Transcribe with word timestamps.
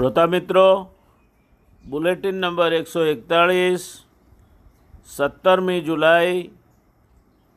શ્રોતા 0.00 0.26
મિત્રો, 0.26 0.96
bulletin 1.84 2.34
number 2.34 2.72
એકસો 2.72 3.00
એકતાળીસ, 3.04 4.06
સત્તરમી 5.06 5.80
જુલાઈ 5.80 6.50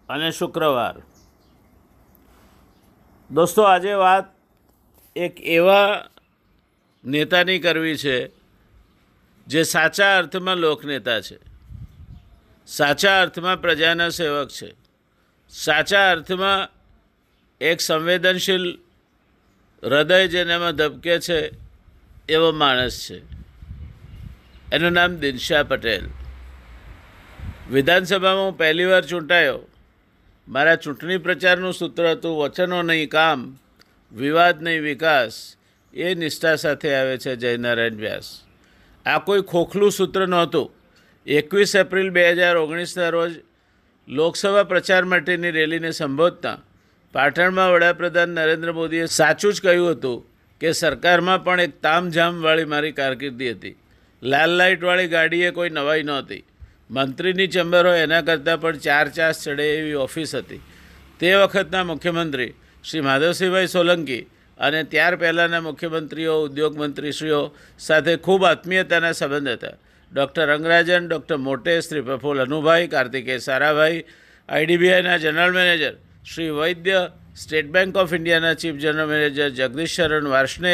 અને 0.09 0.31
શુક્રવાર. 0.31 0.95
દોસ્તો, 3.31 3.63
આજે 3.63 3.93
વાત 3.95 4.25
એક 5.15 5.39
એવા 5.39 6.09
નેતાની 7.05 7.59
કરવી 7.59 7.98
છે, 7.98 8.18
જે 9.48 9.64
સાચા 9.64 10.18
અર્થમાં 10.18 10.57
લોકનેતા 10.57 11.21
છે, 11.21 11.39
સાચા 12.68 13.21
અર્થમાં 13.21 13.62
પ્રજાના 13.62 14.10
સેવક 14.10 14.50
છે, 14.50 14.75
સાચા 15.50 16.12
અર્થમાં 16.12 16.70
એક 17.62 17.82
સંવેદનશીલ 17.82 18.80
હૃદય 19.84 20.28
જેનામાં 20.28 20.75
ધબકે 20.75 21.20
છે 21.20 21.62
એવો 22.29 22.51
માણસ 22.51 23.07
છે. 23.09 23.21
એનું 24.75 24.91
નામ 24.91 25.15
દિનશા 25.15 25.64
પટેલ. 25.64 26.01
વિધાનસભામાં 27.71 28.45
હું 28.45 28.57
પહેલી 28.57 28.86
વાર 28.86 29.05
ચૂંટાયો. 29.05 29.59
મારા 30.47 30.75
ચૂંટણી 30.75 31.17
પ્રચારનું 31.17 31.73
સૂત્ર 31.73 32.11
હતું, 32.11 32.38
વચનો 32.38 32.81
નહીં, 32.81 33.09
કામ, 33.09 33.58
વિવાદ 34.11 34.64
નહીં, 34.64 34.81
વિકાસ. 34.81 35.55
એ 35.94 36.16
નિષ્ઠા 36.16 36.55
સાથે 36.55 36.95
આવે 36.95 37.17
છે 37.17 37.36
જયનારાયણ 37.36 37.94
વ્યાસ. 37.94 38.42
આ 39.05 39.19
કોઈ 39.19 39.42
ખોખલું 39.42 39.92
સૂત્ર 39.92 40.28
નહોતું. 40.28 40.72
એકવીસ 41.25 41.75
એપ્રિલ 41.75 42.09
બે 42.09 42.31
હજાર 42.31 42.58
ઓગણીસના 42.58 43.09
રોજ 43.09 43.31
લોકસભા 44.08 44.64
પ્રચાર 44.64 45.05
માટેની 45.05 45.52
રેલીને 45.52 45.92
સંબોધતા 45.92 46.58
પાટણમાં 47.14 47.72
વડાપ્રધાન 47.72 48.30
નરેન્દ્ર 48.30 48.72
મોદીએ 48.72 49.05
સાચું 49.05 49.53
જ 49.53 49.61
કહ્યું 49.61 49.92
હતું 49.92 50.33
કે 50.63 50.72
સરકારમાં 50.72 51.44
પણ 51.44 51.59
એક 51.59 51.73
તામઝામવાળી 51.81 52.66
મારી 52.66 52.91
કારકિર્દી 52.91 53.52
હતી. 53.52 53.75
લાલ 54.23 54.52
લાઇટવાળી 54.58 55.08
ગાડીએ 55.08 55.52
કોઈ 55.52 55.70
નવાઈ 55.70 56.03
નહોતી. 56.03 56.44
મંત્રીની 56.89 57.47
ચેમ્બર 57.47 57.86
હોય 57.86 58.03
એના 58.03 58.22
કરતાં 58.22 58.61
પણ 58.61 58.78
ચાર 58.78 59.08
ચાસ 59.09 59.44
ચડે 59.44 59.66
એવી 59.78 59.94
ઓફિસ 59.94 60.36
હતી. 60.36 60.61
તે 61.20 61.36
વખતના 61.36 61.83
મુખ્યમંત્રી 61.83 62.55
શ્રી 62.83 63.02
માધવસિંહભાઈ 63.02 63.67
સોલંકી 63.67 64.28
અને 64.58 64.83
ત્યાર 64.83 65.16
પહેલાંના 65.16 65.61
મુખ્યમંત્રીઓ, 65.61 66.44
ઉદ્યોગ 66.44 66.77
મંત્રીશ્રીઓ 66.77 67.42
સાથે 67.80 68.16
ખૂબ 68.17 68.44
આત્મીયતાના 68.44 69.11
સંબંધ 69.11 69.50
હતા. 69.50 69.75
ડૉક્ટર 70.11 70.48
રંગરાજન, 70.48 71.08
ડૉક્ટર 71.08 71.38
મોટે 71.38 71.81
Shri 71.81 72.02
Praful 72.02 72.39
Anubhai, 72.39 72.88
Kartikeya 72.88 73.38
Sarabhai, 73.38 74.05
આઈડીબીઆઈના 74.50 75.17
general 75.17 75.52
manager 75.52 75.95
Shri 76.25 76.50
Vaidya 76.50 77.11
State 77.36 77.72
Bank 77.73 77.95
of 77.98 78.12
ઇન્ડિયાના 78.14 78.58
chief 78.62 78.78
general 78.78 79.08
manager 79.09 79.53
Jagdish 79.58 79.94
Sharan 79.98 80.28
Varshney, 80.30 80.73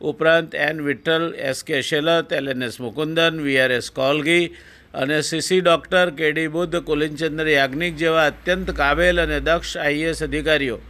ઉપરાંત 0.00 0.54
N 0.56 0.80
Vitthal, 0.86 1.34
S 1.36 1.60
K 1.62 1.82
Shelat, 1.82 2.32
L 2.32 2.48
N 2.48 2.62
S 2.62 2.78
Mukundan 2.80 3.42
VRS 3.44 3.90
Kolgi 3.92 4.46
અને 4.94 5.18
CC 5.22 5.60
doctor 5.60 6.14
KD 6.16 6.48
Buddh, 6.48 6.80
Kulinchandra 6.88 7.52
Yagnik 7.52 8.00
જેવા 8.00 8.26
અત્યંત 8.32 8.72
કાબેલ 8.72 9.24
અને 9.24 9.40
દક્ષ 9.40 9.76
IAS 9.76 10.24
અધિકારીઓ 10.24 10.80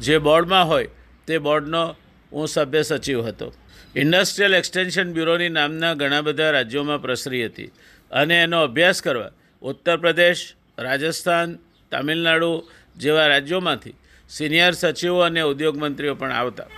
જે 0.00 0.18
બોર્ડમાં 0.18 0.66
હોય 0.66 0.88
તે 1.28 1.38
બોર્ડનો 1.38 1.84
હું 2.32 2.48
સભ્ય 2.48 2.82
સચિવ 2.82 3.26
હતો. 3.28 3.52
ઇન્ડસ્ટ્રીયલ 3.94 4.54
એક્સટેન્શન 4.54 5.12
બ્યુરોની 5.12 5.52
નામના 5.52 5.94
ઘણા 5.94 6.22
બધા 6.22 6.50
રાજ્યોમાં 6.50 7.02
પ્રસરી 7.02 7.44
હતી 7.44 7.70
અને 8.10 8.36
એનો 8.42 8.64
અભ્યાસ 8.64 9.04
કરવા 9.04 9.32
ઉત્તર 9.62 9.96
પ્રદેશ, 9.96 10.42
રાજસ્થાન, 10.78 11.58
તામિલનાડુ 11.92 12.52
જેવા 12.96 13.28
રાજ્યોમાંથી 13.28 14.00
સિનિયર 14.32 14.72
સચિવો 14.72 15.20
અને 15.20 15.42
ઉદ્યોગ 15.42 15.76
મંત્રીઓ 15.76 16.14
પણ 16.14 16.32
આવતા. 16.32 16.68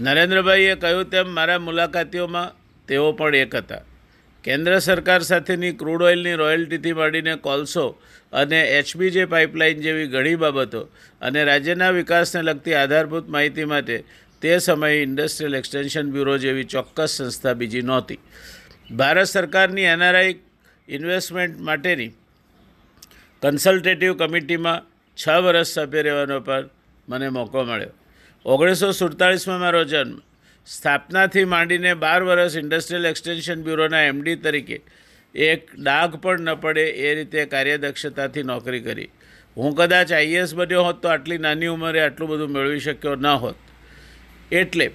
નરેન્દ્રભાઈએ 0.00 0.74
કહ્યું 0.76 1.10
તેમ, 1.10 1.28
મારા 1.28 1.58
મુલાકાતીઓમાં 1.58 2.54
તેઓ 2.88 3.12
પણ 3.12 3.34
એક 3.34 3.54
હતા. 3.54 3.84
કેન્દ્ર 4.44 4.72
સરકાર 4.80 5.22
સાથેની 5.22 5.72
ક્રૂડ 5.72 6.02
ઓઇલની 6.02 6.36
રોયલ્ટીથી 6.36 6.98
માંડીને 6.98 7.34
કોલસો 7.36 7.84
અને 8.32 8.60
એચબીજે 8.78 9.24
પાઇપલાઇન 9.26 9.80
જેવી 9.84 10.06
ઘણી 10.06 10.36
બાબતો 10.36 10.82
અને 11.20 11.40
રાજ્યના 11.44 11.92
વિકાસને 11.92 12.42
લગતી 12.42 12.74
આધારભૂત 12.74 13.26
માહિતી 13.28 13.66
માટે 13.72 13.96
તે 14.42 14.52
સમયે 14.58 14.98
ઇન્ડસ્ટ્રીયલ 15.02 15.58
એક્સટેન્શન 15.60 16.12
બ્યુરો 16.14 16.34
જેવી 16.38 16.64
ચોક્કસ 16.64 17.16
સંસ્થા 17.16 17.54
બીજી 17.54 17.82
નહોતી. 17.82 18.20
ભારત 18.98 19.28
સરકારની 19.28 19.88
એનઆરઆઈ 19.94 20.36
ઇન્વેસ્ટમેન્ટ 20.88 21.56
માટેની 21.60 22.12
કન્સલ્ટેટિવ 23.42 24.12
કમિટીમાં 24.20 24.84
છ 25.16 25.24
વર્ષ 25.44 25.74
સભ્ય 25.74 26.02
રહેવાનો 26.02 26.38
પર 26.40 26.62
મને 27.08 27.28
મોકો 27.28 27.64
મળ્યો. 27.64 27.94
ઓગણીસો 28.44 28.88
સુડતાળીસમાં 28.92 29.60
મારો 29.60 29.82
જન્મ. 29.84 30.18
સ્થાપનાથી 30.66 31.46
માંડીને 31.54 31.92
બાર 32.04 32.20
વર્ષ 32.22 32.56
ઇન્ડસ્ટ્રીયલ 32.56 33.06
એક્સટેન્શન 33.06 33.62
બ્યુરોના 33.62 34.04
એમડી 34.10 34.36
તરીકે 34.36 34.78
એક 35.34 35.62
ડાઘ 35.76 36.14
પણ 36.22 36.40
ન 36.46 36.60
પડે 36.60 36.84
એ 37.06 37.14
રીતે 37.14 37.40
કાર્યદક્ષતાથી 37.46 38.46
નોકરી 38.52 38.80
કરી. 38.80 39.10
હું 39.56 39.74
કદાચ 39.74 40.12
આઈએસ 40.12 40.54
બન્યો 40.54 40.84
હોત 40.84 41.02
તો 41.02 41.08
આટલી 41.08 41.38
નાની 41.38 41.72
ઉંમરે 41.74 42.00
આટલું 42.04 42.30
બધું 42.30 42.54
મેળવી 42.56 42.80
શક્યો 42.80 43.16
ન 43.16 43.28
હોત. 43.42 43.58
એટલે 44.52 44.86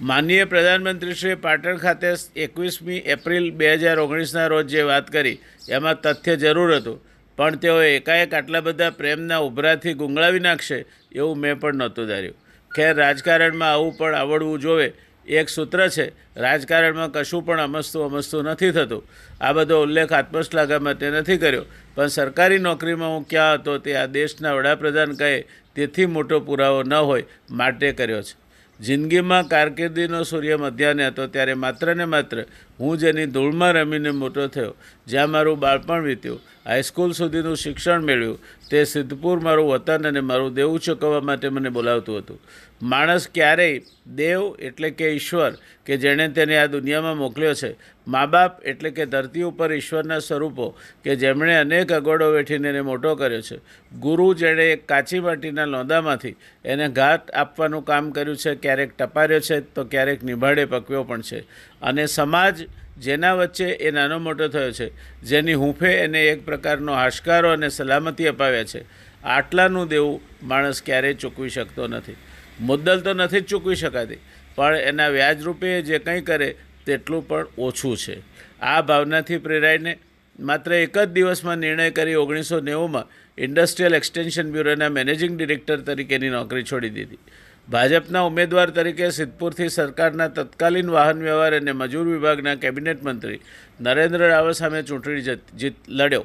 માનનીય 0.00 0.44
પ્રધાનમંત્રીશ્રીએ 0.44 1.36
પાટણ 1.46 1.76
ખાતે 1.76 2.10
એકવીસમી 2.44 3.00
એપ્રિલ 3.14 3.46
બે 3.58 3.72
હજાર 3.74 3.98
ઓગણીસના 3.98 4.46
રોજ 4.46 4.66
જે 4.74 4.82
વાત 4.82 5.06
કરી, 5.10 5.38
એમાં 5.68 6.00
તથ્ય 6.00 6.36
જરૂર 6.36 6.70
હતું. 6.76 6.98
પણ 7.40 7.56
તેઓ 7.56 7.82
એકાએક 7.82 8.34
આટલા 8.34 8.60
બધા 8.60 8.90
પ્રેમના 8.90 9.36
ઉભરાથી 9.36 9.92
ગુંગળાવી 9.92 10.40
નાખશે 10.40 10.84
એવું 11.12 11.38
મેં 11.38 11.60
પણ 11.60 11.74
નહોતું 11.74 12.06
ધાર્યું. 12.06 12.34
ખેર 12.74 12.96
રાજકારણમાં 12.96 13.72
આવું 13.72 13.96
પણ 13.98 14.14
આવડવું 14.14 14.60
જોવે 14.60 14.92
એક 15.26 15.48
સૂત્ર 15.48 15.88
છે. 15.88 16.12
રાજકારણમાં 16.36 17.12
કશું 17.12 17.46
પણ 17.46 17.60
અમસ્તું 17.60 18.04
અમસ્તું 18.04 18.44
નથી 18.44 18.70
થતું. 18.70 19.02
આ 19.40 19.52
બધો 19.52 19.82
ઉલ્લેખ 19.82 20.12
આત્મશ્લાઘા 20.12 20.78
માટે 20.78 21.10
નથી 21.10 21.36
કર્યો. 21.36 21.64
પણ 21.94 22.06
સરકારી 22.06 22.58
નોકરીમાં 22.58 23.08
હું 23.08 23.28
ક્યાં 23.28 23.54
હતો 23.54 23.78
તે 23.78 23.96
આ 23.96 24.06
દેશના 24.06 24.52
વડાપ્રધાન 24.52 25.12
કહે, 25.12 25.44
તેથી 25.74 26.06
મોટો 26.06 26.40
પુરાવો 26.40 26.82
ન 26.82 26.94
હોય, 26.94 27.24
માટે 27.50 27.92
કર્યો 27.92 28.22
છે. 28.22 28.39
જિંદગીમાં 28.80 29.48
કારકિર્દીનો 29.48 30.22
સૂર્ય 30.22 30.56
મધ્યાને 30.56 31.06
હતો, 31.06 31.26
ત્યારે 31.26 31.54
માત્ર 31.54 31.94
ને 31.94 32.04
માત્ર 32.04 32.44
હું 32.80 32.98
જેની 32.98 33.26
ધૂળમાં 33.26 33.72
રમીને 33.72 34.10
મોટો 34.10 34.46
થયો, 34.46 34.74
જ્યાં 35.06 35.30
મારું 35.30 35.58
બાળપણ 35.58 36.02
વીત્યું. 36.02 36.40
હાઈસ્કૂલ 36.66 37.12
સુધીનું 37.12 37.56
શિક્ષણ 37.56 38.00
મેળવ્યું. 38.00 38.38
તે 38.70 38.84
સિદ્ધપુર 38.84 39.40
મારું 39.40 39.70
વતન 39.72 40.08
અને 40.08 40.20
મારું 40.20 40.54
દેવું 40.54 40.80
ચૂકવવા 40.80 41.20
માટે 41.20 41.48
મને 41.48 41.68
બોલાવતું 41.68 42.18
હતું. 42.18 42.40
માણસ 42.82 43.28
ક્યારેય 43.34 43.82
દેવ 44.16 44.40
એટલે 44.58 44.90
કે 44.90 45.12
ઈશ્વર, 45.12 45.52
કે 45.86 45.96
જેણે 45.96 46.28
તેને 46.28 46.58
આ 46.58 46.66
દુનિયામાં 46.66 47.16
મોકલ્યો 47.16 47.54
છે 47.54 47.76
મા 48.12 48.26
બાપ 48.26 48.60
એટલે 48.64 48.90
કે 48.90 49.06
ધરતી 49.06 49.44
ઉપર 49.44 49.68
ઈશ્વરના 49.72 50.20
સ્વરૂપો, 50.20 50.66
કે 51.04 51.16
જેમણે 51.16 51.54
અનેક 51.56 51.92
અગોડો 51.92 52.28
વેઠીને 52.32 52.68
એને 52.68 52.82
મોટો 52.82 53.14
કર્યો 53.14 53.42
છે. 53.42 53.58
ગુરુ 54.00 54.26
જેણે 54.34 54.64
એક 54.66 54.86
કાચી 54.88 55.20
માટીના 55.20 55.66
લોંદામાંથી 55.66 56.36
એને 56.64 56.86
ઘાટ 56.90 57.32
આપવાનું 57.34 57.84
કામ 57.84 58.10
કર્યું 58.10 58.36
છે, 58.36 58.54
ક્યારેક 58.56 58.96
ટપાર્યો 58.96 59.40
છે, 59.40 59.60
તો 59.74 59.84
ક્યારેક 59.84 60.24
નિભાડે 60.24 60.64
પકવ્યો 60.64 61.04
પણ 61.04 61.22
છે. 61.22 61.40
અને 61.82 62.06
સમાજ 62.06 62.64
જેના 62.98 63.34
વચ્ચે 63.34 63.68
એ 63.80 63.90
નાનો 63.90 64.18
મોટો 64.18 64.48
થયો 64.48 64.72
છે, 64.72 64.88
જેની 65.24 65.54
હૂંફે 65.54 65.92
એને 65.98 66.24
એક 66.24 66.40
પ્રકારનો 66.44 66.92
હાશકારો 66.94 67.52
અને 67.52 67.68
સલામતી 67.68 68.28
અપાવ્યા 68.28 68.72
છે. 68.72 68.82
આટલાનું 69.24 69.88
દેવું 69.88 70.20
માણસ 70.42 70.82
ક્યારેય 70.82 71.20
ચૂકવી 71.22 71.50
શકતો 71.50 71.86
નથી. 71.86 72.18
મુદ્દલ 72.60 73.00
તો 73.00 73.12
નથી 73.14 73.40
જ 73.40 73.46
ચૂકવી 73.46 73.76
શકાતી, 73.76 74.20
પણ 74.56 74.76
એના 74.88 75.08
વ્યાજરૂપે 75.08 75.68
જે 75.82 75.98
કંઈ 75.98 76.22
કરે 76.22 76.48
તેટલું 76.90 77.26
પણ 77.28 77.58
ઓછું 77.58 77.96
છે. 78.04 78.16
આ 78.62 78.80
ભાવનાથી 78.88 79.44
પ્રેરાઈને 79.46 79.92
માત્ર 80.38 80.72
એક 80.76 80.96
જ 80.98 81.06
દિવસમાં 81.16 81.62
નિર્ણય 81.64 81.90
કરી 81.98 82.18
ઓગણીસો 82.22 82.58
નેવુંમાં 82.68 83.12
ઇન્ડસ્ટ્રીયલ 83.38 83.98
એક્સટેન્શન 83.98 84.52
બ્યુરોના 84.52 84.96
મેનેજિંગ 84.98 85.36
ડિરેક્ટર 85.36 85.78
તરીકેની 85.88 86.30
નોકરી 86.30 86.66
છોડી 86.70 86.92
દીધી. 86.96 87.20
ભાજપના 87.68 88.22
ઉમેદવાર 88.28 88.68
તરીકે 88.76 89.10
સિદ્ધપુરથી 89.10 89.68
સરકારના 89.68 90.28
તત્કાલીન 90.36 90.88
વાહન 90.90 91.18
વ્યવહાર 91.22 91.56
અને 91.58 91.72
મજૂર 91.72 92.06
વિભાગના 92.08 92.56
કેબિનેટ 92.62 93.04
મંત્રી 93.04 93.40
નરેન્દ્ર 93.80 94.22
રાવ 94.28 94.50
સામે 94.52 94.80
ચૂંટણી 94.82 95.36
જીત 95.60 95.76
લડ્યો. 95.88 96.24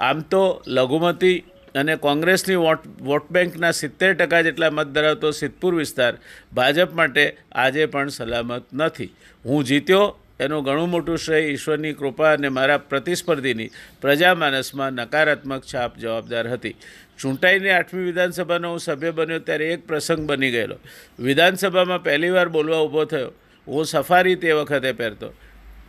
આમ 0.00 0.18
તો 0.32 0.42
લઘુમતી 0.68 1.36
અને 1.74 1.96
કોંગ્રેસની 1.96 2.54
વોટ 2.54 2.86
વોટ 3.02 3.30
બેંકના 3.30 3.70
સિત્તેર 3.70 4.14
ટકા 4.14 4.40
જેટલા 4.40 4.70
મત 4.70 4.86
ધરાવતો 4.86 5.30
સિદ્ધપુર 5.30 5.74
વિસ્તાર 5.74 6.14
ભાજપ 6.54 6.94
માટે 6.94 7.36
આજે 7.52 7.86
પણ 7.86 8.08
સલામત 8.08 8.64
નથી. 8.74 9.14
હું 9.44 9.64
જીત્યો, 9.64 10.18
એનું 10.40 10.64
ઘણું 10.64 10.90
મોટું 10.90 11.18
શ્રેય 11.18 11.46
ઈશ્વરની 11.46 11.92
કૃપા 11.92 12.32
અને 12.32 12.48
મારા 12.48 12.78
પ્રતિસ્પર્ધીની 12.78 13.70
પ્રજામાનસમાં 14.00 14.92
નકારાત્મક 14.92 15.62
છાપ 15.74 15.98
જવાબદાર 15.98 16.48
હતી. 16.48 16.74
ચૂંટાઈને 17.18 17.70
આઠમી 17.70 18.04
વિધાનસભાનો 18.04 18.70
હું 18.70 18.78
સભ્ય 18.78 19.10
બન્યો 19.10 19.38
ત્યારે 19.38 19.72
એક 19.72 19.86
પ્રસંગ 19.86 20.26
બની 20.26 20.50
ગયેલો. 20.50 20.76
વિધાનસભામાં 21.18 22.02
પહેલીવાર 22.02 22.48
બોલવા 22.48 22.78
ઊભો 22.78 23.04
થયો. 23.04 23.32
હું 23.68 23.84
સફારી 23.84 24.34
તે 24.34 24.52
વખતે 24.52 24.92
પહેરતો. 24.92 25.34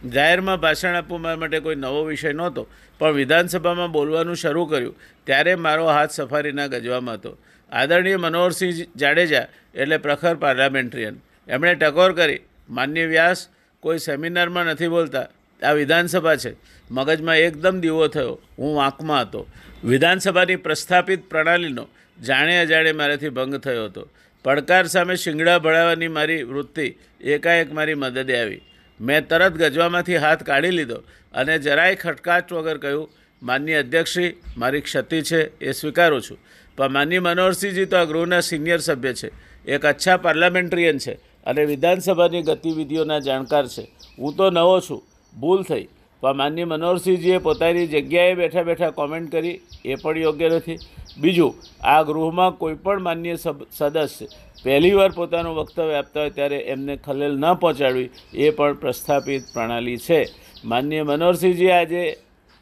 જાહેરમાં 0.10 0.60
ભાષણ 0.60 0.96
આપવું 0.96 1.22
મારા 1.22 1.36
માટે 1.36 1.60
કોઈ 1.60 1.76
નવો 1.76 2.04
વિષય 2.04 2.32
નહોતો, 2.32 2.68
પણ 3.00 3.12
વિધાનસભામાં 3.12 3.92
બોલવાનું 3.92 4.36
શરૂ 4.36 4.66
કર્યું, 4.66 4.96
ત્યારે 5.26 5.56
મારો 5.56 5.88
હાથ 5.88 6.12
સફારીના 6.12 6.68
ગજવામાં 6.68 7.16
હતો. 7.16 7.38
આદરણીય 7.72 8.18
મનોહરસિંહ 8.18 8.88
જાડેજા 8.96 9.48
એટલે 9.76 9.98
પ્રખર 9.98 10.36
પાર્લામેન્ટ્રિયન. 10.36 11.22
એમણે 11.48 11.76
ટકોર 11.76 12.12
કરી, 12.12 12.40
માન્ય 12.70 13.06
વ્યાસ, 13.06 13.48
કોઈ 13.80 13.98
સેમિનારમાં 13.98 14.66
નથી 14.66 14.88
બોલતા, 14.88 15.28
આ 15.64 15.72
વિધાનસભા 15.72 16.36
છે. 16.36 16.56
મગજમાં 16.92 17.38
એકદમ 17.38 17.80
દીવો 17.80 18.08
થયો, 18.08 18.40
હું 18.58 18.76
વાંકમાં 18.76 19.22
હતો. 19.22 19.48
વિધાનસભાની 19.84 20.56
પ્રસ્થાપિત 20.56 21.30
પ્રણાલીનો 21.30 21.90
જાણે 22.24 22.60
અજાણે 22.60 22.92
મારાથી 22.92 23.30
ભંગ 23.30 23.56
થયો 23.56 23.86
હતો. 23.86 24.10
પડકાર 24.44 24.86
સામે 24.86 25.16
શિંગડા 25.16 25.60
ભળાવવાની 25.60 26.08
મારી 26.08 26.44
વૃત્તિ 26.44 26.98
એકાએક 27.22 27.74
મારી 27.74 27.94
મદદે 27.94 28.42
આવી. 28.42 28.62
મેં 29.02 29.28
તરત 29.28 29.52
ગજવામાંથી 29.52 30.16
હાથ 30.16 30.44
કાઢી 30.44 30.72
લીધો 30.72 30.96
અને 31.34 31.60
જરાય 31.60 31.96
ખટકાટ 31.96 32.54
વગર 32.54 32.78
કહ્યું 32.78 33.10
માન્ય 33.44 33.76
અધ્યક્ષશ્રી 33.76 34.36
મારી 34.58 34.82
ક્ષતિ 34.82 35.22
છે, 35.22 35.60
એ 35.60 35.72
સ્વીકારું 35.72 36.22
છું. 36.22 36.38
પણ 36.78 36.90
માન્ય 36.90 37.20
મનોહરસિંહજી 37.20 37.86
તો 37.86 37.98
આ 37.98 38.04
ગૃહના 38.04 38.40
સિનિયર 38.40 38.78
સભ્ય 38.78 39.14
છે. 39.14 39.32
એક 39.66 39.86
અચ્છા 39.86 40.18
પાર્લામેન્ટરિયન 40.18 40.98
છે 40.98 41.14
અને 41.46 41.66
વિધાનસભાની 41.66 42.42
ગતિવિધિઓના 42.42 43.20
જાણકાર 43.20 43.68
છે. 43.68 43.92
હું 44.20 44.36
તો 44.36 44.50
નવો 44.50 44.80
છું. 44.80 45.04
ભૂલ 45.40 45.64
થઈ. 45.64 45.88
પણ 46.22 46.38
માન્ય 46.38 46.66
મનોહરસિંહજીએ 46.66 47.38
પોતાની 47.38 47.88
જગ્યાએ 47.88 48.34
બેઠા 48.36 48.64
બેઠા 48.64 48.92
કોમેન્ટ 49.00 49.32
કરી. 49.32 49.60
એ 49.86 49.96
પણ 49.96 50.18
યોગ્ય 50.18 50.50
નથી. 50.50 50.78
બીજું, 51.18 51.56
આ 51.84 52.02
ગૃહમાં 52.04 52.52
કોઈપણ 52.52 53.00
માન્ય 53.02 53.36
સદસ્ય 53.72 54.28
પહેલીવાર 54.64 55.12
પોતાનું 55.12 55.56
વક્તવ્ય 55.56 55.94
આપતા 55.94 56.22
હોય 56.22 56.30
ત્યારે 56.30 56.60
એમને 56.74 56.96
ખલેલ 56.98 57.34
ન 57.38 57.46
પહોંચાડવી 57.54 58.10
એ 58.36 58.50
પણ 58.50 58.74
પ્રસ્થાપિત 58.74 59.44
પ્રણાલી 59.54 59.98
છે. 59.98 60.20
માન્ય 60.66 61.04
મનોહરસિંહજીએ 61.04 61.72
આજે 61.72 62.04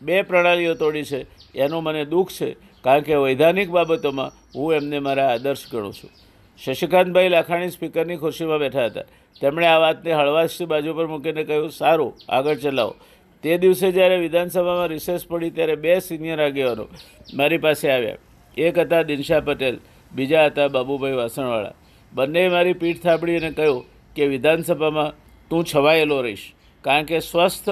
બે 0.02 0.22
પ્રણાલીઓ 0.22 0.74
તોડી 0.74 1.04
છે. 1.04 1.20
એનું 1.56 1.84
મને 1.84 2.06
દુઃખ 2.06 2.32
છે, 2.32 2.50
કારણ 2.84 3.06
કે 3.08 3.16
વૈધાનિક 3.16 3.70
બાબતોમાં 3.70 4.32
હું 4.56 4.74
એમને 4.74 5.00
મારા 5.00 5.30
આદર્શ 5.34 5.66
ગણું 5.72 5.94
છું. 5.94 6.12
શશિકાંતભાઈ 6.60 7.30
લાખાણી 7.30 7.70
સ્પીકરની 7.70 8.18
ખુરશીમાં 8.18 8.60
બેઠા 8.60 8.86
હતા. 8.86 9.08
તેમણે 9.42 9.68
આ 9.68 9.80
વાતને 9.80 10.12
હળવાશથી 10.14 10.66
બાજુ 10.66 10.94
પર 10.94 11.08
મૂકીને 11.08 11.44
કહ્યું, 11.44 11.72
સારું, 11.72 12.12
આગળ 12.30 12.56
ચલાવો. 12.56 12.96
તે 13.44 13.58
દિવસે 13.58 13.88
જ્યારે 13.92 14.18
વિધાનસભામાં 14.22 14.90
રિસેસ 14.90 15.22
પડી 15.28 15.52
ત્યારે 15.52 15.76
બે 15.84 15.94
સિનિયર 16.00 16.40
આગેવાનો 16.40 16.86
મારી 17.34 17.62
પાસે 17.66 17.86
આવ્યા. 17.88 18.20
એક 18.58 18.76
હતા 18.78 19.04
દિનશા 19.04 19.42
પટેલ, 19.42 19.76
બીજા 20.12 20.46
હતા 20.50 20.68
બાબુભાઈ 20.70 21.20
વાસણવાળા. 21.22 21.76
બંનેએ 22.14 22.50
મારી 22.50 22.74
પીઠ 22.74 23.02
થાબડી 23.02 23.38
અને 23.38 23.52
કહ્યું 23.52 23.84
કે 24.16 24.24
વિધાનસભામાં 24.34 25.12
તું 25.52 25.64
છવાયેલો 25.66 26.22
રહીશ, 26.22 26.46
કારણ 26.84 27.06
કે 27.06 27.18
સ્વસ્થ 27.22 27.70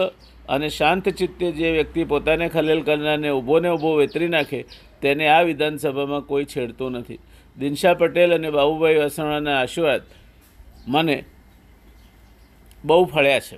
અને 0.49 0.69
શાંત 0.69 1.05
ચિત્તે 1.19 1.47
જે 1.51 1.71
વ્યક્તિ 1.77 2.05
પોતાને 2.05 2.47
ખલેલ 2.49 2.81
કરનારને 2.87 3.29
ઊભો 3.31 3.59
ને 3.59 3.69
ઊભો 3.69 3.95
વેતરી 3.99 4.29
નાખે, 4.29 4.59
તેને 5.01 5.25
આ 5.27 5.43
વિધાનસભામાં 5.43 6.23
કોઈ 6.23 6.45
છેડતું 6.45 6.99
નથી. 6.99 7.19
દિનશા 7.57 7.95
પટેલ 7.95 8.31
અને 8.33 8.49
બાબુભાઈ 8.51 8.99
વાસણવાના 9.03 9.57
આશીર્વાદ 9.61 10.03
મને 10.87 11.17
બહુ 12.83 13.03
ફળ્યા 13.05 13.47
છે. 13.47 13.57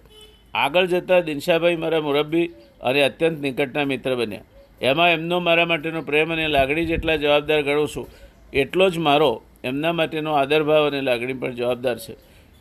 આગળ 0.53 0.85
જતાં 0.85 1.21
દિનશાભાઈ 1.23 1.75
મારા 1.75 2.01
મુરબ્બી 2.01 2.47
અને 2.81 2.99
અત્યંત 3.03 3.41
નિકટના 3.41 3.85
મિત્ર 3.85 4.15
બન્યા. 4.15 4.47
એમાં 4.81 5.09
એમનો 5.09 5.39
મારા 5.39 5.65
માટેનો 5.65 6.01
પ્રેમ 6.01 6.31
અને 6.31 6.47
લાગણી 6.47 6.85
જેટલા 6.85 7.15
જવાબદાર 7.15 7.61
ગણું 7.63 7.87
છું, 7.87 8.07
એટલો 8.53 8.89
જ 8.89 8.97
મારો 8.97 9.31
એમના 9.63 9.93
માટેનો 9.93 10.31
આદરભાવ 10.33 10.87
અને 10.87 11.01
લાગણી 11.01 11.33
પણ 11.33 11.55
જવાબદાર 11.55 11.97
છે. 11.97 12.13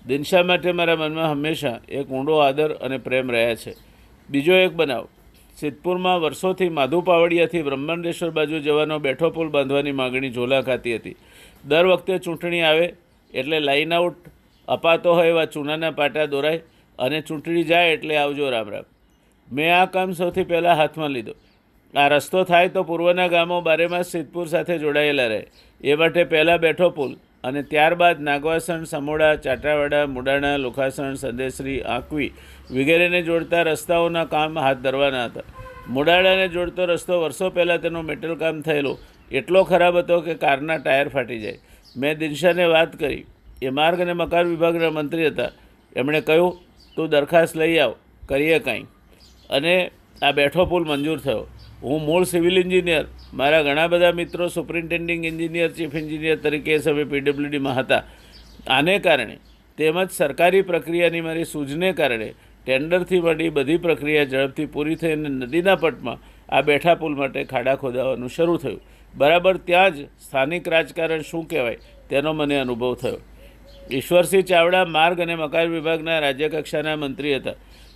દિનશા 0.04 0.42
માટે 0.42 0.72
મારા 0.72 0.96
મનમાં 0.96 1.30
હંમેશા 1.32 1.78
એક 1.88 2.06
ઊંડો 2.10 2.34
આદર 2.38 2.70
અને 2.80 2.98
પ્રેમ 2.98 3.30
રહ્યા 3.30 3.54
છે. 3.54 3.72
બીજો 4.28 4.54
એક 4.54 4.72
બનાવ, 4.72 5.04
સિદ્ધપુરમાં 5.56 6.20
વર્ષોથી 6.20 6.68
માધુ 6.68 7.00
પાવડિયાથી 7.00 7.62
બ્રહ્માંડેશ્વર 7.62 8.30
બાજુ 8.30 8.58
જવાનો 8.58 8.98
બેઠો 8.98 9.30
પુલ 9.30 9.48
બાંધવાની 9.48 9.92
માગણી 9.92 10.30
ઝોલા 10.30 10.62
ખાતી 10.62 10.96
હતી. 10.96 11.16
દર 11.64 11.86
વખતે 11.86 12.18
ચૂંટણી 12.18 12.62
આવે 12.62 12.86
એટલે 13.34 13.60
લાઇન 13.60 13.92
આઉટ, 13.92 14.18
અપાતો 14.68 15.14
હોય 15.14 15.28
એવા 15.28 15.44
ચૂનાના 15.44 15.90
પાટા 15.90 16.26
દોરાય 16.26 16.60
અને 16.98 17.20
ચૂંટણી 17.20 17.62
જાય 17.62 17.92
એટલે 17.92 18.16
આવજો 18.16 18.50
રામ 18.50 18.70
રામ. 18.70 18.84
મેં 19.52 19.76
આ 19.76 19.84
કામ 19.84 20.12
સૌથી 20.12 20.44
પહેલાં 20.44 20.76
હાથમાં 20.76 21.10
લીધો. 21.10 21.32
આ 21.96 22.08
રસ્તો 22.08 22.44
થાય 22.44 22.68
તો 22.68 22.82
પૂર્વના 22.82 23.26
ગામો 23.26 23.60
બારેમાસ 23.60 24.06
સિદ્ધપુર 24.06 24.46
સાથે 24.46 24.78
જોડાયેલા 24.78 25.26
રહે. 25.26 25.46
એ 25.80 25.94
માટે 25.94 26.24
પહેલાં 26.24 26.58
બેઠો 26.58 26.90
પુલ 26.90 27.16
અને 27.44 27.62
ત્યારબાદ 27.62 28.20
નાગવાસણ, 28.20 28.84
સમોડા, 28.84 29.34
ચાટાવાડા, 29.34 30.06
મુડાણા, 30.06 30.56
લુખાસણ, 30.56 31.14
સંદેશરી, 31.14 31.82
આંકવી 31.82 32.32
વગેરેને 32.70 33.22
જોડતા 33.22 33.62
રસ્તાઓના 33.62 34.24
કામ 34.24 34.58
હાથ 34.58 34.76
ધરવાના 34.76 35.24
હતા. 35.24 35.40
મુડાણાને 35.88 36.48
જોડતો 36.48 36.84
રસ્તો 36.84 37.22
વર્ષો 37.22 37.50
પહેલાં 37.50 37.78
તેનું 37.78 38.04
મેટલ 38.04 38.34
કામ 38.34 38.60
થયેલું. 38.60 38.98
એટલો 39.30 39.64
ખરાબ 39.64 39.98
હતો 39.98 40.20
કે 40.20 40.34
કારના 40.34 40.76
ટાયર 40.76 41.08
ફાટી 41.08 41.38
જાય. 41.38 41.58
મેં 41.96 42.18
દિનશાને 42.18 42.64
વાત 42.64 42.96
કરી. 42.96 43.24
એ 43.62 43.70
માર્ગ 43.70 44.00
અને 44.00 44.12
મકાન 44.12 44.46
વિભાગના 44.46 44.90
મંત્રી 44.90 45.26
હતા. 45.26 45.50
એમણે 45.96 46.20
કહ્યું 46.20 46.67
તું 46.98 47.08
દરખાસ્ત 47.08 47.56
લઈ 47.56 47.78
આવ, 47.78 47.94
કરીએ 48.28 48.58
કાંઈ. 48.58 48.80
અને 49.50 49.90
આ 50.22 50.32
બેઠો 50.32 50.64
પુલ 50.66 50.84
મંજૂર 50.84 51.18
થયો. 51.18 51.46
હું 51.82 52.02
મૂળ 52.02 52.24
સિવિલ 52.24 52.58
એન્જિનિયર. 52.58 53.04
મારા 53.34 53.62
ઘણા 53.62 53.86
બધા 53.86 54.12
મિત્રો 54.12 54.48
સુપ્રિન્ટેન્ડિંગ 54.48 55.24
એન્જિનિયર, 55.24 55.70
ચીફ 55.70 55.94
એન્જિનિયર 55.94 56.36
તરીકે 56.36 56.78
સમયે 56.78 57.04
પીડબ્લ્યુડીમાં 57.04 57.76
હતા. 57.76 58.02
આને 58.68 58.98
કારણે 58.98 59.38
તેમજ 59.76 60.10
સરકારી 60.10 60.62
પ્રક્રિયાની 60.62 61.20
મારી 61.20 61.44
સૂઝને 61.44 61.92
કારણે 61.92 62.34
ટેન્ડરથી 62.64 63.20
મળી 63.20 63.48
બધી 63.48 63.76
પ્રક્રિયા 63.76 64.24
ઝડપથી 64.24 64.66
પૂરી 64.66 64.94
થઈ 64.94 65.12
અને 65.12 65.28
નદીના 65.28 65.76
પટમાં 65.76 66.18
આ 66.48 66.60
બેઠા 66.60 66.94
પુલ 66.94 67.14
માટે 67.14 67.44
ખાડા 67.44 67.76
ખોદાવાનું 67.76 68.28
શરૂ 68.28 68.56
થયું. 68.56 68.80
બરાબર 69.14 69.56
ત્યાં 69.56 69.94
જ 69.94 70.04
સ્થાનિક 70.04 70.68
રાજકારણ 70.68 71.20
શું 71.20 71.48
કહેવાય 71.48 71.76
તેનો 72.10 72.32
મને 72.32 72.56
અનુભવ 72.56 72.94
થયો. 72.94 73.16
ઈશ્વરસિંહ 73.92 74.42
ચાવડા 74.42 74.84
માર્ગ 74.84 75.20
અને 75.20 75.34
મકાન 75.34 75.68
વિભાગના 75.68 76.18
રાજ્યકક્ષાના 76.18 76.96
મંત્રી 76.96 77.36
હતા. 77.36 77.52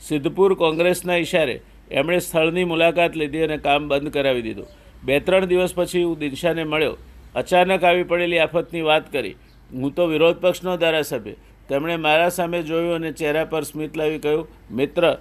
સિદ્ધપુર 0.09 0.55
કોંગ્રેસના 0.55 1.15
ઇશારે 1.15 1.61
એમણે 1.91 2.19
સ્થળની 2.19 2.65
મુલાકાત 2.65 3.17
લીધી 3.17 3.43
અને 3.43 3.57
કામ 3.57 3.89
બંધ 3.89 4.13
કરાવી 4.13 4.43
દીધું. 4.43 4.67
બે 5.05 5.21
ત્રણ 5.21 5.45
દિવસ 5.45 5.75
પછી 5.75 6.03
હું 6.03 6.19
દિનશાને 6.19 6.65
મળ્યો. 6.65 6.97
અચાનક 7.35 7.85
આવી 7.85 8.03
પડેલી 8.03 8.39
આફતની 8.39 8.81
વાત 8.81 9.13
કરી. 9.13 9.35
હું 9.73 9.95
તો 9.95 10.07
વિરોધ 10.07 10.37
પક્ષનો 10.37 10.77
ધારાસભ્ય. 10.77 11.33
તેમણે 11.69 11.97
મારા 11.97 12.29
સામે 12.29 12.63
જોયું 12.63 12.95
અને 12.95 13.13
ચહેરા 13.13 13.45
પર 13.45 13.63
સ્મિત 13.63 13.97
લાવી 13.97 14.19
કહ્યું, 14.19 14.49
મિત્ર, 14.71 15.19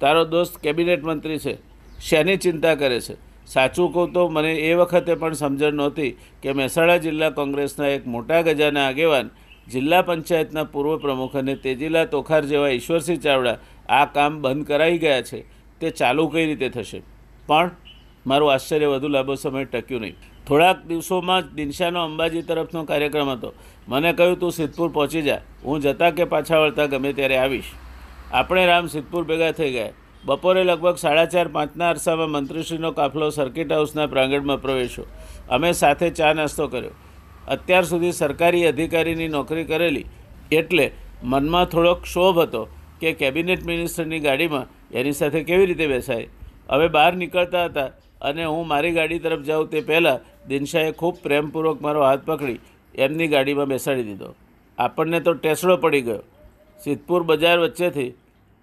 તારો 0.00 0.24
દોસ્ત 0.24 0.58
કેબિનેટ 0.58 1.04
મંત્રી 1.04 1.38
છે. 1.38 1.58
શેની 2.00 2.36
ચિંતા 2.36 2.74
કરે 2.74 3.00
છે? 3.00 3.14
સાચું 3.46 3.92
કહું 3.92 4.12
તો 4.12 4.28
મને 4.28 4.54
એ 4.54 4.74
વખતે 4.74 5.14
પણ 5.14 5.32
સમજણ 5.32 5.72
નહોતી 5.72 6.16
કે 6.42 6.52
મહેસાણા 6.52 6.96
જિલ્લા 6.96 7.30
કોંગ્રેસના 7.30 7.86
એક 7.86 8.06
મોટા 8.06 8.40
ગજાના 8.40 8.86
આગેવાન 8.86 9.30
જિલ્લા 9.68 10.02
પંચાયતના 10.02 10.64
પૂર્વ 10.64 10.98
પ્રમુખ 10.98 11.36
અને 11.36 11.56
તેજીલા 11.56 12.04
તોખાર 12.04 12.44
જેવા 12.44 12.68
ઈશ્વરસિંહ 12.68 13.18
ચાવડા 13.18 13.58
આ 13.88 14.04
કામ 14.04 14.42
બંધ 14.42 14.66
કરાઈ 14.66 14.98
ગયા 14.98 15.22
છે. 15.22 15.40
તે 15.80 15.90
ચાલુ 15.90 16.28
કઈ 16.28 16.46
રીતે 16.46 16.68
થશે? 16.68 17.02
પણ 17.46 17.70
મારું 18.26 18.52
આશ્ચર્ય 18.52 18.86
વધુ 18.86 19.08
લાંબો 19.08 19.34
સમય 19.34 19.64
ટક્યું 19.64 20.00
નહીં. 20.00 20.14
થોડાક 20.46 20.84
દિવસોમાં 20.84 21.42
જ 21.42 21.52
દિનશાનો 21.52 22.04
અંબાજી 22.04 22.42
તરફનો 22.42 22.84
કાર્યક્રમ 22.84 23.30
હતો. 23.30 23.52
મને 23.88 24.12
કહ્યું, 24.12 24.38
તું 24.38 24.52
સિદ્ધપુર 24.52 24.92
પહોંચી 24.92 25.22
જા. 25.22 25.40
હું 25.64 25.80
જતા 25.80 26.10
કે 26.10 26.24
પાછા 26.24 26.58
વળતા 26.58 26.86
ગમે 26.86 27.12
ત્યારે 27.12 27.36
આવીશ. 27.36 27.64
આપણે 28.32 28.66
રામ 28.66 28.86
સિદ્ધપુર 28.86 29.24
ભેગા 29.24 29.52
થઈ 29.52 29.72
ગયા. 29.72 29.88
બપોરે 30.24 30.64
લગભગ 30.64 30.96
સાડા 30.96 31.24
ચાર 31.24 31.48
પાંચના 31.48 31.90
અરસામાં 31.90 32.30
મંત્રીશ્રીનો 32.30 32.92
કાફલો 32.92 33.30
સર્કિટ 33.30 33.72
હાઉસના 33.72 34.06
પ્રાંગણમાં 34.06 34.62
પ્રવેશ્યો. 34.62 35.04
અમે 35.48 35.72
સાથે 35.72 36.10
ચા 36.10 36.32
નાસ્તો 36.32 36.68
કર્યો. 36.68 36.90
અત્યાર 37.48 37.84
સુધી 37.84 38.12
સરકારી 38.12 38.66
અધિકારીની 38.66 39.28
નોકરી 39.28 39.64
કરેલી. 39.64 40.06
એટલે 40.52 40.86
મનમાં 41.22 41.66
થોડોક 41.66 42.02
ક્ષોભ 42.02 42.38
હતો 42.38 42.62
કે 43.00 43.12
કેબિનેટ 43.12 43.66
મિનિસ્ટરની 43.66 44.20
ગાડીમાં 44.20 44.66
એની 44.92 45.12
સાથે 45.12 45.44
કેવી 45.44 45.66
રીતે 45.66 45.86
બેસાય. 45.86 46.26
હવે 46.70 46.88
બહાર 46.88 47.12
નીકળતા 47.16 47.64
હતા 47.64 47.90
અને 48.20 48.44
હું 48.44 48.66
મારી 48.66 48.92
ગાડી 48.92 49.18
તરફ 49.18 49.40
જાઉં 49.40 49.68
તે 49.68 49.80
પહેલાં 49.80 50.20
દિનશાએ 50.48 50.92
ખૂબ 50.92 51.14
પ્રેમપૂર્વક 51.22 51.82
મારો 51.82 52.02
હાથ 52.02 52.24
પકડી 52.26 52.58
એમની 52.94 53.28
ગાડીમાં 53.28 53.68
બેસાડી 53.68 54.02
દીધો. 54.02 54.34
આપણને 54.78 55.20
તો 55.20 55.34
ટેસડો 55.34 55.76
પડી 55.76 56.00
ગયો. 56.00 56.22
સિદ્ધપુર 56.84 57.22
બજાર 57.22 57.58
વચ્ચેથી 57.58 58.14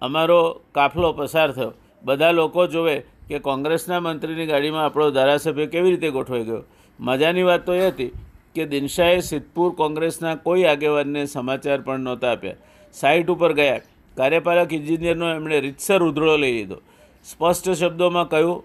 અમારો 0.02 0.60
કાફલો 0.74 1.12
પસાર 1.12 1.52
થયો. 1.52 1.72
બધા 2.04 2.30
લોકો 2.30 2.66
જોવે 2.66 2.96
કે 3.28 3.38
કોંગ્રેસના 3.38 4.00
મંત્રીની 4.00 4.46
ગાડીમાં 4.46 4.84
આપણો 4.84 5.10
ધારાસભ્ય 5.10 5.66
કેવી 5.66 5.90
રીતે 5.90 6.10
ગોઠવાઈ 6.10 6.44
ગયો. 6.44 6.62
મજાની 7.00 7.42
વાત 7.42 7.66
તો 7.66 7.74
એ 7.74 7.88
હતી 7.88 8.12
કે 8.54 8.66
દિનશાએ 8.66 9.20
સિદ્ધપુર 9.20 9.74
કોંગ્રેસના 9.74 10.34
કોઈ 10.34 10.64
આગેવાનને 10.64 11.24
સમાચાર 11.26 11.80
પણ 11.80 12.00
નહોતા 12.00 12.32
આપ્યા. 12.32 12.54
સાઇટ 12.94 13.30
ઉપર 13.30 13.52
ગયા. 13.52 13.80
કાર્યપાલક 14.16 14.72
ઇન્જિનિયરનો 14.72 15.34
એમણે 15.34 15.60
રીતસર 15.60 16.02
ઉધળો 16.02 16.36
લઈ 16.36 16.52
લીધો. 16.52 16.78
સ્પષ્ટ 17.24 17.70
શબ્દોમાં 17.70 18.28
કહ્યું 18.28 18.62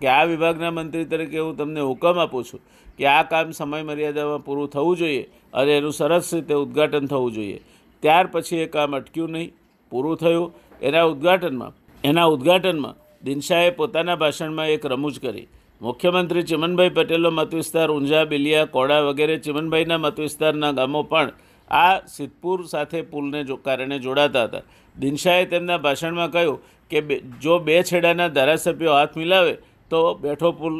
કે 0.00 0.08
આ 0.08 0.24
વિભાગના 0.24 0.70
મંત્રી 0.70 1.04
તરીકે 1.04 1.38
હું 1.38 1.56
તમને 1.56 1.80
હુકમ 1.80 2.18
આપું 2.18 2.44
છું 2.44 2.60
કે 2.98 3.06
આ 3.06 3.22
કામ 3.22 3.50
સમય 3.50 3.82
મર્યાદામાં 3.82 4.44
પૂરું 4.44 4.68
થવું 4.68 4.96
જોઈએ 4.96 5.22
અને 5.54 5.72
એનું 5.76 5.92
સરસ 5.92 6.34
રીતે 6.34 6.54
ઉદ્ઘાટન 6.54 7.06
થવું 7.06 7.32
જોઈએ. 7.32 7.60
ત્યાર 8.02 8.26
પછી 8.26 8.56
એ 8.56 8.66
કામ 8.66 8.96
અટક્યું 8.96 9.30
નહીં, 9.30 9.52
પૂરું 9.90 10.16
થયું. 10.16 10.52
એના 10.82 11.02
ઉદ્ઘાટનમાં 11.02 11.72
એના 12.04 12.24
ઉદ્ઘાટનમાં 12.24 12.94
દિનશાએ 13.24 13.70
પોતાના 13.70 14.16
ભાષણમાં 14.16 14.68
એક 14.68 14.86
રમૂજ 14.86 15.20
કરી. 15.20 15.46
મુખ્યમંત્રી 15.80 16.44
ચિમનભાઈ 16.44 16.90
પટેલનો 16.90 17.30
મતવિસ્તાર 17.30 17.90
ઊંઝા, 17.90 18.26
બિલિયા, 18.26 18.66
કોડા 18.66 19.02
વગેરે 19.02 19.36
ચિમનભાઈના 19.38 19.98
મતવિસ્તારના 19.98 20.72
ગામો 20.72 21.02
પણ 21.04 21.30
આ 21.70 22.00
સિદ્ધપુર 22.06 22.64
સાથે 22.68 23.02
પુલને 23.02 23.44
જો, 23.44 23.56
કારણે 23.56 23.98
જોડાતા 23.98 24.46
હતા. 24.48 24.62
દિનશાએ 24.96 25.46
તેમના 25.46 25.78
ભાષણમાં 25.78 26.30
કહ્યું 26.30 26.58
કે 26.90 27.22
જો 27.40 27.58
બે 27.60 27.76
છેડાના 27.82 28.28
ધારાસભ્યો 28.28 28.94
હાથ 28.94 29.16
મિલાવે 29.16 29.54
તો 29.90 30.00
બેઠો 30.14 30.52
પુલ 30.52 30.74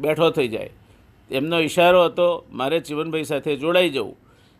બેઠો 0.00 0.30
થઈ 0.30 0.48
જાય. 0.48 0.72
એમનો 1.30 1.60
ઇશારો 1.60 2.00
હતો, 2.04 2.26
મારે 2.50 2.80
ચિમનભાઈ 2.80 3.24
સાથે 3.24 3.56
જોડાઈ 3.56 3.90
જવું. 3.90 4.16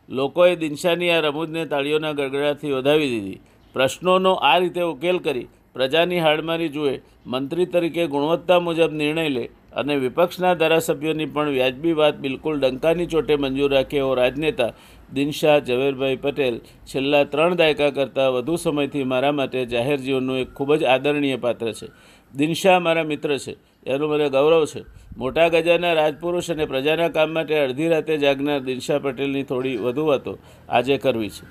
લોકોએ 0.09 0.57
દિનશાની 0.57 1.11
આ 1.11 1.21
રમૂજને 1.21 1.67
તાળીઓના 1.67 2.13
ગરગડાથી 2.13 2.73
વધાવી 2.73 3.11
દીધી. 3.15 3.41
પ્રશ્નોનો 3.75 4.33
આ 4.43 4.59
રીતે 4.59 4.83
ઉકેલ 4.83 5.19
કરી 5.19 5.49
પ્રજાની 5.75 6.19
હાડમારી 6.19 6.69
જુએ, 6.69 6.95
મંત્રી 7.27 7.67
તરીકે 7.67 8.07
ગુણવત્તા 8.07 8.61
મુજબ 8.61 8.93
નિર્ણય 8.93 9.29
લે 9.29 9.45
અને 9.73 9.97
વિપક્ષના 9.97 10.55
ધારાસભ્યોની 10.55 11.27
પણ 11.27 11.49
વ્યાજબી 11.49 11.93
વાત 11.93 12.17
બિલકુલ 12.17 12.61
ડંકાની 12.61 13.07
ચોટે 13.07 13.37
મંજૂર 13.37 13.71
રાખે 13.71 13.97
એવો 13.97 14.15
રાજનેતા 14.15 14.71
દિનશાહ 15.13 15.59
ઝવેરભાઈ 15.61 16.17
પટેલ 16.17 16.61
છેલ્લા 16.87 17.25
ત્રણ 17.25 17.57
દાયકા 17.57 17.91
કરતાં 17.91 18.33
વધુ 18.33 18.57
સમયથી 18.57 19.05
મારા 19.05 19.33
માટે 19.33 19.67
જાહેર 19.67 19.97
જીવનનું 19.97 20.39
એક 20.39 20.51
ખૂબ 20.55 20.75
જ 20.77 20.85
આદરણીય 20.85 21.37
પાત્ર 21.37 21.73
છે. 21.73 21.87
દિનશાહ 22.35 22.79
મારા 22.81 23.05
મિત્ર 23.05 23.39
છે. 23.39 23.57
એનું 23.87 24.11
મને 24.11 24.29
ગૌરવ 24.31 24.65
છે. 24.67 24.83
મોટા 25.17 25.49
ગજાના 25.49 25.95
રાજપુરુષ 25.95 26.51
અને 26.51 26.65
પ્રજાના 26.65 27.09
કામ 27.09 27.31
માટે 27.31 27.55
અડધી 27.59 27.89
રાતે 27.89 28.19
જાગનાર 28.19 28.61
દિનશાહ 28.61 28.99
પટેલની 28.99 29.43
થોડી 29.43 29.77
વધુ 29.77 30.07
વાતો 30.07 30.39
આજે 30.69 30.99
કરવી 30.99 31.29
છે. 31.29 31.47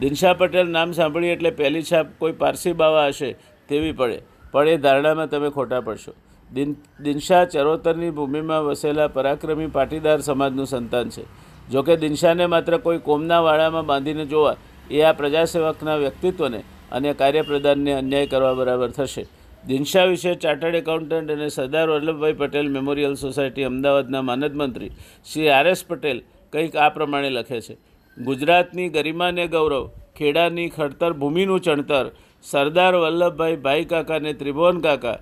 દિનશાહ 0.00 0.34
પટેલ 0.34 0.66
નામ 0.68 0.92
સાંભળીએ 0.92 1.32
એટલે 1.32 1.50
પહેલી 1.50 1.82
છાપ 1.82 2.06
કોઈ 2.18 2.32
પારસી 2.32 2.72
બાવા 2.72 3.06
હશે 3.06 3.30
તેવી 3.68 3.92
પડે, 3.92 4.18
પણ 4.52 4.68
એ 4.68 4.76
ધારણામાં 4.76 5.28
તમે 5.28 5.50
ખોટા 5.50 5.80
પડશો. 5.80 6.12
દિન, 6.54 6.76
દિનશા 7.02 7.44
ચરોતરની 7.44 8.10
ભૂમિમાં 8.10 8.64
વસેલા 8.64 9.08
પરાક્રમી 9.08 9.66
પાટીદાર 9.66 10.18
સમાજનું 10.20 10.66
સંતાન 10.66 11.08
છે. 11.08 11.24
જોકે 11.70 11.94
દિનશાને 11.96 12.46
માત્ર 12.46 12.78
કોઈ 12.78 12.98
કોમના 12.98 13.42
વાડામાં 13.42 13.86
બાંધીને 13.86 14.24
જોવા, 14.26 14.56
એ 14.90 15.02
આ 15.02 15.12
પ્રજાસેવકના 15.12 15.96
વ્યક્તિત્વને 15.96 16.60
અને 16.92 17.10
કાર્યપ્રદાનને 17.14 17.92
અન્યાય 17.92 18.26
કરવા 18.26 18.54
બરાબર 18.54 18.90
થશે. 18.90 19.24
દિનશા 19.66 20.04
વિશે 20.04 20.34
ચાર્ટર્ડ 20.34 20.74
એકાઉન્ટન્ટ 20.74 21.30
અને 21.30 21.48
સરદાર 21.48 21.86
વલ્લભભાઈ 21.88 22.32
પટેલ 22.32 22.68
મેમોરિયલ 22.68 23.14
સોસાયટી 23.14 23.64
અમદાવાદના 23.64 24.22
માનદ 24.22 24.54
મંત્રી 24.54 24.90
શ્રી 25.32 25.48
આર 25.48 25.66
એસ 25.66 25.82
પટેલ 25.84 26.18
કંઈક 26.52 26.76
આ 26.76 26.88
પ્રમાણે 26.88 27.30
લખે 27.30 27.60
છે. 27.60 27.74
ગુજરાતની 28.16 28.88
ગરિમાને 28.88 29.44
ગૌરવ, 29.48 29.84
ખેડાની 30.18 30.68
ખડતર 30.68 31.12
ભૂમિનું 31.12 31.60
ચણતર, 31.60 32.06
સરદાર 32.44 32.94
વલ્લભભાઈ 32.94 33.56
ભાઈ 33.56 33.84
કાકા 33.84 34.16
અને 34.16 34.32
ત્રિભુવન 34.32 34.80
કાકા 34.80 35.18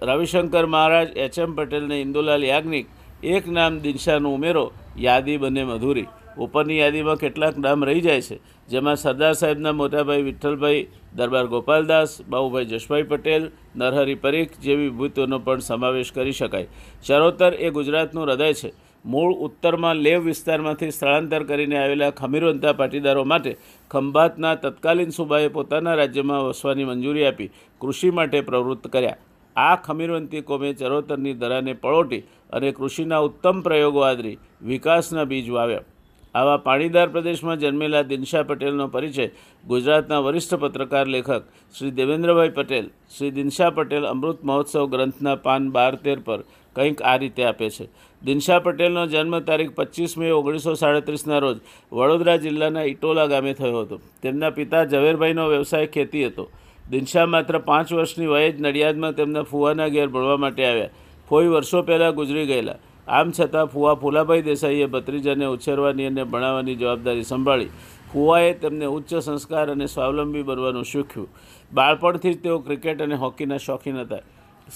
રવિશંકર 0.00 0.66
મહારાજ, 0.66 1.08
એચ 1.16 1.38
એમ 1.38 1.54
પટેલને 1.56 2.00
ઇન્દુલાલ 2.00 2.42
યાજ્ઞિક 2.42 2.86
એક 3.22 3.46
નામ 3.46 3.80
દિનશાનો 3.80 4.34
ઉમેરો, 4.34 4.72
યાદી 4.96 5.38
બને 5.38 5.64
મધુરી. 5.64 6.08
ઉપરની 6.38 6.78
યાદીમાં 6.78 7.18
કેટલાક 7.18 7.56
નામ 7.58 7.84
રહી 7.84 8.00
જાય 8.00 8.22
છે, 8.22 8.40
જેમાં 8.68 8.96
સરદાર 8.96 9.34
સાહેબના 9.34 9.72
મોટાભાઈ 9.72 10.22
વિઠ્ઠલભાઈ, 10.22 10.86
દરબાર 11.16 11.46
ગોપાલદાસ, 11.46 12.22
બાબુભાઈ 12.24 12.70
જશભાઈ 12.70 13.08
પટેલ, 13.10 13.50
નરહરિ 13.76 14.16
પરીખ 14.16 14.54
જેવી 14.60 14.88
વિભૂતિઓનો 14.88 15.38
પણ 15.38 15.60
સમાવેશ 15.60 16.12
કરી 16.12 16.32
શકાય. 16.32 16.66
ચરોતર 17.04 17.52
એ 17.58 17.70
ગુજરાતનું 17.70 18.24
હૃદય 18.24 18.54
છે. 18.54 18.72
મૂળ 19.04 19.34
ઉત્તરમાં 19.34 19.96
લેવ 19.96 20.24
વિસ્તારમાંથી 20.24 20.90
સ્થળાંતર 20.90 21.44
કરીને 21.44 21.76
આવેલા 21.78 22.10
ખમીરવંતા 22.10 22.72
પાટીદારો 22.72 23.24
માટે 23.24 23.58
ખંભાતના 23.90 24.54
તત્કાલીન 24.56 25.12
સુબાએ 25.12 25.48
પોતાના 25.48 25.96
રાજ્યમાં 25.96 26.48
વસવાની 26.48 26.84
મંજૂરી 26.84 27.26
આપી, 27.26 27.50
કૃષિ 27.80 28.10
માટે 28.10 28.42
પ્રવૃત્ત 28.42 28.88
કર્યા. 28.88 29.18
આ 29.56 29.76
ખમીરવંતી 29.76 30.40
કોમે 30.40 30.72
ચરોતરની 30.72 31.34
દરાને 31.34 31.72
પળોટી 31.72 32.22
અને 32.50 32.68
કૃષિના 32.72 33.18
ઉત્તમ 33.18 33.60
પ્રયોગો 33.60 34.00
આદરી 34.00 34.38
વિકાસના 34.62 35.24
બીજ 35.24 35.50
વાવ્યા. 35.50 35.88
આવા 36.34 36.56
પાણીદાર 36.56 37.08
પ્રદેશમાં 37.08 37.58
જન્મેલા 37.58 38.02
દિનશા 38.02 38.42
પટેલનો 38.42 38.86
પરિચય 38.88 39.26
ગુજરાતના 39.64 40.20
વરિષ્ઠ 40.20 40.54
પત્રકાર 40.54 41.06
લેખક 41.06 41.42
શ્રી 41.74 41.90
દેવેન્દ્રભાઈ 41.90 42.48
પટેલ, 42.48 42.86
શ્રી 43.16 43.30
દિનશા 43.30 43.70
પટેલ 43.70 44.06
અમૃત 44.06 44.40
મહોત્સવ 44.44 44.86
ગ્રંથના 44.86 45.34
પાન 45.34 45.70
બાર 45.70 45.94
તેર 45.94 46.18
પર 46.24 46.40
કંઈક 46.76 47.02
આ 47.02 47.16
રીતે 47.16 47.44
આપે 47.44 47.68
છે. 47.70 47.88
દિનશા 48.22 48.58
પટેલનો 48.58 49.06
જન્મ 49.06 49.38
તારીખ 49.38 49.74
પચીસ 49.74 50.16
મે 50.18 50.30
ઓગણીસો 50.30 50.74
સાડત્રીસના 50.74 51.38
રોજ 51.38 51.58
વડોદરા 51.92 52.36
જિલ્લાના 52.36 52.82
ઇટોલા 52.82 53.26
ગામે 53.26 53.52
થયો 53.52 53.82
હતો. 53.82 54.00
તેમના 54.22 54.50
પિતા 54.50 54.84
ઝવેરભાઈનો 54.84 55.48
વ્યવસાય 55.48 55.86
ખેતી 55.86 56.26
હતો. 56.26 56.48
દિનશા 56.90 57.26
માત્ર 57.26 57.58
પાંચ 57.58 57.92
વર્ષની 57.92 58.26
વયે 58.26 58.52
જ 58.52 58.60
નડિયાદમાં 58.60 59.12
તેમના 59.12 59.42
ફુવાના 59.42 59.88
ઘેર 59.88 60.08
ભણવા 60.08 60.36
માટે 60.36 60.66
આવ્યા. 60.66 60.88
ફોઈ 61.28 61.46
વર્ષો 61.46 61.82
પહેલાં 61.82 62.14
ગુજરી 62.14 62.46
ગયેલા. 62.46 62.74
આમ 63.08 63.32
છતાં 63.40 63.66
ફુવા 63.66 63.94
ફુલાભાઈ 63.94 64.42
દેસાઈએ 64.42 64.86
ભત્રીજાને 64.86 65.44
ઉછેરવાની 65.44 66.06
અને 66.06 66.24
ભણાવવાની 66.24 66.74
જવાબદારી 66.74 67.22
સંભાળી. 67.22 67.68
ફુવાએ 68.12 68.52
તેમને 68.52 68.84
ઉચ્ચ 68.84 69.14
સંસ્કાર 69.14 69.70
અને 69.70 69.86
સ્વાવલંબી 69.86 70.42
બનવાનું 70.42 70.84
શીખ્યું. 70.84 71.28
બાળપણથી 71.72 72.34
જ 72.34 72.42
તેઓ 72.42 72.58
ક્રિકેટ 72.58 73.02
અને 73.02 73.14
હોકીના 73.14 73.56
શોખીન 73.56 73.96
હતા. 73.96 74.16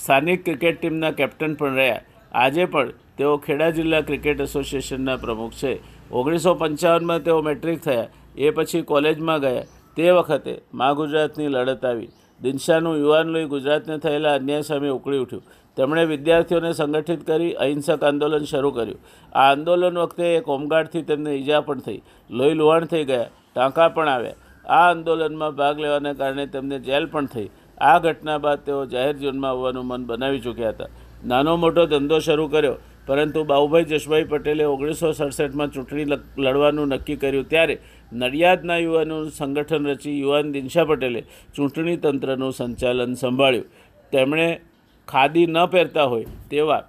સ્થાનિક 0.03 0.45
ક્રિકેટ 0.45 0.81
ટીમના 0.81 1.11
કેપ્ટન 1.11 1.55
પણ 1.55 1.75
રહ્યા. 1.75 2.01
આજે 2.33 2.65
પણ 2.65 2.91
તેઓ 3.19 3.37
ખેડા 3.37 3.71
જિલ્લા 3.71 4.01
ક્રિકેટ 4.01 4.41
એસોસિએશનના 4.41 5.17
પ્રમુખ 5.17 5.53
છે. 5.53 5.79
ઓગણીસો 6.11 6.55
પંચાવનમાં 6.55 7.23
તેઓ 7.23 7.43
મેટ્રિક 7.43 7.79
થયા. 7.79 8.07
એ 8.37 8.51
પછી 8.51 8.83
કોલેજમાં 8.83 9.41
ગયા. 9.41 9.63
તે 9.97 10.07
વખતે 10.11 10.55
મા 10.75 10.95
ગુજરાતની 10.95 11.49
લડત 11.49 11.85
આવી. 11.85 12.11
દિનશાનું 12.41 12.97
યુવાન 13.03 13.29
લોહી 13.35 13.51
ગુજરાતને 13.53 13.97
થયેલા 13.99 14.35
અન્યાય 14.39 14.67
સામે 14.71 14.89
ઉકળી 14.91 15.21
ઉઠ્યું. 15.25 15.45
તેમણે 15.77 16.03
વિદ્યાર્થીઓને 16.11 16.73
સંગઠિત 16.73 17.23
કરી 17.29 17.53
અહિંસક 17.65 18.03
આંદોલન 18.03 18.45
શરૂ 18.51 18.73
કર્યું. 18.79 18.99
આ 19.33 19.45
આંદોલન 19.45 20.01
વખતે 20.03 20.27
એક 20.33 20.51
હોમગાર્ડથી 20.53 21.05
તેમને 21.11 21.31
ઈજા 21.33 21.63
પણ 21.69 21.87
થઈ. 21.87 22.01
લોહી 22.31 22.59
લુહાણ 22.61 22.91
થઈ 22.93 23.05
ગયા. 23.05 23.31
ટાંકા 23.55 23.89
પણ 23.97 24.13
આવ્યા. 24.15 24.41
આ 24.67 24.83
આંદોલનમાં 24.89 25.57
ભાગ 25.61 25.81
લેવાને 25.85 26.13
કારણે 26.21 26.47
તેમને 26.57 26.77
જેલ 26.89 27.09
પણ 27.15 27.33
થઈ. 27.35 27.49
આ 27.81 27.97
ઘટના 28.01 28.39
બાદ 28.45 28.67
તેઓ 28.67 28.83
જાહેર 28.93 29.17
જીવનમાં 29.23 29.53
આવવાનું 29.53 29.89
મન 29.91 30.07
બનાવી 30.11 30.45
ચૂક્યા 30.47 30.75
હતા. 30.77 30.93
નાનો 31.25 31.57
મોટો 31.65 31.87
ધંધો 31.87 32.19
શરૂ 32.21 32.49
કર્યો, 32.49 32.77
પરંતુ 33.09 33.41
બાઉભાઈ 33.51 33.89
જશભાઈ 33.91 34.31
પટેલે 34.31 34.65
ઓગણીસો 34.67 35.13
સડસઠમાં 35.13 35.73
ચૂંટણી 35.75 36.07
લડવાનું 36.45 36.95
નક્કી 36.95 37.17
કર્યું 37.17 37.47
ત્યારે 37.53 37.77
નડિયાદના 38.13 38.77
યુવાનોનું 38.77 39.31
સંગઠન 39.31 39.87
રચી 39.87 40.21
યુવાન 40.21 40.53
દિનશા 40.53 40.85
પટેલે 40.85 41.25
ચૂંટણી 41.55 41.97
તંત્રનું 41.97 42.53
સંચાલન 42.53 43.15
સંભાળ્યું. 43.15 43.65
તેમણે 44.13 44.61
ખાદી 45.09 45.47
ન 45.47 45.67
પહેરતા 45.67 46.05
હોય 46.05 46.25
તેવા 46.51 46.83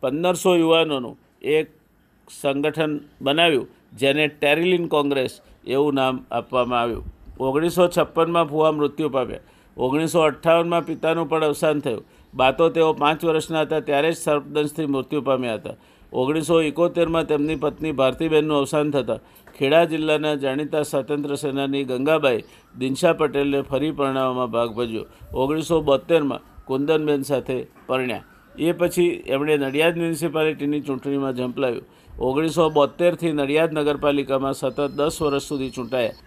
પંદરસો 0.00 0.56
યુવાનોનું 0.56 1.18
એક 1.42 1.70
સંગઠન 2.40 3.00
બનાવ્યું, 3.22 3.68
જેને 3.96 4.28
ટેરિલિન 4.28 4.86
કોંગ્રેસ 4.86 5.40
એવું 5.66 5.94
નામ 5.94 6.24
આપવામાં 6.30 6.80
આવ્યું. 6.80 7.04
ઓગણીસો 7.40 7.88
છપ્પનમાં 7.88 8.44
ફુવા 8.44 8.72
મૃત્યુ 8.72 9.08
પામ્યા. 9.08 9.38
ઓગણીસો 9.76 10.20
અઠ્ઠાવનમાં 10.20 10.86
પિતાનું 10.86 11.28
પણ 11.28 11.44
અવસાન 11.44 11.80
થયું. 11.80 12.04
બાતો 12.34 12.68
તેઓ 12.68 12.92
પાંચ 12.92 13.24
વર્ષના 13.24 13.60
હતા, 13.60 13.80
ત્યારે 13.80 14.12
જ 14.12 14.16
સર્પદંશથી 14.16 14.86
મૃત્યુ 14.86 15.20
પામ્યા 15.20 15.54
હતા. 15.54 15.74
ઓગણીસો 16.12 16.62
એકોતેરમાં 16.62 17.26
તેમની 17.26 17.56
પત્ની 17.56 17.92
ભારતીબેનનું 17.92 18.56
અવસાન 18.56 18.90
થતાં 18.90 19.20
ખેડા 19.54 19.84
જિલ્લાના 19.84 20.34
જાણીતા 20.34 20.82
સ્વાતંત્ર્ય 20.84 21.36
સેનાની 21.36 21.84
ગંગાબાઈ 21.84 22.44
દિનશા 22.74 23.14
પટેલને 23.14 23.60
ફરી 23.62 23.92
પરણાવવામાં 23.92 24.50
ભાગ 24.50 24.70
ભજ્યો 24.74 25.04
ઓગણીસો 25.34 25.82
બોતેરમાં 25.82 26.42
કુંદનબેન 26.66 27.22
સાથે 27.24 27.56
પરણ્યા. 27.86 28.26
એ 28.58 28.72
પછી 28.72 29.22
એમણે 29.26 29.54
નડિયાદ 29.58 29.96
મ્યુનિસિપાલિટીની 29.96 30.82
ચૂંટણીમાં 30.82 31.36
ઝંપલાવ્યું. 31.36 31.86
ઓગણીસો 32.20 32.70
બોતેરથી 32.70 33.32
નડિયાદ 33.32 33.72
નગરપાલિકામાં 33.72 34.54
સતત 34.54 34.78
દસ 34.98 35.16
વર્ષ 35.22 35.48
સુધી 35.48 35.70
ચૂંટાયા. 35.70 36.18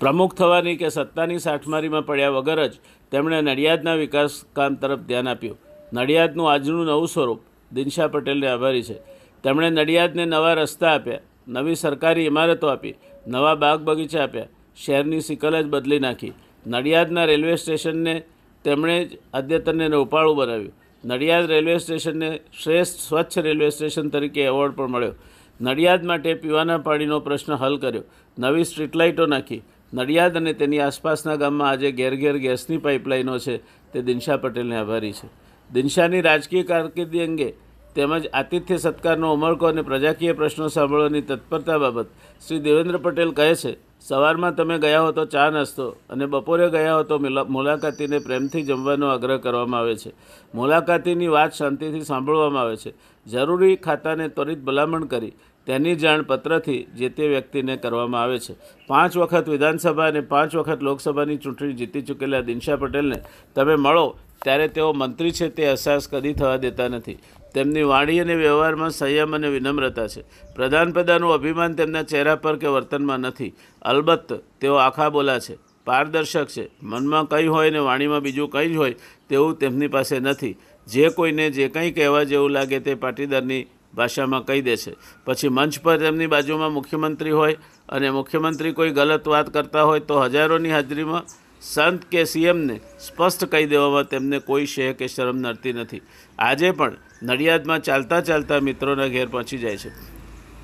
પ્રમુખ 0.00 0.34
થવાની 0.34 0.76
કે 0.76 0.88
સત્તાની 0.88 1.38
સાઠમારીમાં 1.38 2.06
પડ્યા 2.06 2.28
વગર 2.28 2.66
જ 2.66 2.72
તેમણે 3.10 3.40
નડિયાદના 3.40 3.94
વિકાસ 3.94 4.44
કામ 4.52 4.74
તરફ 4.74 4.98
ધ્યાન 4.98 5.28
આપ્યું. 5.28 5.58
નડિયાદનું 5.92 6.52
આજનું 6.52 6.86
નવું 6.86 7.08
સ્વરૂપ 7.08 7.40
દિનશા 7.72 8.08
પટેલને 8.08 8.46
આભારી 8.46 8.82
છે. 8.82 8.94
તેમણે 9.42 9.70
નડિયાદને 9.70 10.24
નવા 10.24 10.54
રસ્તા 10.54 10.92
આપ્યા, 10.94 11.18
નવી 11.48 11.74
સરકારી 11.74 12.22
ઇમારતો 12.22 12.66
આપી, 12.66 12.94
નવા 13.26 13.54
બાગ 13.54 13.80
બગીચા 13.80 14.22
આપ્યા, 14.22 14.46
શહેરની 14.76 15.20
સિકલ 15.20 15.62
જ 15.62 15.66
બદલી 15.66 15.98
નાખી. 15.98 16.32
નડિયાદના 16.66 17.24
રેલવે 17.24 17.56
સ્ટેશનને 17.56 18.22
તેમણે 18.64 19.04
જ 19.04 19.18
અદ્યતનને 19.34 19.88
રોપાળું 19.88 20.36
બનાવ્યું. 20.36 20.72
નડિયાદ 21.04 21.44
રેલવે 21.44 21.78
સ્ટેશનને 21.78 22.40
શ્રેષ્ઠ 22.62 22.98
સ્વચ્છ 22.98 23.38
રેલવે 23.38 23.70
સ્ટેશન 23.70 24.08
તરીકે 24.08 24.42
એવોર્ડ 24.44 24.74
પણ 24.74 24.86
મળ્યો. 24.86 25.12
નડિયાદ 25.60 26.04
માટે 26.04 26.34
પીવાના 26.34 26.78
પાણીનો 26.78 27.20
પ્રશ્ન 27.20 27.52
હલ 27.52 27.76
કર્યો. 27.76 28.02
નવી 28.38 28.64
સ્ટ્રીટ 28.64 28.96
લાઇટો 28.96 29.26
નાખી. 29.26 29.62
નડિયાદ 29.92 30.36
અને 30.36 30.52
તેની 30.54 30.80
આસપાસના 30.80 31.36
ગામમાં 31.36 31.70
આજે 31.70 31.92
ઘેર 31.92 32.14
ઘેર 32.16 32.36
ગેસની 32.38 32.78
પાઇપલાઇનો 32.78 33.38
છે, 33.38 33.60
તે 33.92 34.02
દિનશા 34.02 34.36
પટેલને 34.36 34.76
આભારી 34.78 35.12
છે. 35.12 35.28
દિનશાની 35.70 36.22
રાજકીય 36.22 36.64
કારકિર્દી 36.64 37.24
અંગે 37.26 37.48
તેમજ 37.96 38.26
આતિથ્ય 38.32 38.76
સત્કારનો 38.78 39.32
ઉમળકો 39.34 39.66
અને 39.66 39.82
પ્રજાકીય 39.82 40.34
પ્રશ્નો 40.34 40.68
સાંભળવાની 40.68 41.26
તત્પરતા 41.30 41.78
બાબત 41.78 42.08
શ્રી 42.44 42.60
દેવેન્દ્ર 42.60 42.98
પટેલ 42.98 43.30
કહે 43.32 43.54
છે, 43.54 43.72
સવારમાં 44.00 44.56
તમે 44.56 44.76
ગયા 44.78 45.04
હો 45.04 45.12
તો 45.12 45.24
ચા 45.26 45.48
નાસ્તો 45.50 45.86
અને 46.10 46.26
બપોરે 46.26 46.66
ગયા 46.70 46.96
હો 46.96 47.02
તો 47.02 47.16
મુલાકાતીને 47.54 48.18
પ્રેમથી 48.26 48.66
જમવાનો 48.68 49.06
આગ્રહ 49.08 49.38
કરવામાં 49.38 49.80
આવે 49.80 49.96
છે. 49.96 50.10
મુલાકાતીની 50.54 51.34
વાત 51.36 51.52
શાંતિથી 51.54 52.08
સાંભળવામાં 52.10 52.62
આવે 52.62 52.76
છે. 52.76 52.92
જરૂરી 53.26 53.76
ખાતાને 53.76 54.26
ત્વરિત 54.28 54.60
ભલામણ 54.66 55.06
કરી 55.12 55.34
તેની 55.66 55.96
જાણ 55.96 56.22
પત્રથી 56.22 56.82
જે 56.98 57.08
તે 57.08 57.28
વ્યક્તિને 57.28 57.76
કરવામાં 57.76 58.22
આવે 58.22 58.38
છે. 58.38 58.54
પાંચ 58.86 59.16
વખત 59.16 59.48
વિધાનસભા 59.48 60.06
અને 60.06 60.20
પાંચ 60.20 60.56
વખત 60.56 60.82
લોકસભાની 60.82 61.36
ચૂંટણી 61.36 61.72
જીતી 61.72 62.02
ચૂકેલા 62.02 62.40
દિનશા 62.40 62.76
પટેલને 62.76 63.18
તમે 63.54 63.76
મળો, 63.76 64.06
ત્યારે 64.44 64.68
તેઓ 64.68 64.92
મંત્રી 64.92 65.32
છે 65.32 65.48
તે 65.48 65.66
અહેસાસ 65.66 66.08
કદી 66.08 66.32
થવા 66.32 66.56
દેતા 66.56 66.88
નથી. 66.88 67.18
તેમની 67.54 67.82
વાણી 67.82 68.20
અને 68.20 68.34
વ્યવહારમાં 68.34 68.90
સંયમ 68.90 69.34
અને 69.34 69.48
વિનમ્રતા 69.48 70.08
છે. 70.08 70.22
પ્રધાનપદાનું 70.54 71.34
અભિમાન 71.34 71.74
તેમના 71.74 72.02
ચહેરા 72.02 72.36
પર 72.36 72.56
કે 72.56 72.68
વર્તનમાં 72.68 73.20
નથી. 73.20 73.52
અલબત્ત, 73.82 74.32
તેઓ 74.60 74.74
આખા 74.74 75.08
બોલા 75.08 75.38
છે, 75.38 75.58
પારદર્શક 75.86 76.46
છે. 76.46 76.70
મનમાં 76.82 77.26
કંઈ 77.26 77.46
હોય 77.46 77.70
ને 77.70 77.78
વાણીમાં 77.78 78.20
બીજું 78.20 78.48
કંઈ 78.48 78.68
જ 78.68 78.76
હોય 78.76 78.94
તેવું 79.28 79.58
તેમની 79.58 79.88
પાસે 79.88 80.20
નથી. 80.20 80.56
જે 80.86 81.08
કોઈને 81.08 81.50
જે 81.50 81.68
કંઈ 81.68 81.90
કહેવા 81.90 82.24
જેવું 82.24 82.50
લાગે 82.50 82.78
તે 82.78 82.94
પાટીદારની 82.94 83.66
ભાષામાં 83.96 84.46
કહી 84.46 84.62
દે 84.62 84.76
છે. 84.76 84.92
પછી 85.24 85.48
મંચ 85.48 85.80
પર 85.82 85.96
તેમની 85.98 86.26
બાજુમાં 86.26 86.72
મુખ્યમંત્રી 86.72 87.30
હોય 87.30 87.56
અને 87.88 88.10
મુખ્યમંત્રી 88.10 88.72
કોઈ 88.72 88.90
ગલત 88.90 89.28
વાત 89.28 89.54
કરતા 89.54 89.82
હોય 89.82 90.00
તો 90.00 90.20
હજારોની 90.20 90.70
હાજરીમાં 90.70 91.22
સંત 91.62 92.04
કે 92.04 92.24
સીએમને 92.24 92.80
સ્પષ્ટ 93.00 93.44
કહી 93.44 93.66
દેવામાં 93.66 94.04
તેમને 94.04 94.38
કોઈ 94.38 94.66
શેહ 94.66 94.92
કે 94.92 95.06
શરમ 95.06 95.36
નડતી 95.36 95.72
નથી. 95.72 96.00
આજે 96.38 96.70
પણ 96.70 96.92
નડિયાદમાં 97.22 97.82
ચાલતા 97.82 98.20
ચાલતા 98.20 98.60
મિત્રોના 98.60 99.06
ઘેર 99.06 99.28
પહોંચી 99.28 99.58
જાય 99.58 99.76
છે. 99.76 99.90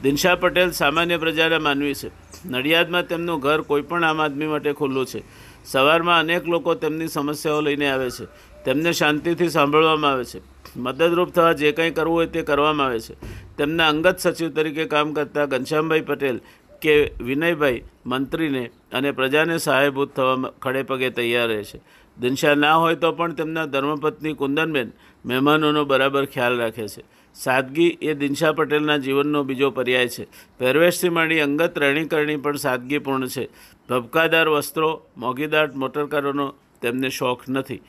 દિનશા 0.03 0.35
પટેલ 0.35 0.71
સામાન્ય 0.71 1.17
પ્રજાના 1.17 1.59
માનવી 1.59 1.95
છે. 1.95 2.11
નડિયાદમાં 2.49 3.07
તેમનું 3.07 3.41
ઘર 3.41 3.61
કોઈપણ 3.61 4.05
આમ 4.05 4.21
આદમી 4.21 4.47
માટે 4.47 4.73
ખુલ્લું 4.73 5.07
છે. 5.07 5.23
સવારમાં 5.65 6.21
અનેક 6.21 6.47
લોકો 6.47 6.75
તેમની 6.75 7.09
સમસ્યાઓ 7.09 7.61
લઈને 7.61 7.91
આવે 7.91 8.11
છે. 8.11 8.27
તેમને 8.65 8.93
શાંતિથી 8.93 9.49
સાંભળવામાં 9.49 10.11
આવે 10.11 10.25
છે. 10.25 10.41
મદદરૂપ 10.77 11.31
થવા 11.31 11.53
જે 11.53 11.73
કંઈ 11.73 11.91
કરવું 11.91 12.17
હોય 12.17 12.27
તે 12.27 12.43
કરવામાં 12.43 12.87
આવે 12.87 13.01
છે. 13.01 13.15
તેમના 13.57 13.89
અંગત 13.89 14.19
સચિવ 14.19 14.51
તરીકે 14.51 14.85
કામ 14.85 15.13
કરતા 15.13 15.45
ઘનશ્યામભાઈ 15.45 16.01
પટેલ 16.01 16.41
કે 16.83 17.13
વિનયભાઈ 17.21 17.83
મંત્રીને 18.07 18.71
અને 18.93 19.11
પ્રજાને 19.11 19.59
સહાયભૂત 19.59 20.15
થવા 20.15 20.51
ખડે 20.63 20.83
પગે 20.83 21.11
તૈયાર 21.11 21.49
રહે 21.49 21.65
છે. 21.65 21.81
દિનશા 22.21 22.55
ના 22.55 22.75
હોય 22.75 22.95
તો 22.95 23.13
પણ 23.13 23.33
તેમના 23.33 23.67
ધર્મપત્ની 23.67 24.33
કુંદનબેન 24.33 24.93
મહેમાનોનો 25.27 25.85
બરાબર 25.85 26.25
ખ્યાલ 26.25 26.59
રાખે 26.59 26.89
છે. 26.89 27.05
સાદગી 27.35 27.99
એ 28.03 28.15
દિનશા 28.15 28.53
પટેલના 28.53 28.97
જીવનનો 28.97 29.43
બીજો 29.43 29.71
પર્યાય 29.71 30.09
છે. 30.09 30.27
પહેરવેશથી 30.59 31.09
માંડી 31.09 31.41
અંગત 31.41 31.79
રહેણીકરણી 31.79 32.37
પણ 32.37 32.57
સાદગીપૂર્ણ 32.57 33.27
છે. 33.27 33.49
ભબકાદાર 33.91 34.49
વસ્ત્રો 34.49 35.03
મોગીદાર 35.17 35.73
મોટરકારોનો 35.73 36.55
તેમને 36.83 37.09
શોખ 37.09 37.49
નથી. 37.49 37.81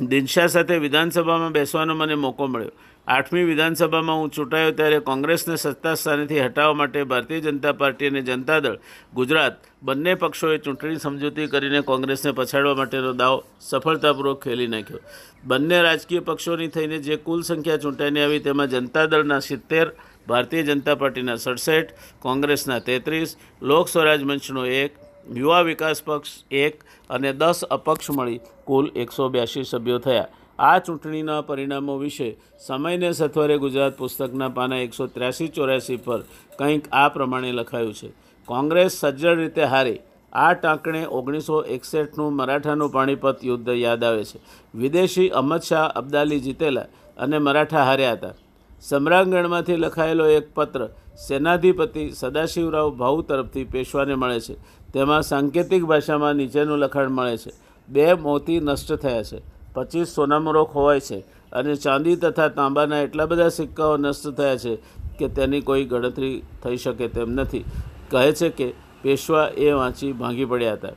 દિનશા 0.00 0.48
સાથે 0.48 0.76
વિધાનસભામાં 0.78 1.52
બેસવાનો 1.52 1.94
મને 1.94 2.16
મોકો 2.16 2.46
મળ્યો. 2.48 2.72
આઠમી 3.06 3.44
વિધાનસભામાં 3.44 4.18
હું 4.20 4.30
ચૂંટાયો 4.30 4.72
ત્યારે 4.72 5.00
કોંગ્રેસને 5.00 5.56
સત્તા 5.56 5.94
સ્થાનેથી 5.94 6.40
હટાવવા 6.40 6.78
માટે 6.80 7.04
ભારતીય 7.04 7.44
જનતા 7.46 7.72
પાર્ટી 7.72 8.10
અને 8.12 8.22
જનતા 8.22 8.60
દળ, 8.60 8.78
ગુજરાત 9.14 9.56
બંને 9.82 10.14
પક્ષોએ 10.16 10.58
ચૂંટણી 10.58 11.02
સમજૂતી 11.06 11.48
કરીને 11.48 11.82
કોંગ્રેસને 11.82 12.32
પછાડવા 12.32 12.74
માટેનો 12.74 13.12
દાવ 13.14 13.36
સફળતાપૂર્વક 13.60 14.40
ખેલી 14.44 14.70
નાખ્યો. 14.74 15.02
બંને 15.44 15.82
રાજકીય 15.82 16.22
પક્ષોની 16.22 16.68
થઈને 16.68 16.98
જે 17.00 17.16
કુલ 17.18 17.42
સંખ્યા 17.42 17.84
ચૂંટાઈને 17.84 18.24
આવી 18.24 18.40
તેમાં 18.40 18.68
જનતા 18.68 19.06
દળના 19.06 19.40
સિત્તેર, 19.40 19.86
ભારતીય 20.28 20.62
જનતા 20.62 20.96
પાર્ટીના 20.96 21.36
સડસઠ, 21.36 21.94
કોંગ્રેસના 22.20 22.80
તેત્રીસ, 22.80 23.38
લોક 23.62 23.88
સ્વરાજ 23.88 24.22
મંચનો 24.22 24.66
એક 24.82 25.01
યુવા 25.30 25.62
વિકાસ 25.62 26.02
પક્ષ 26.04 26.44
એક 26.50 26.84
અને 27.10 27.32
દસ 27.32 27.64
અપક્ષ 27.64 28.10
મળી 28.10 28.40
કુલ 28.64 28.90
એકસો 28.96 29.28
બ્યાસી 29.28 29.64
સભ્યો 29.64 29.98
થયા. 29.98 30.26
આ 30.58 30.78
ચૂંટણીના 30.78 31.40
પરિણામો 31.40 31.98
વિશે 31.98 32.36
સમયને 32.66 33.12
સથવારે 33.12 33.58
ગુજરાત 33.58 33.96
પુસ્તકના 33.96 34.48
પાના 34.48 34.76
એકસો 34.76 35.06
ત્ર્યાસી 35.06 35.48
ચોર્યાસી 35.48 35.96
પર 35.96 36.20
કંઈક 36.58 36.84
આ 36.92 37.08
પ્રમાણે 37.08 37.52
લખાયું 37.52 37.94
છે. 37.94 38.12
કોંગ્રેસ 38.46 38.92
સજ્જડ 38.92 39.38
રીતે 39.38 39.64
હારી. 39.64 40.00
આ 40.32 40.52
ટાંકણે 40.52 41.06
ઓગણીસો 41.06 41.62
એકસઠનું 41.62 42.32
મરાઠાનું 42.32 42.92
પાણીપત 42.92 43.44
યુદ્ધ 43.44 43.68
યાદ 43.68 44.04
આવે 44.04 44.24
છે. 44.24 44.38
વિદેશી 44.74 45.28
અહમદ 45.28 45.60
શાહ 45.60 45.92
અબ્દાલી 45.94 46.40
જીતેલા 46.40 46.86
અને 47.16 47.38
મરાઠા 47.38 47.84
હાર્યા 47.84 48.12
હતા. 48.12 48.34
સમ્રાંગણમાંથી 48.80 49.76
લખાયેલો 49.76 50.26
એક 50.26 50.54
પત્ર 50.54 50.88
સેનાધિપતિ 51.28 52.10
સદાશિવરાવ 52.10 52.90
ભાઉ 52.90 53.22
તરફથી 53.22 53.64
પેશવાને 53.64 54.14
મળે 54.14 54.40
છે. 54.40 54.56
તેમાં 54.94 55.22
સાંકેતિક 55.22 55.84
ભાષામાં 55.84 56.34
નીચેનું 56.34 56.78
લખાણ 56.78 57.08
મળે 57.08 57.36
છે. 57.36 57.52
બે 57.88 58.14
મોતી 58.14 58.60
નષ્ટ 58.60 58.92
થયા 58.92 59.22
છે. 59.22 59.42
પચીસ 59.74 60.08
સોનામુરો 60.08 60.64
ખોવાય 60.64 61.00
છે 61.00 61.18
અને 61.52 61.74
ચાંદી 61.74 62.16
તથા 62.16 62.48
તાંબાના 62.48 62.98
એટલા 62.98 63.26
બધા 63.26 63.48
સિક્કાઓ 63.48 63.96
નષ્ટ 63.96 64.28
થયા 64.28 64.56
છે 64.56 64.76
કે 65.18 65.28
તેની 65.28 65.60
કોઈ 65.60 65.84
ગણતરી 65.84 66.42
થઈ 66.62 66.76
શકે 66.76 67.08
તેમ 67.08 67.30
નથી. 67.30 67.64
કહે 68.10 68.32
છે 68.32 68.48
કે 68.48 68.72
પેશવા 69.02 69.48
એ 69.56 69.72
વાંચી 69.72 70.12
ભાંગી 70.12 70.44
પડ્યા 70.44 70.72
હતા. 70.72 70.88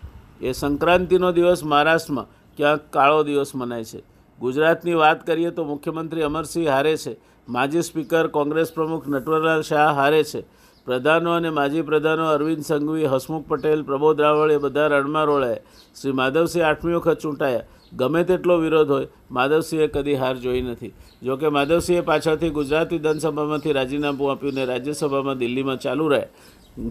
એ 0.41 0.51
સંક્રાંતિનો 0.51 1.31
દિવસ 1.31 1.63
મહારાષ્ટ્રમાં 1.63 2.25
ક્યાંક 2.57 2.81
કાળો 2.89 3.23
દિવસ 3.23 3.51
મનાય 3.55 3.83
છે. 3.83 4.03
ગુજરાતની 4.39 4.93
વાત 4.93 5.27
કરીએ 5.27 5.49
તો 5.49 5.63
મુખ્યમંત્રી 5.63 6.21
અમરસિંહ 6.21 6.69
હારે 6.69 6.97
છે. 6.97 7.17
માજી 7.49 7.81
સ્પીકર 7.81 8.27
કોંગ્રેસ 8.27 8.71
પ્રમુખ 8.73 9.07
નટવરલાલ 9.07 9.61
શાહ 9.61 9.93
હારે 9.93 10.23
છે. 10.23 10.43
પ્રધાનો 10.85 11.31
અને 11.31 11.49
માજી 11.49 11.81
પ્રધાનો 11.81 12.25
અરવિંદ 12.25 12.63
સંઘવી, 12.63 13.05
હસમુખ 13.05 13.47
પટેલ, 13.47 13.83
પ્રબોધ 13.83 14.21
રાવળ 14.21 14.51
એ 14.51 14.57
બધા 14.57 14.87
રણમાં 14.87 15.25
રોળાય. 15.25 15.59
શ્રી 16.01 16.11
માધવસિંહ 16.11 16.65
આઠમી 16.65 16.93
વખત 16.93 17.19
ચૂંટાયા. 17.19 17.63
ગમે 17.93 18.23
તેટલો 18.23 18.57
વિરોધ 18.57 18.91
હોય, 18.91 19.07
માધવસિંહે 19.31 19.87
કદી 19.87 20.13
હાર 20.13 20.35
જોઈ 20.35 20.61
નથી. 20.61 20.93
જોકે 21.23 21.47
માધવસિંહે 21.47 22.01
પાછળથી 22.01 22.49
ગુજરાત 22.49 22.91
વિધાનસભામાંથી 22.93 23.71
રાજીનામું 23.71 24.31
આપ્યું 24.31 24.53
ને 24.53 24.65
રાજ્યસભામાં 24.65 25.37
દિલ્હીમાં 25.37 25.79
ચાલુ 25.79 26.07
રહ્યા 26.07 26.27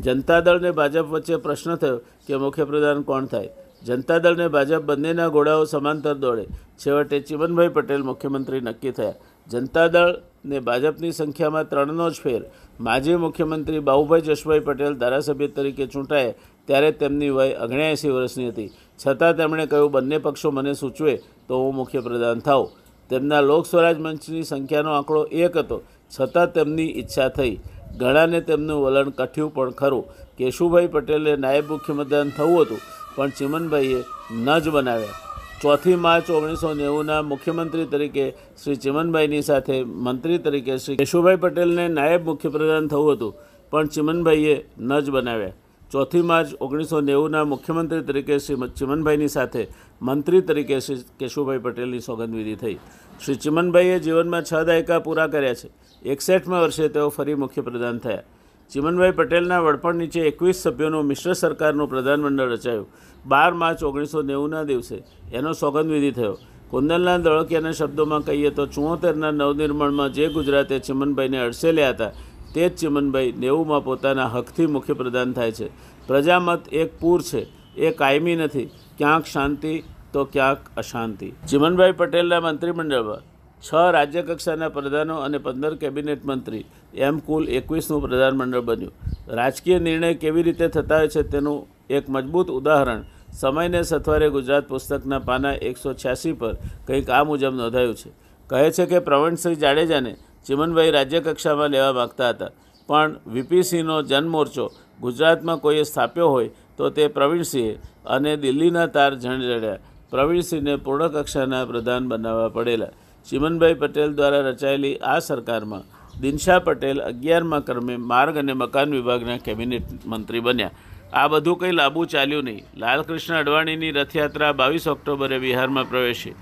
જનતા 0.01 0.41
દળ 0.41 0.61
ને 0.61 0.71
ભાજપ 0.71 1.07
વચ્ચે 1.11 1.37
પ્રશ્ન 1.37 1.75
થયો 1.75 1.97
કે 1.97 2.37
મુખ્યપ્રધાન 2.37 3.03
કોણ 3.03 3.27
થાય? 3.27 3.49
જનતા 3.85 4.19
દળ 4.19 4.37
ને 4.37 4.49
ભાજપ 4.49 4.83
બંનેના 4.83 5.29
ઘોડાઓ 5.29 5.65
સમાંતર 5.65 6.15
દોડે. 6.15 6.45
છેવટે 6.79 7.21
ચિમનભાઈ 7.21 7.69
પટેલ 7.69 8.03
મુખ્યમંત્રી 8.03 8.61
નક્કી 8.61 8.91
થયા. 8.91 9.15
જનતા 9.47 9.89
દળ 9.89 10.15
ને 10.45 10.61
ભાજપની 10.61 11.13
સંખ્યામાં 11.13 11.69
ત્રણનો 11.69 12.11
જ 12.11 12.21
ફેર. 12.21 12.41
માજી 12.81 13.17
મુખ્યમંત્રી 13.17 13.79
બાહુભાઈ 13.79 14.21
જશભાઈ 14.21 14.59
પટેલ 14.61 14.95
ધારાસભ્ય 14.95 15.49
તરીકે 15.49 15.87
ચૂંટાયા 15.87 16.35
ત્યારે 16.69 16.91
તેમની 16.93 17.31
વય 17.31 17.53
અગણ્યાએંસી 17.65 18.09
વર્ષની 18.09 18.49
હતી. 18.49 18.71
છતાં 19.07 19.37
તેમણે 19.37 19.67
કહ્યું, 19.67 19.93
બંને 19.93 20.19
પક્ષો 20.19 20.51
મને 20.51 20.75
સૂચવે 20.75 21.15
તો 21.49 21.59
હું 21.59 21.75
મુખ્યપ્રધાન 21.75 22.41
થાઉં. 22.41 22.69
તેમના 23.11 23.41
લોક 23.41 23.67
સ્વરાજ 23.67 23.99
મંચની 23.99 24.43
સંખ્યાનો 24.43 24.91
આંકડો 24.91 25.23
એક 25.25 25.57
હતો. 25.57 25.83
છતાં 26.21 26.53
તેમની 26.53 26.91
ઈચ્છા 27.01 27.29
થઈ. 27.29 27.61
ઘણાને 27.99 28.41
તેમનું 28.41 28.83
વલણ 28.85 29.11
કઠ્યું 29.11 29.55
પણ 29.55 29.71
ખરું. 29.71 30.05
કેશુભાઈ 30.39 30.87
પટેલે 30.87 31.37
નાયબ 31.37 31.71
મુખ્યમંત્રી 31.71 32.31
થવું 32.31 32.63
હતું, 32.63 32.81
પણ 33.17 33.29
ચિમનભાઈએ 33.29 34.01
ન 34.45 34.59
જ 34.59 34.69
બનાવ્યા. 34.69 35.34
ચોથી 35.64 35.96
માર્ચ 35.96 36.27
ઓગણીસો 36.31 36.70
નેવુંના 36.79 37.22
મુખ્યમંત્રી 37.29 37.85
તરીકે 37.92 38.24
શ્રી 38.62 38.81
ચિમનભાઈની 38.85 39.44
સાથે 39.46 39.77
મંત્રી 40.07 40.40
તરીકે 40.46 40.74
શ્રી 40.77 40.96
કેશુભાઈ 40.96 41.40
પટેલને 41.44 41.85
નાયબ 41.88 42.27
મુખ્યપ્રધાન 42.31 42.88
થવું 42.88 43.14
હતું, 43.14 43.33
પણ 43.72 43.88
ચિમનભાઈએ 43.88 44.57
ન 44.79 44.92
જ 45.00 45.14
બનાવ્યા. 45.14 45.57
ચોથી 45.90 46.22
માર્ચ 46.22 46.53
ઓગણીસો 46.61 47.00
નેવુંના 47.00 47.44
મુખ્યમંત્રી 47.55 48.05
તરીકે 48.11 48.37
શ્રી 48.38 48.70
ચિમનભાઈની 48.79 49.33
સાથે 49.37 49.62
મંત્રી 50.03 50.42
તરીકે 50.42 50.81
શ્રી 50.81 51.00
કેશુભાઈ 51.18 51.64
પટેલની 51.66 52.05
સોગંદવિધિ 52.09 52.57
થઈ. 52.62 52.77
શ્રી 53.22 53.40
ચિમનભાઈએ 53.44 53.98
જીવનમાં 54.07 54.44
છ 54.44 54.53
દાયકા 54.68 55.00
પૂરા 55.00 55.29
કર્યા 55.29 55.59
છે. 55.61 55.68
એકસઠમાં 56.05 56.64
વર્ષે 56.64 56.88
તેઓ 56.88 57.09
ફરી 57.09 57.40
મુખ્યપ્રધાન 57.44 57.98
થયા. 57.98 58.24
ચિમનભાઈ 58.70 59.12
પટેલના 59.12 59.61
વડપણ 59.61 59.96
નીચે 59.96 60.20
એકવીસ 60.20 60.62
સભ્યોનું 60.62 61.07
મિશ્ર 61.07 61.33
સરકારનું 61.33 61.88
પ્રધાનમંડળ 61.88 62.55
રચાયું. 62.55 62.87
બાર 63.29 63.53
માર્ચ 63.53 63.83
ઓગણીસો 63.83 64.22
નેવુંના 64.22 64.64
દિવસે 64.64 64.96
એનો 65.33 65.53
સોગંદવિધિ 65.53 66.11
થયો. 66.12 66.38
કુંદનલાલ 66.70 67.22
દળોકિયાના 67.22 67.72
શબ્દોમાં 67.72 68.22
કહીએ 68.22 68.50
તો 68.50 68.66
ચુંવોતેરના 68.66 69.31
નવનિર્માણમાં 69.31 70.12
જે 70.12 70.29
ગુજરાતે 70.29 70.79
ચિમનભાઈને 70.81 71.38
અડસેલ્યા 71.38 71.90
હતા, 71.90 72.12
તે 72.55 72.64
જ 72.68 72.72
ચિમનભાઈ 72.74 73.35
નેવુંમાં 73.38 73.85
પોતાના 73.85 74.29
હકથી 74.29 74.66
મુખ્યપ્રધાન 74.66 75.33
થાય 75.33 75.53
છે. 75.53 75.68
પ્રજામત 76.07 76.72
એક 76.72 76.98
પૂર 77.00 77.20
છે, 77.22 77.46
એ 77.77 77.90
કાયમી 77.90 78.37
નથી. 78.37 78.68
ક્યાંક 78.98 79.24
શાંતિ 79.27 79.74
તો 80.12 80.24
ક્યાંક 80.24 80.61
અશાંતિ. 80.77 81.29
ચિમનભાઈ 81.48 81.92
પટેલના 81.92 82.40
મંત્રીમંડળમાં 82.40 83.22
છ 83.64 83.72
રાજ્યકક્ષાના 83.96 84.68
પ્રધાનો 84.68 85.14
અને 85.16 85.38
પંદર 85.38 85.74
કેબિનેટ 85.77 86.24
મંત્રી. 86.24 86.64
એમ 86.94 87.18
કુલ 87.18 87.44
એકવીસનું 87.48 88.00
પ્રધાનમંડળ 88.03 88.61
બન્યું. 88.61 88.92
રાજકીય 89.29 89.79
નિર્ણય 89.79 90.14
કેવી 90.14 90.42
રીતે 90.42 90.66
થતા 90.68 90.98
હોય 90.98 91.09
છે 91.09 91.22
તેનું 91.22 91.66
એક 91.90 92.05
મજબૂત 92.09 92.48
ઉદાહરણ 92.48 93.05
સમયને 93.33 93.81
સથવારે 93.83 94.29
ગુજરાત 94.31 94.68
પુસ્તકના 94.68 95.18
પાના 95.18 95.53
એકસો 95.68 95.94
છ્યાસી 95.94 96.33
પર 96.33 96.55
કંઈક 96.87 97.09
આ 97.11 97.24
મુજબ 97.24 97.55
નોંધાયું 97.55 97.94
છે. 97.94 98.11
કહે 98.50 98.70
છે 98.70 98.85
કે 98.87 98.98
પ્રવીણસિંહ 98.98 99.57
જાડેજાને 99.62 100.12
ચિમનભાઈ 100.46 100.90
રાજ્યકક્ષામાં 100.90 101.70
લેવા 101.70 101.92
માગતા 101.92 102.29
હતા. 102.29 102.53
પણ 102.88 103.16
વીપીસિંહનો 103.27 103.96
જનમોરચો 104.03 104.66
ગુજરાતમાં 105.00 105.59
કોઈએ 105.59 105.83
સ્થાપ્યો 105.83 106.29
હોય 106.29 106.50
તો 106.77 106.90
તે 106.90 107.09
પ્રવીણસિંહે 107.09 107.79
અને 108.07 108.37
દિલ્હીના 108.37 108.87
તાર 108.87 109.12
ઝંઝડ્યા. 109.14 109.79
પ્રવીણસિંહને 110.11 110.77
પૂર્ણ 110.77 111.09
કક્ષાના 111.09 111.64
પ્રધાન 111.64 112.09
બનાવવા 112.09 112.48
પડેલા. 112.48 112.92
ચિમનભાઈ 113.29 113.75
પટેલ 113.75 114.11
દ્વારા 114.13 114.41
રચાયેલી 114.41 114.97
આ 114.97 115.19
સરકારમાં 115.19 115.85
દિનશા 116.21 116.59
પટેલ 116.59 116.99
અગિયારમા 117.01 117.61
ક્રમે 117.61 117.97
માર્ગ 117.97 118.37
અને 118.37 118.53
મકાન 118.53 118.91
વિભાગના 118.91 119.37
કેબિનેટ 119.37 119.95
મંત્રી 120.07 120.41
બન્યા. 120.41 120.71
આ 121.13 121.29
બધું 121.29 121.59
કંઈ 121.59 121.71
લાંબુ 121.71 122.05
ચાલ્યું 122.05 122.45
નહીં. 122.45 122.65
લાલકૃષ્ણ 122.77 123.37
અડવાણીની 123.37 123.91
રથયાત્રા 123.91 124.53
બાવીસ 124.53 124.89
ઓક્ટોબરે 124.89 125.39
બિહારમાં 125.39 125.89
પ્રવેશી. 125.89 126.35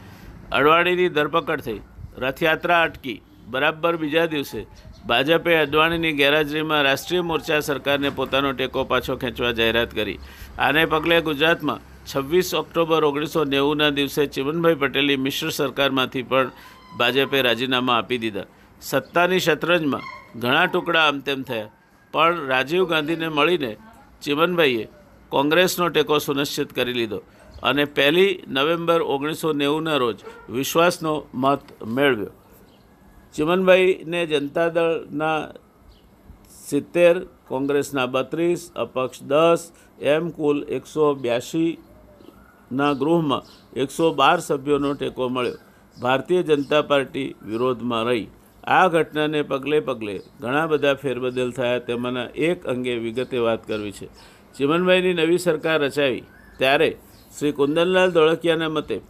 અડવાણીની 0.52 1.08
ધરપકડ 1.08 1.60
થઈ. 1.60 1.80
રથયાત્રા 2.18 2.82
અટકી. 2.82 3.18
બરાબર 3.46 3.96
બીજા 3.96 4.26
દિવસે 4.26 4.66
ભાજપે 5.06 5.56
અડવાણીની 5.56 6.12
ગેરહાજરીમાં 6.12 6.82
રાષ્ટ્રીય 6.82 7.20
મોરચા 7.20 7.60
સરકારને 7.60 8.10
પોતાનો 8.10 8.52
ટેકો 8.52 8.84
પાછો 8.84 9.16
ખેંચવા 9.16 9.52
જાહેરાત 9.52 9.94
કરી. 9.94 10.18
આને 10.58 10.84
પગલે 10.84 11.20
ગુજરાતમાં 11.20 11.80
છવ્વીસ 12.06 12.48
ઓક્ટોબર 12.54 13.04
ઓગણીસો 13.04 13.44
નેવુંના 13.44 13.90
દિવસે 13.90 14.22
ચિમનભાઈ 14.26 14.80
પટેલની 14.82 15.20
મિશ્ર 15.26 15.50
સરકારમાંથી 15.58 16.24
પણ 16.30 16.50
ભાજપે 16.98 17.42
રાજીનામા 17.46 17.98
આપી 17.98 18.20
દીધા. 18.24 18.48
સત્તાની 18.82 19.44
શતરંજમાં 19.46 20.08
ઘણા 20.42 20.66
ટુકડા 20.66 21.04
આમ 21.08 21.22
તેમ 21.22 21.44
થયા. 21.44 21.70
પણ 22.14 22.42
રાજીવ 22.52 22.84
ગાંધીને 22.92 23.28
મળીને 23.28 23.72
ચિમનભાઈએ 24.22 24.86
કોંગ્રેસનો 25.32 25.88
ટેકો 25.90 26.18
સુનિશ્ચિત 26.18 26.70
કરી 26.76 26.98
લીધો 27.00 27.20
અને 27.62 27.84
પહેલી 27.96 28.32
નવેમ્બર 28.48 29.00
ઓગણીસો 29.14 29.48
નેવુંના 29.52 29.98
રોજ 29.98 30.18
વિશ્વાસનો 30.56 31.14
મત 31.34 31.64
મેળવ્યો. 31.96 32.32
ચિમનભાઈને 33.34 34.20
જનતા 34.26 34.68
દળના 34.68 35.40
સિત્તેર, 36.66 37.16
કોંગ્રેસના 37.48 38.06
બત્રીસ, 38.06 38.62
અપક્ષ 38.74 39.22
દસ, 39.30 39.62
એમ 40.00 40.24
કુલ 40.32 40.58
એકસો 40.68 41.14
બ્યાસીના 42.72 42.92
ગૃહમાં 42.92 43.42
એકસો 43.76 44.12
બાર 44.14 44.40
સભ્યોનો 44.40 44.94
ટેકો 44.94 45.28
મળ્યો. 45.28 45.58
ભારતીય 46.00 46.42
જનતા 46.42 46.82
પાર્ટી 46.82 47.34
વિરોધમાં 47.46 48.04
રહી. 48.04 48.26
આ 48.64 48.88
ઘટનાને 48.88 49.42
પગલે 49.42 49.80
પગલે 49.80 50.20
ઘણા 50.40 50.66
બધા 50.66 50.94
ફેરબદલ 50.94 51.50
થયા 51.50 51.78
તેમાંના 51.78 52.28
એક 52.34 52.66
અંગે 52.66 52.94
વિગતે 52.96 53.38
વાત 53.38 53.68
કરવી 53.68 53.92
છે. 53.92 54.06
ચિમનભાઈની 54.56 55.14
નવી 55.14 55.38
સરકાર 55.38 55.78
રચાવી 55.80 56.22
ત્યારે 56.58 56.90
શ્રી 57.38 57.52
કુંદનલાલ 57.52 58.10
ધોળકિયાના 58.10 58.68
મતે 58.68 59.00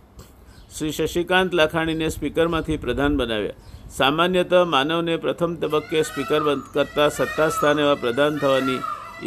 શ્રી 0.79 0.92
શશિકાંત 0.92 1.55
લાખાણીને 1.55 2.09
સ્પીકરમાંથી 2.09 2.77
પ્રધાન 2.77 3.16
બનાવ્યા. 3.16 3.55
સામાન્યતઃ 3.90 4.55
માનવને 4.55 5.16
પ્રથમ 5.16 5.55
તબક્કે 5.55 6.03
સ્પીકર 6.03 6.40
કરતાં 6.75 7.11
સત્તા 7.11 7.48
સ્થાને 7.48 7.83
એવા 7.83 7.94
પ્રધાન 7.94 8.38
થવાની 8.38 8.79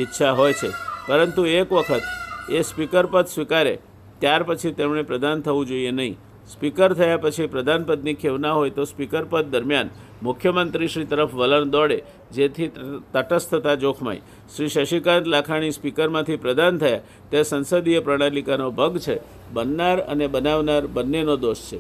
ઈચ્છા 0.02 0.32
હોય 0.32 0.54
છે. 0.54 0.70
પરંતુ 1.08 1.46
એક 1.46 1.72
વખત 1.72 2.02
એ 2.50 2.62
સ્પીકર 2.62 3.06
પદ 3.06 3.26
સ્વીકારે 3.26 3.76
ત્યાર 4.20 4.44
પછી 4.44 4.72
તેમણે 4.72 5.02
પ્રધાન 5.02 5.42
થવું 5.42 5.66
જોઈએ 5.66 5.92
નહીં. 5.92 6.18
સ્પીકર 6.48 6.94
થયા 6.94 7.18
પછી 7.18 7.48
પ્રધાન 7.48 7.84
પદની 7.84 8.14
ખેવ 8.14 8.46
હોય 8.46 8.70
તો 8.70 8.84
સ્પીકર 8.84 9.24
પદ 9.30 9.46
દરમિયાન 9.46 9.90
મુખ્યમંત્રીશ્રી 10.24 11.06
તરફ 11.06 11.34
વલણ 11.34 11.70
દોડે, 11.70 12.04
જેથી 12.32 12.72
તટસ્થતા 13.14 13.76
જોખમાય. 13.76 14.22
શ્રી 14.56 14.68
શશિકાંત 14.68 15.28
લાખાણી 15.28 15.72
સ્પીકરમાંથી 15.72 16.36
પ્રધાન 16.36 16.78
થયા, 16.78 17.00
તે 17.32 17.44
સંસદીય 17.44 18.00
પ્રણાલિકાનો 18.00 18.72
ભંગ 18.72 18.98
છે. 18.98 19.20
બનનાર 19.54 20.00
અને 20.00 20.28
બનાવનાર 20.28 20.88
બંનેનો 20.88 21.36
દોષ 21.36 21.58
છે. 21.58 21.80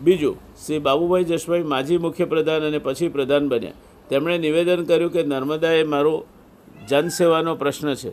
બીજું, 0.00 0.36
શ્રી 0.66 0.78
બાબુભાઈ 0.78 1.24
જશભાઈ 1.24 1.62
માજી 1.62 1.98
મુખ્યપ્રધાન 1.98 2.62
અને 2.62 2.78
પછી 2.78 3.08
પ્રધાન 3.08 3.48
બન્યા. 3.48 3.72
તેમણે 4.08 4.38
નિવેદન 4.38 4.84
કર્યું 4.84 5.12
કે 5.12 5.22
નર્મદા 5.22 5.72
એ 5.72 5.82
મારો 5.82 6.24
જનસેવાનો 6.88 7.54
પ્રશ્ન 7.54 7.94
છે. 7.94 8.12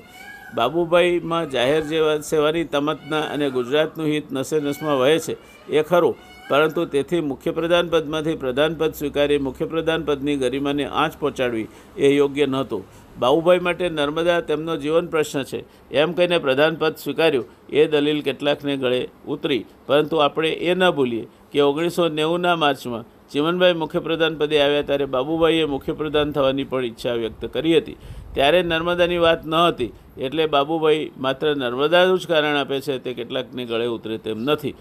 બાબુભાઈમાં 0.55 1.49
જાહેર 1.49 1.83
જેવા 1.89 2.19
સેવાની 2.21 2.63
તમતના 2.73 3.25
અને 3.33 3.47
ગુજરાતનું 3.49 4.07
હિત 4.07 4.31
નસે 4.31 4.59
નસમાં 4.59 4.99
વહે 4.99 5.19
છે, 5.19 5.35
એ 5.69 5.83
ખરું. 5.83 6.15
પરંતુ 6.49 6.85
તેથી 6.85 7.21
મુખ્યપ્રધાન 7.21 7.87
પદમાંથી 7.89 8.35
પ્રધાન 8.35 8.77
પદ 8.79 8.91
સ્વીકારી 8.93 9.37
મુખ્યપ્રધાન 9.37 10.03
પદની 10.03 10.35
ગરિમાને 10.35 10.85
આંચ 10.85 11.17
પહોંચાડવી 11.19 11.67
એ 11.97 12.11
યોગ્ય 12.15 12.45
નહોતું. 12.45 12.83
બાબુભાઈ 13.19 13.59
માટે 13.59 13.89
નર્મદા 13.89 14.39
તેમનો 14.41 14.75
જીવન 14.77 15.07
પ્રશ્ન 15.07 15.43
છે. 15.43 15.59
એમ 15.91 16.13
કહીને 16.13 16.37
પ્રધાનપદ 16.37 16.95
સ્વીકાર્યું, 16.97 17.45
એ 17.69 17.87
દલીલ 17.87 18.21
કેટલાકને 18.21 18.77
ગળે 18.77 19.01
ઉતરી. 19.27 19.65
પરંતુ 19.87 20.15
આપણે 20.17 20.51
એ 20.69 20.73
ન 20.73 20.89
ભૂલીએ 20.91 21.27
કે 21.51 21.59
ઓગણીસો 21.61 22.07
નેવુંના 22.09 22.55
માર્ચમાં 22.55 23.05
ચિમનભાઈ 23.31 23.77
મુખ્યપ્રધાન 23.83 24.37
પદે 24.37 24.61
આવ્યા 24.61 24.87
ત્યારે 24.89 25.07
બાબુભાઈએ 25.15 25.65
મુખ્યપ્રધાન 25.65 26.33
થવાની 26.33 26.67
પણ 26.71 26.85
ઈચ્છા 26.85 27.15
વ્યક્ત 27.15 27.43
કરી 27.53 27.77
હતી. 27.77 27.97
ત્યારે 28.33 28.59
નર્મદાની 28.63 29.17
વાત 29.17 29.41
ન 29.45 29.55
હતી, 29.55 29.91
એટલે 30.17 30.47
બાબુભાઈ 30.47 31.11
માત્ર 31.17 31.55
નર્મદાનું 31.55 32.19
જ 32.19 32.27
કારણ 32.27 32.57
આપે 32.57 32.81
છે 32.81 32.99
તે 32.99 33.13
કેટલાકને 33.13 33.65
ગળે 33.65 33.87
ઉતરે 33.87 34.17
તેમ 34.17 34.45
નથી. 34.45 34.75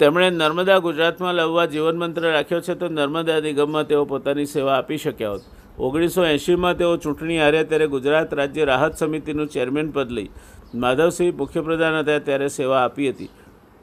તેમણે 0.00 0.30
નર્મદા 0.30 0.80
ગુજરાતમાં 0.80 1.34
લાવવા 1.36 1.66
જીવનમંત્ર 1.66 2.22
રાખ્યો 2.22 2.60
છે 2.60 2.74
તો 2.74 2.88
નર્મદા 2.88 3.40
નિગમમાં 3.40 3.86
તેઓ 3.86 4.04
પોતાની 4.06 4.46
સેવા 4.46 4.76
આપી 4.76 4.98
શક્યા 4.98 5.32
હોત. 5.32 5.44
ઓગણીસો 5.78 6.24
એંશીમાં 6.24 6.76
તેઓ 6.76 6.96
ચૂંટણી 6.96 7.38
હાર્યા 7.38 7.64
ત્યારે 7.64 7.88
ગુજરાત 7.88 8.32
રાજ્ય 8.32 8.64
રાહત 8.64 8.96
સમિતિનું 8.96 9.48
ચેરમેન 9.48 9.92
પદ 9.92 10.10
લઈ 10.10 10.30
માધવસિંહ 10.74 11.36
મુખ્યપ્રધાન 11.36 12.00
હતા 12.00 12.20
ત્યારે 12.20 12.48
સેવા 12.48 12.82
આપી 12.86 13.12
હતી. 13.12 13.30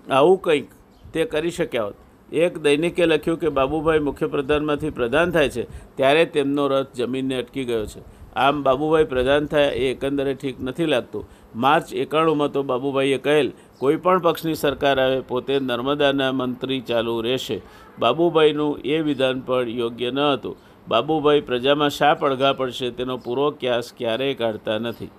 આવું 0.07 0.41
કંઈક 0.41 0.67
તે 1.13 1.25
કરી 1.25 1.51
શક્યા 1.51 1.87
હોત. 1.87 2.06
એક 2.31 2.59
દૈનિકે 2.59 3.05
લખ્યું 3.05 3.39
કે 3.39 3.49
બાબુભાઈ 3.49 3.99
મુખ્યપ્રધાનમાંથી 3.99 4.91
પ્રધાન 4.91 5.31
થાય 5.31 5.49
છે, 5.49 5.67
ત્યારે 5.95 6.25
તેમનો 6.25 6.67
રથ 6.67 6.93
જમીનને 6.93 7.35
અટકી 7.39 7.65
ગયો 7.65 7.85
છે. 7.85 8.01
આમ 8.35 8.63
બાબુભાઈ 8.63 9.05
પ્રધાન 9.05 9.47
થયા 9.47 9.71
એ 9.71 9.91
એકંદરે 9.91 10.35
ઠીક 10.35 10.59
નથી 10.59 10.85
લાગતું. 10.85 11.25
માર્ચ 11.55 11.93
એકાણુંમાં 11.93 12.51
તો 12.51 12.63
બાબુભાઈએ 12.63 13.17
કહેલ 13.17 13.51
કોઈપણ 13.79 14.19
પક્ષની 14.19 14.55
સરકાર 14.55 14.99
આવે, 14.99 15.21
પોતે 15.21 15.59
નર્મદાના 15.59 16.31
મંત્રી 16.31 16.81
ચાલુ 16.81 17.21
રહેશે. 17.21 17.61
બાબુભાઈનું 17.99 18.79
એ 18.83 19.01
વિધાન 19.01 19.41
પણ 19.41 19.69
યોગ્ય 19.69 20.11
ન 20.11 20.19
હતું. 20.19 20.55
બાબુભાઈ 20.87 21.41
પ્રજામાં 21.41 21.89
શા 21.89 22.15
પડઘા 22.15 22.53
પડશે, 22.53 22.91
તેનો 22.91 23.17
પૂરો 23.17 23.51
ક્યાસ 23.51 23.93
ક્યારેય 23.97 24.33
કાઢતા 24.33 24.79
નથી. 24.79 25.09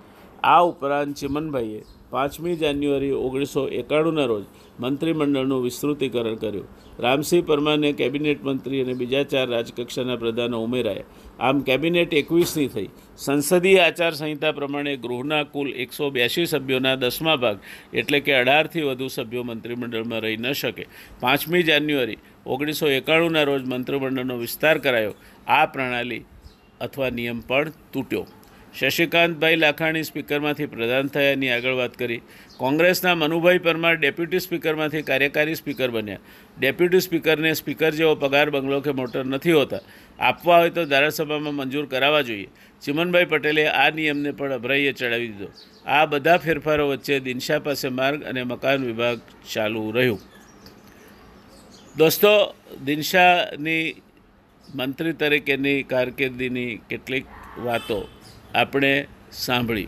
આ 0.43 0.61
ઉપરાંત 0.63 1.17
ચિમનભાઈએ 1.17 1.81
પાંચમી 2.11 2.55
જાન્યુઆરી 2.55 3.11
ઓગણીસો 3.25 3.61
એકાણુંના 3.79 4.27
રોજ 4.31 4.45
મંત્રીમંડળનું 4.79 5.63
વિસ્તૃતીકરણ 5.63 6.37
કર્યું. 6.43 6.67
રામસિંહ 6.99 7.43
પરમારને 7.45 7.91
કેબિનેટ 7.93 8.41
મંત્રી 8.43 8.81
અને 8.83 8.93
બીજા 8.93 9.23
ચાર 9.23 9.49
રાજકક્ષાના 9.49 10.17
પ્રધાનો 10.17 10.63
ઉમેરાયા. 10.63 11.05
આમ 11.39 11.61
કેબિનેટ 11.67 12.13
એકવીસની 12.13 12.67
થઈ. 12.67 12.89
સંસદીય 13.17 13.83
આચારસંહિતા 13.83 14.51
પ્રમાણે 14.51 14.95
ગૃહના 14.97 15.43
કુલ 15.53 15.69
એકસો 15.75 16.09
બ્યાસી 16.09 16.47
સભ્યોના 16.47 16.95
દસમા 16.95 17.35
ભાગ, 17.35 17.57
એટલે 17.93 18.19
કે 18.19 18.35
અઢારથી 18.39 18.87
વધુ 18.89 19.07
સભ્યો 19.07 19.43
મંત્રીમંડળમાં 19.43 20.21
રહી 20.21 20.37
ન 20.37 20.53
શકે. 20.53 20.89
પાંચમી 21.21 21.63
જાન્યુઆરી 21.63 22.19
ઓગણીસો 22.45 22.89
એકાણુંના 22.89 23.43
રોજ 23.43 23.63
મંત્રીમંડળનો 23.75 24.37
વિસ્તાર 24.37 24.77
કરાયો. 24.77 25.13
આ 25.47 25.65
પ્રણાલી 25.65 26.23
અથવા 26.81 27.09
નિયમ 27.09 27.39
પણ 27.47 27.71
તૂટ્યો. 27.93 28.25
શશિકાંતભાઈ 28.77 29.55
લાખાણી 29.55 30.03
સ્પીકરમાંથી 30.03 30.65
પ્રધાન 30.65 31.07
થયાની 31.07 31.49
આગળ 31.49 31.73
વાત 31.73 31.97
કરી. 31.97 32.21
કોંગ્રેસના 32.57 33.15
મનુભાઈ 33.15 33.57
પરમાર 33.57 33.95
ડેપ્યુટી 33.95 34.39
સ્પીકરમાંથી 34.39 35.01
કાર્યકારી 35.01 35.55
સ્પીકર 35.55 35.89
બન્યા. 35.89 36.17
ડેપ્યુટી 36.59 36.99
સ્પીકરને 36.99 37.53
સ્પીકર 37.53 37.91
જેવો 37.91 38.15
પગાર 38.15 38.49
બંગલો 38.49 38.81
કે 38.81 38.91
મોટર 38.91 39.25
નથી 39.25 39.51
હોતા. 39.51 39.79
આપવા 40.19 40.57
હોય 40.57 40.69
તો 40.69 40.85
ધારાસભામાં 40.85 41.55
મંજૂર 41.55 41.85
કરાવવા 41.85 42.21
જોઈએ. 42.21 42.47
ચિમનભાઈ 42.81 43.25
પટેલે 43.25 43.67
આ 43.67 43.89
નિયમને 43.89 44.31
પણ 44.31 44.51
અભરાઈએ 44.51 44.91
ચડાવી 44.91 45.27
દીધો. 45.27 45.51
આ 45.85 46.05
બધા 46.05 46.37
ફેરફારો 46.37 46.89
વચ્ચે 46.89 47.19
દિનશા 47.19 47.59
પાસે 47.59 47.89
માર્ગ 47.89 48.23
અને 48.23 48.43
મકાન 48.43 48.85
વિભાગ 48.85 49.19
ચાલુ 49.53 49.91
રહ્યું. 49.91 50.19
દોસ્તો, 51.97 52.55
દિનશાની 52.85 54.01
મંત્રી 54.75 55.13
તરીકેની 55.13 55.83
કારકિર્દીની 55.83 56.79
કેટલીક 56.89 57.25
વાતો 57.57 58.07
આપણે 58.55 59.07
સાંભળી. 59.31 59.87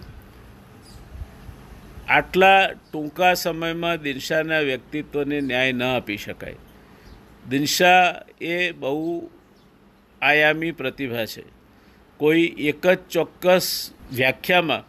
આટલા 2.08 2.70
ટૂંકા 2.92 3.34
સમયમાં 3.34 4.02
દિનશાના 4.02 4.60
વ્યક્તિત્વને 4.60 5.42
ન્યાય 5.42 5.72
ન 5.72 5.84
આપી 5.84 6.18
શકાય. 6.18 6.56
દિનશા 7.50 8.24
એ 8.42 8.72
બહુ 8.72 9.30
આયામી 10.22 10.72
પ્રતિભા 10.72 11.26
છે. 11.26 11.44
કોઈ 12.18 12.56
એક 12.58 12.88
જ 12.88 13.00
ચોક્કસ 13.12 13.92
વ્યાખ્યામાં 14.14 14.84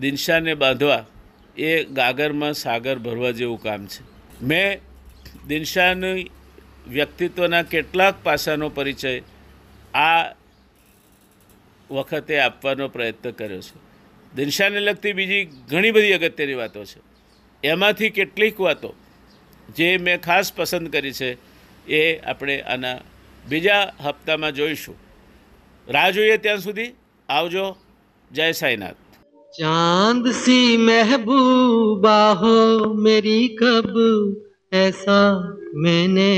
દિનશાને 0.00 0.54
બાંધવા 0.54 1.06
એ 1.56 1.84
ગાગરમાં 1.84 2.52
સાગર 2.52 2.98
ભરવા 2.98 3.30
જેવું 3.30 3.62
કામ 3.62 3.86
છે. 3.86 4.02
મેં 4.44 4.80
દિનશાની 5.46 6.30
વ્યક્તિત્વના 6.88 7.62
કેટલાક 7.62 8.14
પાસાનો 8.22 8.68
પરિચય 8.68 9.20
આ 9.94 10.32
વખતે 11.89 12.39
આપવાનો 12.39 12.89
પ્રયત્ન 12.89 13.31
કર્યો 13.31 13.61
છે 13.61 13.79
દિનશાને 14.33 14.79
લગતી 14.79 15.13
બીજી 15.13 15.43
ઘણી 15.69 15.91
બધી 15.91 16.13
અગત્યની 16.13 16.53
વાતો 16.53 16.85
છે 16.85 16.99
એમાંથી 17.63 18.11
કેટલીક 18.11 18.59
વાતો 18.59 18.95
જે 19.69 19.97
મેં 19.97 20.19
ખાસ 20.19 20.53
પસંદ 20.53 20.89
કરી 20.89 21.13
છે 21.13 21.29
એ 21.91 22.01
આપણે 22.25 22.57
આના 22.63 22.97
બીજા 23.45 23.83
હપ્તામાં 24.03 24.53
જોઈશું 24.53 24.97
રાહ 25.87 26.09
જોઈએ 26.11 26.37
ત્યાં 26.37 26.61
સુધી 26.61 26.91
આવજો 27.29 27.65
જય 28.31 28.53
સાંઈનાથ 28.53 29.03
चांद 29.53 30.27
सी 30.35 30.77
महबूबा 30.77 32.19
हो 32.33 32.53
मेरी 32.97 33.47
कब 33.57 33.91
ऐसा 34.73 35.19
मैंने 35.75 36.31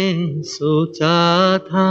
सोचा 0.43 1.15
था 1.59 1.85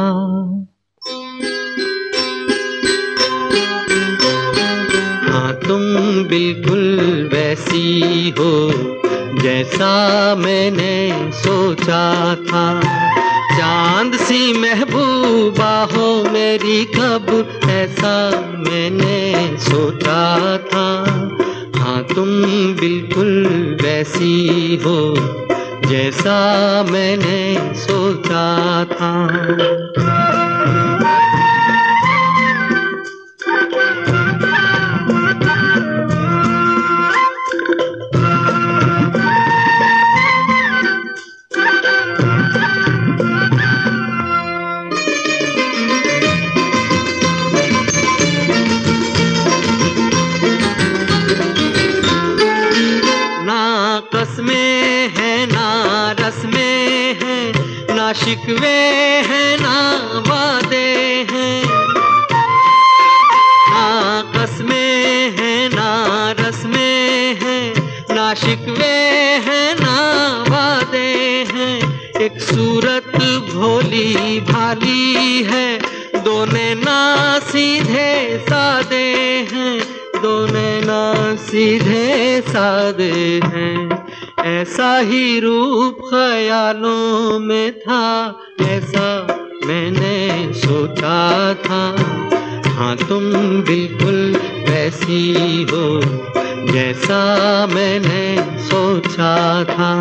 बिल्कुल 6.24 7.30
वैसी 7.34 8.30
हो, 8.40 8.52
जैसा 9.42 10.36
मैंने 10.36 11.32
सोचा 11.34 12.36
था। 12.36 12.82
चाँद 13.58 14.16
सी 14.16 14.54
महबूबा 14.54 15.72
हो, 15.94 16.08
मेरी 16.24 16.86
कब 16.86 17.28
ऐसा 17.70 18.16
मैंने 18.58 19.58
सोचा 19.58 20.58
था। 20.58 20.88
हाँ 21.76 22.04
तुम 22.04 22.28
बिल्कुल 22.74 23.78
वैसी 23.82 24.76
हो, 24.86 25.16
जैसा 25.86 26.38
मैंने 26.84 27.74
सोचा 27.76 28.86
था। 28.86 29.14
शिकवे 58.26 59.22
है, 59.28 59.58
ना 59.62 59.92
वादे 60.28 61.28
हैं। 61.32 61.66
ना 63.70 64.22
कसमें 64.22 65.30
है, 65.40 65.70
ना 65.70 66.32
रस्में 66.40 67.36
है। 67.44 67.74
ना 68.16 68.34
शिकवे 68.34 68.98
है, 69.46 69.74
ना 69.74 69.98
वादे 70.48 71.46
हैं। 71.54 72.02
एक 72.22 72.42
सूरत 72.42 73.12
भोली 73.54 74.40
भाली 74.40 75.44
है। 75.44 75.80
दोने 76.24 76.76
ना 76.76 77.40
सीधे 77.40 78.40
सादे 78.50 79.48
हैं। 79.54 79.80
दोने 80.22 80.82
ना 80.82 81.36
सीधे 81.36 82.42
सादे 82.42 83.40
हैं। 83.46 84.09
ऐसा 84.60 84.98
ही 84.98 85.40
रूप 85.40 85.98
ख्यालों 86.10 87.40
में 87.40 87.80
था, 87.80 88.40
ऐसा 88.62 89.28
मैंने 89.66 90.54
सोचा 90.54 91.54
था। 91.54 91.82
हाँ 92.70 92.96
तुम 92.98 93.24
बिल्कुल 93.62 94.36
वैसी 94.70 95.64
हो 95.64 96.02
जैसा 96.74 97.22
मैंने 97.68 98.26
सोचा 98.60 99.64
था। 99.64 99.94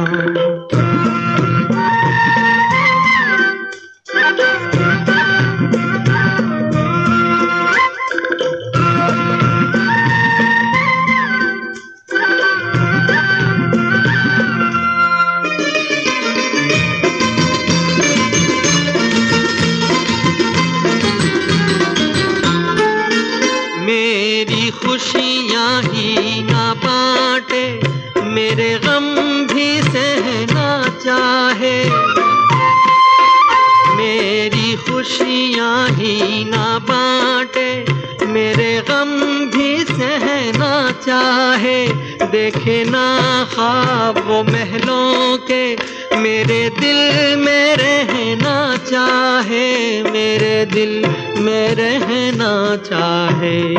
खुशियाँ 34.99 35.89
ही 35.89 36.45
ना 36.45 36.79
बांटे। 36.79 37.85
मेरे 38.27 38.85
गम 38.91 39.21
भी 39.47 39.85
सहना 39.85 40.91
चाहे। 40.91 41.89
देखे 42.27 42.85
ना 42.85 43.19
ख्वाब 43.53 44.19
वो 44.27 44.43
महलों 44.43 45.39
के। 45.39 45.77
मेरे 46.17 46.71
दिल 46.81 47.37
में 47.45 47.77
रहना 47.77 48.77
चाहे। 48.77 50.03
मेरे 50.03 50.65
दिल 50.65 51.07
में 51.43 51.75
रहना 51.75 52.77
चाहे। 52.77 53.77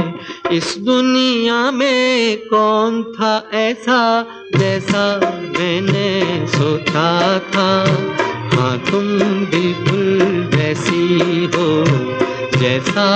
इस 0.57 0.77
दुनिया 0.77 1.71
में 1.71 2.37
कौन 2.37 3.03
था 3.03 3.49
ऐसा 3.53 4.25
जैसा 4.57 5.19
मैंने 5.59 6.47
सोचा 6.47 7.39
था। 7.39 7.85
हाँ 8.53 8.77
तुम 8.91 9.07
बिल्कुल 9.51 10.21
वैसी 10.55 11.45
हो 11.55 11.67
जैसा 12.59 13.07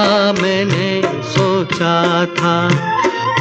मैंने 0.41 1.01
सोचा 1.29 2.25
था। 2.25 2.57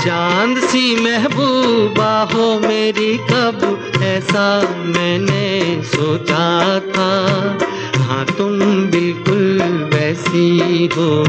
चाँद 0.04 0.58
सी 0.58 0.84
महबूबा 0.96 2.12
हो 2.32 2.46
मेरी, 2.60 3.16
कब 3.30 4.00
ऐसा 4.02 4.46
मैंने 4.86 5.82
सोचा 5.84 6.46
था। 6.88 7.10
हाँ 8.02 8.24
तुम 8.26 8.58
बिल्कुल 8.90 9.62
वैसी 9.94 10.88
हो 10.96 11.24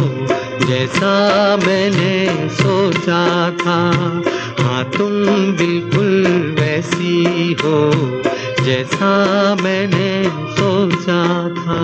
जैसा 0.67 1.13
मैंने 1.58 2.47
सोचा 2.54 3.23
था। 3.62 3.80
हाँ 4.60 4.84
तुम 4.89 5.12
बिल्कुल 5.58 6.26
वैसी 6.60 7.54
हो 7.63 7.80
जैसा 8.62 9.11
मैंने 9.59 10.09
सोचा 10.55 11.21
था 11.57 11.79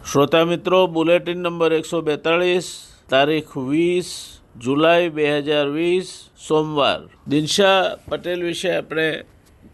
શ્રોતા 0.00 0.44
મિત્રો 0.46 0.80
બુલેટિન 0.88 1.38
નંબર 1.40 1.72
એકસો 1.74 1.98
બેતાળીસ 2.04 2.66
તારીખ 3.08 3.54
વીસ 3.66 4.10
જુલાઈ 4.58 5.10
બે 5.10 5.24
હજાર 5.40 5.66
વીસ 5.70 6.12
સોમવાર 6.40 7.00
દિનશા 7.28 7.78
પટેલ 8.06 8.44
વિશે 8.44 8.70
આપણે 8.72 9.08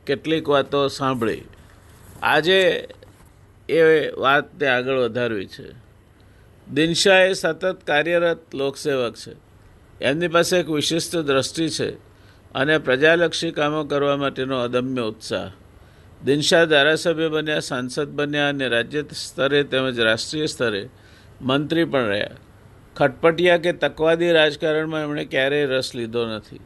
કેટલીક 0.06 0.48
વાતો 0.48 0.80
સાંભળી 0.90 1.44
આજે 2.26 2.60
એ 3.68 3.80
વાતને 4.18 4.66
આગળ 4.68 5.00
વધારવી 5.00 5.48
છે 5.48 5.66
દિનશા 6.66 7.20
એ 7.24 7.34
સતત 7.34 7.74
કાર્યરત 7.84 8.42
લોકસેવક 8.54 9.16
છે 9.18 9.34
એમની 10.02 10.30
પાસે 10.30 10.54
એક 10.58 10.68
વિશિષ્ટ 10.70 11.20
દ્રષ્ટિ 11.24 11.68
છે 11.76 11.88
અને 12.55 12.77
પ્રજાલક્ષી 12.77 13.51
કામો 13.51 13.83
કરવા 13.83 14.17
માટેનો 14.17 14.59
અદમ્ય 14.59 15.01
ઉત્સાહ. 15.01 15.51
દિનશા 16.25 16.65
ધારાસભ્ય 16.65 17.27
બન્યા, 17.27 17.59
સાંસદ 17.59 18.07
બન્યા 18.07 18.49
અને 18.49 18.67
રાજ્ય 18.67 19.01
સ્તરે 19.01 19.63
તેમજ 19.63 19.99
રાષ્ટ્રીય 19.99 20.45
સ્તરે 20.45 20.89
મંત્રી 21.41 21.83
પણ 21.83 22.07
રહ્યા. 22.07 22.29
ખટપટિયા 22.95 23.57
કે 23.57 23.73
તકવાદી 23.73 24.31
રાજકારણમાં 24.31 25.01
એમણે 25.01 25.25
ક્યારેય 25.25 25.65
રસ 25.65 25.95
લીધો 25.95 26.25
નથી. 26.25 26.59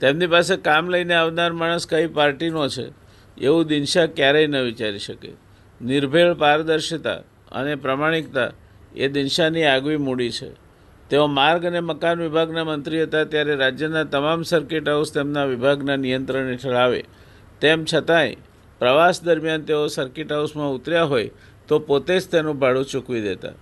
તેમની 0.00 0.26
પાસે 0.26 0.56
કામ 0.56 0.88
લઈને 0.88 1.14
આવનાર 1.14 1.52
માણસ 1.52 1.86
કઈ 1.86 2.06
પાર્ટીનો 2.06 2.68
છે, 2.68 2.86
એવું 3.40 3.66
દિનશા 3.66 4.06
ક્યારેય 4.06 4.46
ન 4.46 4.56
વિચારી 4.56 4.98
શકે. 4.98 5.32
નિર્ભેળ 5.82 6.34
પારદર્શિતા 6.34 7.14
અને 7.52 7.74
પ્રમાણિકતા 7.74 8.50
એ 8.96 9.08
દિનશાની 9.08 9.64
આગવી 9.64 9.96
મૂડી 9.96 10.30
છે. 10.30 10.67
તેઓ 11.10 11.26
માર્ગ 11.26 11.64
અને 11.64 11.80
મકાન 11.80 12.18
વિભાગના 12.18 12.64
મંત્રી 12.64 13.02
હતા 13.02 13.24
ત્યારે 13.24 13.54
રાજ્યના 13.54 14.04
તમામ 14.04 14.42
સર્કિટ 14.42 14.88
હાઉસ 14.88 15.12
તેમના 15.12 15.44
વિભાગના 15.44 15.96
નિયંત્રણ 15.96 16.50
હેઠળ 16.50 16.72
આવે. 16.72 17.04
તેમ 17.60 17.84
છતાંય, 17.84 18.34
પ્રવાસ 18.78 19.22
દરમિયાન 19.22 19.62
તેઓ 19.62 19.86
સર્કિટ 19.86 20.32
હાઉસમાં 20.32 20.72
ઉતર્યા 20.72 21.02
હોય 21.02 21.30
તો 21.68 21.78
પોતે 21.78 22.18
જ 22.18 22.28
તેનું 22.30 22.58
ભાડું 22.58 22.84
ચૂકવી 22.84 23.20
દેતા. 23.20 23.52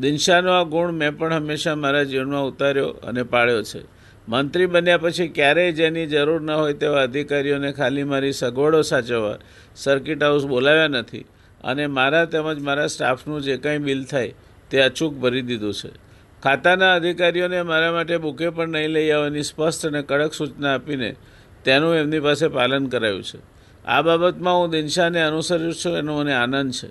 દિનશાનો 0.00 0.52
આ 0.52 0.62
ગુણ 0.62 0.92
મેં 0.92 1.18
પણ 1.18 1.32
હંમેશા 1.32 1.74
મારા 1.74 2.02
જીવનમાં 2.02 2.46
ઉતાર્યો 2.46 2.86
અને 2.86 3.22
પાળ્યો 3.22 3.62
છે. 3.62 3.82
મંત્રી 4.28 4.66
બન્યા 4.66 4.98
પછી 4.98 5.28
ક્યારેય 5.28 5.72
જેની 5.72 6.06
જરૂર 6.06 6.40
ન 6.40 6.50
હોય 6.50 6.72
તેવા 6.72 7.02
અધિકારીઓને 7.02 7.72
ખાલી 7.72 8.04
મારી 8.04 8.32
સગવડો 8.32 8.82
સાચવવા 8.82 9.38
સર્કિટ 9.76 10.22
હાઉસ 10.22 10.46
બોલાવ્યા 10.46 10.88
નથી 10.88 11.24
અને 11.64 11.86
મારા 11.86 12.24
તેમજ 12.24 12.58
મારા 12.60 12.86
સ્ટાફનું 12.86 13.42
જે 13.42 13.56
કંઈ 13.56 13.78
બિલ 13.78 14.04
થાય 14.04 14.34
તે 14.70 14.82
અચૂક 14.82 15.14
ભરી 15.14 15.42
દીધું 15.42 15.74
છે. 15.74 16.11
ખાતાના 16.42 16.94
અધિકારીઓને 16.94 17.62
મારા 17.62 17.92
માટે 17.92 18.16
બુકે 18.16 18.50
પણ 18.50 18.68
નહીં 18.68 18.88
લઈ 18.88 19.10
આવવાની 19.10 19.42
સ્પષ્ટ 19.42 19.86
અને 19.86 20.02
કડક 20.02 20.32
સૂચના 20.32 20.74
આપીને 20.74 21.16
તેનું 21.64 21.94
એમની 21.94 22.20
પાસે 22.20 22.48
પાલન 22.48 22.86
કરાયું 22.86 23.22
છે. 23.22 23.38
આ 23.86 24.02
બાબતમાં 24.02 24.60
હું 24.60 24.70
દિનશાને 24.70 25.22
અનુસરું 25.22 25.74
છું, 25.74 25.98
એનો 25.98 26.20
મને 26.20 26.34
આનંદ 26.34 26.72
છે. 26.72 26.88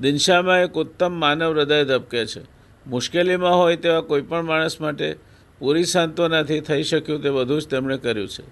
દિનશામાં 0.00 0.58
એક 0.58 0.72
ઉત્તમ 0.72 1.12
માનવ 1.12 1.52
હૃદય 1.52 1.84
ધબકે 1.84 2.26
છે. 2.26 2.40
મુશ્કેલીમાં 2.86 3.56
હોય 3.56 3.76
તેવા 3.76 4.00
કોઈપણ 4.00 4.42
માણસ 4.42 4.80
માટે 4.80 5.16
પૂરી 5.58 5.84
સાંત્વનાથી 5.84 6.60
થઈ 6.60 6.82
શક્યું 6.82 7.22
તે 7.22 7.30
બધું 7.30 7.60
જ 7.60 7.68
તેમણે 7.68 7.96
કર્યું 7.96 8.28
છે. 8.28 8.44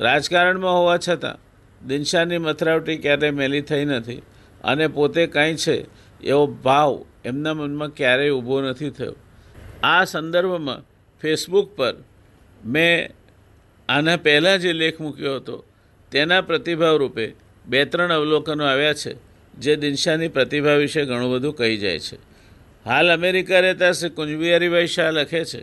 રાજકારણમાં 0.00 0.72
હોવા 0.72 0.98
છતાં, 1.08 1.36
દિનશાની 1.86 2.38
મથરાવટી 2.38 2.96
ક્યારેય 2.96 3.30
મેલી 3.30 3.60
થઈ 3.60 3.84
નથી 3.84 4.22
અને 4.64 4.86
પોતે 4.86 5.26
કાંઈ 5.26 5.54
છે 5.54 5.86
એવો 6.22 6.46
ભાવ 6.46 7.04
એમના 7.24 7.54
મનમાં 7.54 7.88
ક્યારેય 7.88 8.30
ઊભો 8.30 8.62
નથી 8.62 8.90
થયો. 8.90 9.16
આ 9.84 10.02
સંદર્ભમાં 10.04 10.82
ફેસબુક 11.22 11.68
પર 11.76 11.94
મેં 12.64 13.12
આના 13.88 14.18
પહેલાં 14.26 14.58
જે 14.60 14.72
લેખ 14.72 14.98
મૂક્યો 15.04 15.36
હતો, 15.38 15.56
તેના 16.12 16.42
પ્રતિભાવ 16.48 16.96
રૂપે 17.02 17.26
બે 17.70 17.80
ત્રણ 17.84 18.12
અવલોકનો 18.18 18.64
આવ્યા 18.64 19.00
છે, 19.02 19.12
જે 19.54 19.72
દિનશાની 19.76 20.34
પ્રતિભા 20.36 20.78
વિશે 20.82 21.02
ઘણું 21.08 21.30
બધું 21.34 21.54
કહી 21.58 21.76
જાય 21.78 22.00
છે. 22.06 22.16
હાલ 22.86 23.06
અમેરિકા 23.16 23.60
રહેતા 23.60 23.92
શ્રી 23.92 24.16
કુંજબિહારીભાઈ 24.18 24.94
શાહ 24.96 25.10
લખે 25.16 25.42
છે, 25.50 25.60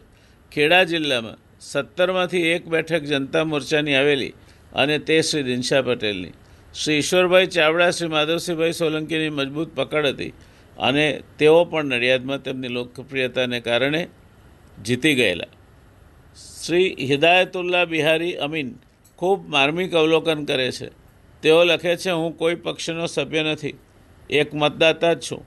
ખેડા 0.51 0.83
જિલ્લામાં 0.83 1.39
સત્તરમાંથી 1.61 2.45
એક 2.55 2.63
બેઠક 2.73 3.03
જનતા 3.11 3.45
મોરચાની 3.45 3.97
આવેલી 3.99 4.33
અને 4.73 4.95
તે 4.99 5.17
શ્રી 5.21 5.43
દિનશા 5.43 5.81
પટેલની. 5.81 6.33
શ્રી 6.73 6.99
ઈશ્વરભાઈ 7.01 7.53
ચાવડા, 7.55 7.91
શ્રી 7.91 8.13
માધવસિંહભાઈ 8.15 8.79
સોલંકીની 8.81 9.33
મજબૂત 9.39 9.69
પકડ 9.75 10.07
હતી 10.13 10.33
અને 10.81 11.21
તેઓ 11.39 11.65
પણ 11.65 11.85
નડિયાદમાં 11.85 12.41
તેમની 12.41 12.67
લોકપ્રિયતાને 12.67 13.59
કારણે 13.59 14.07
જીતી 14.85 15.15
ગયેલા. 15.15 15.51
શ્રી 16.63 16.95
હિદાયતુલ્લા 16.99 17.85
બિહારી 17.85 18.33
અમીન 18.35 18.75
ખૂબ 19.17 19.49
માર્મિક 19.49 19.93
અવલોકન 19.93 20.45
કરે 20.45 20.71
છે. 20.71 20.89
તેઓ 21.43 21.63
લખે 21.63 21.95
છે, 21.95 22.11
હું 22.11 22.37
કોઈ 22.37 22.55
પક્ષનો 22.55 23.05
સભ્ય 23.05 23.43
નથી, 23.43 23.73
એક 24.29 24.53
મતદાતા 24.53 25.13
જ 25.13 25.21
છું. 25.31 25.43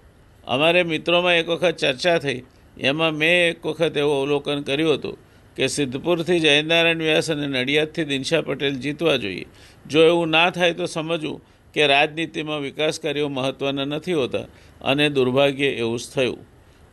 અમારે 0.46 0.82
મિત્રોમાં 0.82 1.34
એક 1.34 1.48
વખત 1.48 1.76
ચર્ચા 1.76 2.18
થઈ, 2.18 2.42
એમાં 2.80 3.14
મેં 3.14 3.50
એક 3.50 3.66
વખત 3.66 3.96
એવું 3.96 4.16
અવલોકન 4.16 4.62
કર્યું 4.62 4.94
હતું 4.94 5.16
કે 5.56 5.66
સિદ્ધપુરથી 5.66 6.40
જયનારાયણ 6.40 6.98
વ્યાસ 6.98 7.30
અને 7.30 7.46
નડિયાદથી 7.46 8.04
દિનશા 8.04 8.40
પટેલ 8.40 8.74
જીતવા 8.74 9.16
જોઈએ. 9.16 9.46
જો 9.86 10.06
એવું 10.06 10.28
ના 10.28 10.50
થાય 10.50 10.74
તો 10.74 10.86
સમજવું 10.86 11.40
કે 11.74 11.86
રાજનીતિમાં 11.86 12.60
વિકાસ 12.60 13.00
કાર્યો 13.00 13.28
મહત્ત્વના 13.28 13.84
નથી 13.84 14.12
હોતા 14.12 14.46
અને 14.84 15.08
દુર્ભાગ્ય 15.08 15.66
એવું 15.66 15.98
જ 15.98 16.02
થયું. 16.14 16.38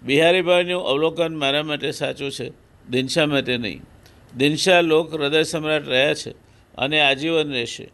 બિહારીભાઈનું 0.02 0.84
અવલોકન 0.84 1.36
મારા 1.36 1.64
માટે 1.64 1.92
સાચું 1.92 2.32
છે, 2.32 2.48
દિનશા 2.90 3.26
માટે 3.26 3.58
નહીં. 3.58 3.82
દિનશા 4.38 4.82
લોક 4.82 5.14
હૃદય 5.14 5.44
સમ્રાટ 5.44 5.88
રહ્યા 5.88 6.14
છે 6.14 6.32
અને 6.78 6.98
આજીવન 7.02 7.52
રહેશે. 7.52 7.88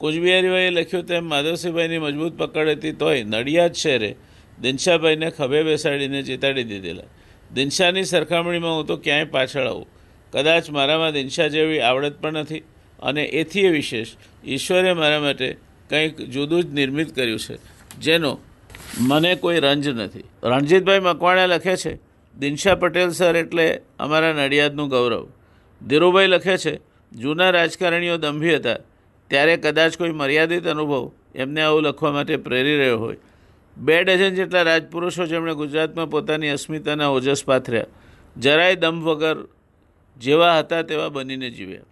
કુચબિહારીભાઈએ 0.00 0.70
લખ્યું 0.70 1.06
તેમ 1.06 1.24
માધવસિંહભાઈની 1.24 1.98
મજબૂત 1.98 2.38
પકડ 2.38 2.68
હતી 2.68 2.92
તોય 2.92 3.24
નડિયાદ 3.24 3.72
શહેરે 3.72 4.10
દિનશાભાઈને 4.60 5.30
ખભે 5.30 5.62
બેસાડીને 5.62 6.22
જીતાડી 6.22 6.64
દીધેલા. 6.64 7.10
દિનશાની 7.54 8.04
સરખામણીમાં 8.04 8.76
હું 8.76 8.86
તો 8.86 8.96
ક્યાંય 8.96 9.24
પાછળ 9.24 9.66
આવું. 9.66 9.86
કદાચ 10.32 10.70
મારામાં 10.70 11.12
દિનશા 11.12 11.48
જેવી 11.48 11.80
આવડત 11.80 12.16
પણ 12.20 12.32
નથી 12.32 12.62
અને 13.02 13.22
એથી 13.24 13.60
એ 13.60 13.70
વિશેષ 13.70 14.08
ઈશ્વરે 14.44 14.92
મારા 14.92 15.20
માટે 15.20 15.48
કંઈક 15.90 16.16
જુદું 16.16 16.62
જ 16.62 16.66
નિર્મિત 16.72 17.14
કર્યું 17.14 17.38
છે, 17.38 17.56
જેનો 18.00 18.32
મને 19.00 19.34
કોઈ 19.34 19.60
રંજ 19.60 19.88
નથી. 19.88 20.24
રણજીતભાઈ 20.44 21.00
મકવાણા 21.00 21.46
લખે 21.46 21.76
છે, 21.76 21.92
દિનશા 22.34 22.74
પટેલ 22.74 23.10
સર 23.10 23.36
એટલે 23.36 23.66
અમારા 23.98 24.32
નડિયાદનું 24.32 24.88
ગૌરવ. 24.88 25.28
ધીરુભાઈ 25.80 26.26
લખે 26.26 26.56
છે, 26.58 26.80
જૂના 27.12 27.50
રાજકારણીઓ 27.50 28.16
દંભી 28.16 28.54
હતા, 28.54 28.78
ત્યારે 29.30 29.56
કદાચ 29.56 29.96
કોઈ 29.96 30.10
મર્યાદિત 30.10 30.66
અનુભવ 30.66 31.10
એમને 31.34 31.60
આવું 31.60 31.82
લખવા 31.82 32.12
માટે 32.12 32.36
પ્રેરી 32.36 32.78
રહ્યો 32.78 32.98
હોય. 32.98 33.16
બે 33.76 34.04
ડઝન 34.04 34.34
જેટલા 34.34 34.62
રાજપુરુષો 34.62 35.26
જેમણે 35.26 35.54
ગુજરાતમાં 35.54 36.10
પોતાની 36.10 36.48
અસ્મિતાના 36.48 37.08
ઓજસ 37.08 37.44
પાથર્યા, 37.44 37.92
જરાય 38.36 38.74
દમ 38.74 38.96
વગર 39.02 39.38
જેવા 40.16 40.58
હતા 40.58 40.82
તેવા 40.82 41.08
બનીને 41.08 41.50
જીવ્યા. 41.50 41.88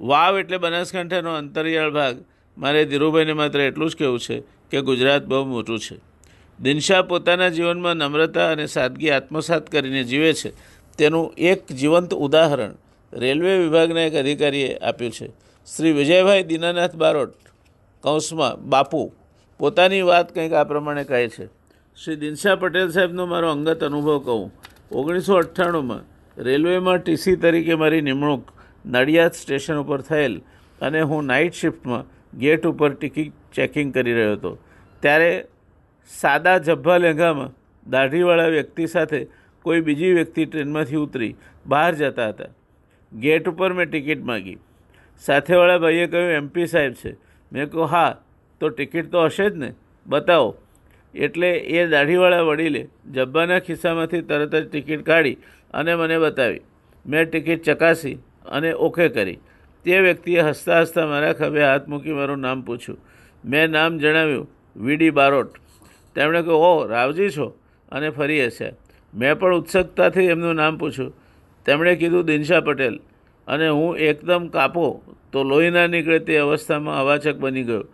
વાવ 0.00 0.38
એટલે 0.38 0.58
બનાસકાંઠાનો 0.58 1.34
અંતરિયાળ 1.34 1.90
ભાગ 1.90 2.16
મારે 2.58 2.84
ધીરુભાઈને 2.84 3.32
માત્ર 3.32 3.60
એટલું 3.60 3.90
જ 3.90 3.96
કહેવું 3.96 4.20
છે 4.20 4.42
કે 4.70 4.80
ગુજરાત 4.80 5.24
બહુ 5.24 5.44
મોટું 5.44 5.78
છે. 5.78 5.96
દિનશા 6.60 7.02
પોતાના 7.02 7.48
જીવનમાં 7.48 7.94
નમ્રતા 7.96 8.50
અને 8.50 8.66
સાદગી 8.66 9.10
આત્મસાત 9.10 9.70
કરીને 9.70 10.04
જીવે 10.04 10.32
છે. 10.32 10.52
તેનું 10.98 11.34
એક 11.38 11.72
જીવંત 11.72 12.14
ઉદાહરણ 12.14 12.74
રેલવે 13.12 13.58
વિભાગના 13.58 14.00
એક 14.00 14.14
અધિકારીએ 14.14 14.76
આપ્યું 14.76 15.12
છે. 15.12 15.28
શ્રી 15.76 15.92
વિજયભાઈ 15.92 16.42
દીનાનાથ 16.42 16.96
બારોટ, 16.96 17.34
કૌંસમાં 18.00 18.68
બાપુ, 18.68 19.12
પોતાની 19.58 20.02
વાત 20.02 20.34
કંઈક 20.34 20.52
આ 20.52 20.64
પ્રમાણે 20.64 21.04
કહે 21.04 21.28
છે. 21.28 21.46
શ્રી 22.04 22.16
દિનશા 22.16 22.56
પટેલ 22.56 22.90
સાહેબનો 22.90 23.26
મારો 23.26 23.50
અંગત 23.50 23.84
અનુભવ 23.84 24.18
કહું. 24.18 24.52
ઓગણીસો 24.92 25.34
અઠ્ઠાણુંમાં 25.34 26.02
રેલવેમાં 26.42 26.98
ટીસી 26.98 27.36
તરીકે 27.36 27.74
મારી 27.74 28.00
નિમણૂક 28.00 28.48
નડિયાદ 28.86 29.32
સ્ટેશન 29.32 29.76
ઉપર 29.76 30.00
થયેલ 30.00 30.40
અને 30.80 31.00
હું 31.00 31.24
નાઇટ 31.24 31.52
શિફ્ટમાં 31.52 32.21
ગેટ 32.38 32.66
ઉપર 32.66 32.94
ટિકિટ 32.94 33.32
ચેકિંગ 33.54 33.94
કરી 33.94 34.12
રહ્યો 34.12 34.32
હતો. 34.32 34.58
ત્યારે 35.00 35.44
સાદા 36.20 36.58
જબ્ભા 36.58 36.96
લેંઘામાં 36.96 37.50
દાઢીવાળા 37.90 38.46
વ્યક્તિ 38.46 38.86
સાથે 38.86 39.26
કોઈ 39.62 39.80
બીજી 39.80 40.12
વ્યક્તિ 40.12 40.44
ટ્રેનમાંથી 40.44 40.96
ઉતરી 40.96 41.34
બહાર 41.66 41.94
જતા 41.94 42.28
હતા. 42.28 42.44
ગેટ 43.12 43.48
ઉપર 43.48 43.72
મેં 43.72 43.86
ટિકિટ 43.90 44.22
માગી. 44.22 44.58
સાથેવાળા 45.20 45.78
ભાઈએ 45.78 46.06
કહ્યું 46.06 46.30
એમપી 46.30 46.66
સાહેબ 46.66 46.92
છે. 46.92 47.12
મેં 47.52 47.70
કહ્યું, 47.70 47.86
હા, 47.86 48.22
તો 48.60 48.68
ટિકિટ 48.68 49.10
તો 49.10 49.24
હશે 49.24 49.50
જ 49.50 49.56
ને. 49.56 49.72
બતાવો. 50.06 50.56
એટલે 51.14 51.50
એ 51.52 51.86
દાઢીવાળા 51.86 52.40
વડીલે 52.40 52.88
જબ્બાના 53.12 53.58
ખિસ્સામાંથી 53.58 54.22
તરત 54.22 54.54
જ 54.54 54.70
ટિકિટ 54.70 55.06
કાઢી 55.06 55.34
અને 55.74 55.94
મને 55.94 56.18
બતાવી. 56.18 56.60
મેં 57.06 57.30
ટિકિટ 57.30 57.62
ચકાસી 57.62 58.14
અને 58.46 58.72
ઓકે 58.72 59.08
કરી. 59.08 59.38
તે 59.84 60.00
વ્યક્તિએ 60.00 60.40
હસતા 60.40 60.80
હસતા 60.80 61.06
મારા 61.06 61.32
ખભે 61.32 61.64
હાથ 61.64 61.88
મૂકી 61.88 62.12
મારું 62.12 62.38
નામ 62.38 62.62
પૂછ્યું. 62.62 62.98
મેં 63.44 63.70
નામ 63.70 63.98
જણાવ્યું, 63.98 64.50
વીડી 64.76 65.10
બારોટ. 65.10 65.50
તેમણે 66.14 66.40
કહ્યું 66.40 66.60
ઓ 66.60 66.86
રાવજી 66.86 67.30
છો? 67.30 67.58
અને 67.92 68.10
ફરી 68.10 68.46
હસ્યા. 68.46 68.72
મેં 69.14 69.38
પણ 69.38 69.54
ઉત્સુકતાથી 69.54 70.20
એમનું 70.20 70.54
નામ 70.54 70.78
પૂછ્યું. 70.78 71.12
તેમણે 71.64 71.96
કીધું, 71.96 72.24
દિનશા 72.24 72.60
પટેલ. 72.60 73.00
અને 73.46 73.68
હું 73.68 73.96
એકદમ 73.96 74.48
કાપો 74.48 75.02
તો 75.32 75.42
લોહી 75.42 75.70
ના 75.70 75.86
નીકળે 75.86 76.18
તે 76.18 76.36
અવસ્થામાં 76.36 77.00
અવાચક 77.00 77.36
બની 77.36 77.62
ગયો. 77.62 77.84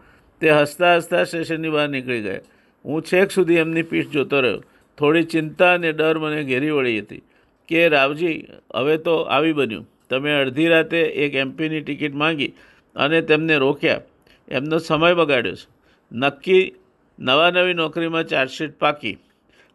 તે 0.40 0.50
હસતા 0.50 0.96
હસતા 0.96 1.24
સ્ટેશનની 1.24 1.68
બહાર 1.68 1.88
નીકળી 1.88 2.22
ગયા. 2.22 2.38
હું 2.84 3.02
છેક 3.02 3.30
સુધી 3.30 3.54
એમની 3.54 3.82
પીઠ 3.82 4.08
જોતો 4.08 4.40
રહ્યો. 4.40 4.62
થોડી 4.98 5.22
ચિંતા 5.22 5.74
અને 5.74 5.92
ડર 5.92 6.18
મને 6.18 6.44
ઘેરી 6.44 6.70
વળી 6.70 7.00
હતી 7.00 7.22
કે, 7.68 7.88
રાવજી, 7.88 8.46
હવે 8.74 8.96
તો 8.96 9.16
આવી 9.16 9.52
બન્યું. 9.52 9.88
તમે 10.10 10.32
અડધી 10.32 10.68
રાતે 10.68 11.00
એક 11.00 11.34
એમપીની 11.34 11.80
ટિકિટ 11.80 12.14
માંગી 12.14 12.52
અને 12.96 13.20
તેમને 13.20 13.56
રોક્યા. 13.56 14.00
એમનો 14.48 14.78
સમય 14.78 15.14
બગાડ્યો 15.14 15.54
છે. 15.54 15.68
નક્કી 16.12 16.74
નવા 17.18 17.50
નવી 17.50 17.74
નોકરીમાં 17.74 18.24
ચાર્જશીટ 18.24 18.78
પાકી. 18.78 19.18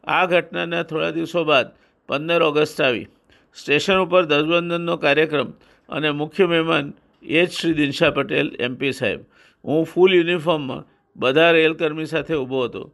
આ 0.03 0.25
ઘટનાના 0.25 0.83
થોડા 0.83 1.09
દિવસો 1.09 1.43
બાદ 1.43 1.67
પંદર 2.07 2.43
ઓગસ્ટ 2.43 2.81
આવી. 2.81 3.07
સ્ટેશન 3.55 3.97
ઉપર 3.97 4.25
ધ્વજવંદનનો 4.25 4.97
કાર્યક્રમ 4.97 5.53
અને 5.89 6.11
મુખ્ય 6.11 6.45
મહેમાન 6.45 6.93
એ 7.23 7.45
જ 7.45 7.49
શ્રી 7.49 7.73
દિનશા 7.73 8.09
પટેલ 8.09 8.55
એમપી 8.59 8.91
સાહેબ. 8.91 9.19
હું 9.65 9.85
ફૂલ 9.85 10.15
યુનિફોર્મમાં 10.15 11.11
બધા 11.15 11.51
રેલકર્મી 11.51 12.05
સાથે 12.05 12.35
ઊભો 12.35 12.63
હતો. 12.63 12.93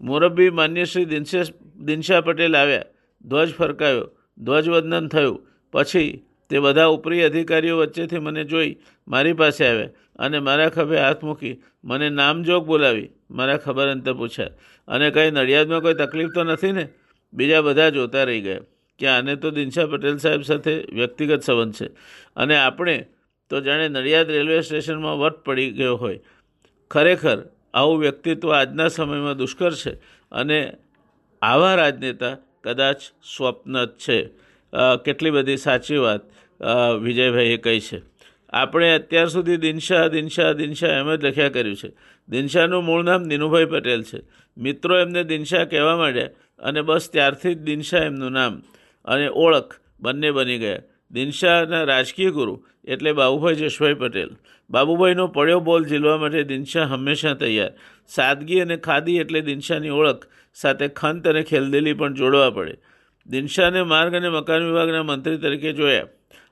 મોરબી 0.00 0.50
માન્ય 0.50 0.84
શ્રી 0.84 1.04
દિનશેષ 1.04 1.46
દિનશા 1.80 2.20
પટેલ 2.20 2.56
આવ્યા. 2.56 2.84
ધ્વજ 3.24 3.54
ફરકાયો. 3.54 4.10
ધ્વજવંદન 4.38 5.08
થયું. 5.08 5.46
પછી 5.72 6.22
તે 6.50 6.58
બધા 6.58 6.86
ઉપરી 6.86 7.22
અધિકારીઓ 7.22 7.78
વચ્ચેથી 7.78 8.18
મને 8.18 8.44
જોઈ 8.44 8.76
મારી 9.08 9.32
પાસે 9.32 9.66
આવ્યા 9.66 9.88
અને 10.18 10.38
મારા 10.38 10.68
ખભે 10.68 10.98
હાથ 10.98 11.24
મૂકી 11.24 11.54
મને 11.84 12.08
નામજોગ 12.10 12.66
બોલાવી. 12.66 13.08
મારા 13.30 13.56
ખબર 13.56 13.86
અંતર 13.88 14.12
પૂછ્યા. 14.12 14.50
અને 14.88 15.10
કંઈ 15.10 15.30
નડિયાદમાં 15.30 15.80
કોઈ 15.80 15.94
તકલીફ 15.94 16.30
તો 16.34 16.44
નથી 16.44 16.72
ને? 16.72 16.88
બીજા 17.32 17.60
બધા 17.60 17.88
જોતા 17.90 18.24
રહી 18.24 18.40
ગયા 18.40 18.60
કે 18.98 19.06
આને 19.06 19.36
તો 19.36 19.50
દિનશા 19.50 19.86
પટેલ 19.86 20.16
સાહેબ 20.18 20.42
સાથે 20.42 20.74
વ્યક્તિગત 20.92 21.42
સંબંધ 21.42 21.74
છે. 21.74 21.88
અને 22.36 22.56
આપણે 22.56 23.06
તો 23.50 23.60
જાણે 23.60 23.88
નડિયાદ 23.88 24.30
રેલવે 24.30 24.60
સ્ટેશનમાં 24.60 25.18
વટ 25.18 25.36
પડી 25.46 25.70
ગયો 25.70 25.96
હોય. 25.96 26.20
ખરેખર 26.90 27.38
આવું 27.74 27.98
વ્યક્તિત્વ 27.98 28.52
આજના 28.52 28.88
સમયમાં 28.88 29.36
દુષ્કર 29.36 29.72
છે 29.72 29.94
અને 30.32 30.58
આવા 31.42 31.74
રાજનેતા 31.74 32.36
કદાચ 32.64 33.00
સ્વપ્ન 33.36 33.84
જ 33.84 33.88
છે. 33.88 34.18
કેટલી 35.04 35.30
બધી 35.30 35.56
સાચી 35.56 35.96
વાત. 35.96 36.20
વિજયભાઈએ 37.02 37.56
કહી 37.56 37.80
છે. 37.80 38.02
આપણે 38.52 38.94
અત્યાર 38.94 39.26
સુધી 39.26 39.56
દિનશા 39.56 40.08
દિનશા 40.08 40.52
દિનશા 40.52 40.86
એમ 40.86 41.14
જ 41.14 41.24
લખ્યા 41.24 41.48
કર્યું 41.48 41.76
છે. 41.76 41.92
દિનશાનું 42.28 42.84
મૂળ 42.84 43.04
નામ 43.04 43.28
દિનુભાઈ 43.28 43.64
પટેલ 43.64 44.02
છે. 44.02 44.20
મિત્રો 44.56 44.98
એમને 44.98 45.24
દિનશા 45.24 45.64
કહેવા 45.64 45.96
માંડ્યા 45.96 46.30
અને 46.58 46.82
બસ 46.82 47.10
ત્યારથી 47.10 47.54
જ 47.54 47.58
દિનશા 47.58 47.98
એમનું 47.98 48.32
નામ 48.32 48.62
અને 49.04 49.28
ઓળખ 49.28 49.80
બંને 50.00 50.30
બની 50.30 50.58
ગયા. 50.58 50.78
દિનશાના 51.10 51.84
રાજકીય 51.84 52.30
ગુરુ 52.30 52.64
એટલે 52.84 53.12
બાબુભાઈ 53.12 53.54
જશભાઈ 53.54 53.94
પટેલ. 53.94 54.28
બાબુભાઈનો 54.70 55.26
પડ્યો 55.26 55.60
બોલ 55.60 55.84
ઝીલવા 55.84 56.18
માટે 56.18 56.42
દિનશા 56.42 56.84
હંમેશા 56.84 57.34
તૈયાર. 57.34 57.70
સાદગી 58.08 58.60
અને 58.60 58.76
ખાદી 58.76 59.18
એટલે 59.18 59.40
દિનશાની 59.40 59.88
ઓળખ 59.88 60.26
સાથે 60.54 60.88
ખંત 60.88 61.28
અને 61.28 61.42
ખેલદેલી 61.42 61.92
પણ 61.92 62.14
જોડવા 62.14 62.50
પડે. 62.50 62.76
દિનશાને 63.26 63.82
માર્ગ 63.82 64.14
અને 64.14 64.28
મકાન 64.28 64.62
વિભાગના 64.62 65.02
મંત્રી 65.02 65.36
તરીકે 65.36 65.72
જોયા. 65.72 66.06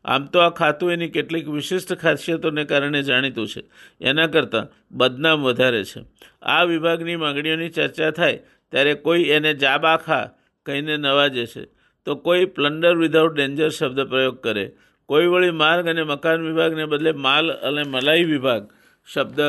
આમ 0.04 0.26
તો 0.26 0.38
આ 0.38 0.50
ખાતું 0.50 0.92
એની 0.92 1.08
કેટલીક 1.08 1.48
વિશિષ્ટ 1.48 1.94
ખાસિયતોને 1.94 2.64
કારણે 2.64 3.02
જાણીતું 3.02 3.46
છે. 3.46 3.62
એના 4.00 4.26
કરતાં 4.26 4.66
બદનામ 4.92 5.42
વધારે 5.42 5.84
છે. 5.84 6.04
આ 6.42 6.64
વિભાગની 6.64 7.16
માંગણીઓની 7.16 7.68
ચર્ચા 7.68 8.10
થાય 8.10 8.36
ત્યારે 8.70 8.94
કોઈ 8.94 9.22
એને 9.22 9.54
જાબાખા 9.54 10.30
કહીને 10.66 10.96
નવાજે 10.96 11.46
છે. 11.46 11.64
તો 12.04 12.16
કોઈ 12.16 12.44
પ્લન્ડર 12.44 12.96
વિધાઉટ 12.96 13.34
ડેન્જર 13.34 13.68
શબ્દ 13.68 14.00
પ્રયોગ 14.00 14.40
કરે. 14.40 14.72
કોઈ 15.06 15.26
વળી 15.26 15.50
માર્ગ 15.50 15.86
અને 15.86 16.02
મકાન 16.02 16.40
વિભાગને 16.40 16.84
બદલે 16.84 17.12
માલ 17.12 17.50
અને 17.50 17.82
મલાઈ 17.82 18.24
વિભાગ 18.24 18.68
શબ્દ 19.12 19.40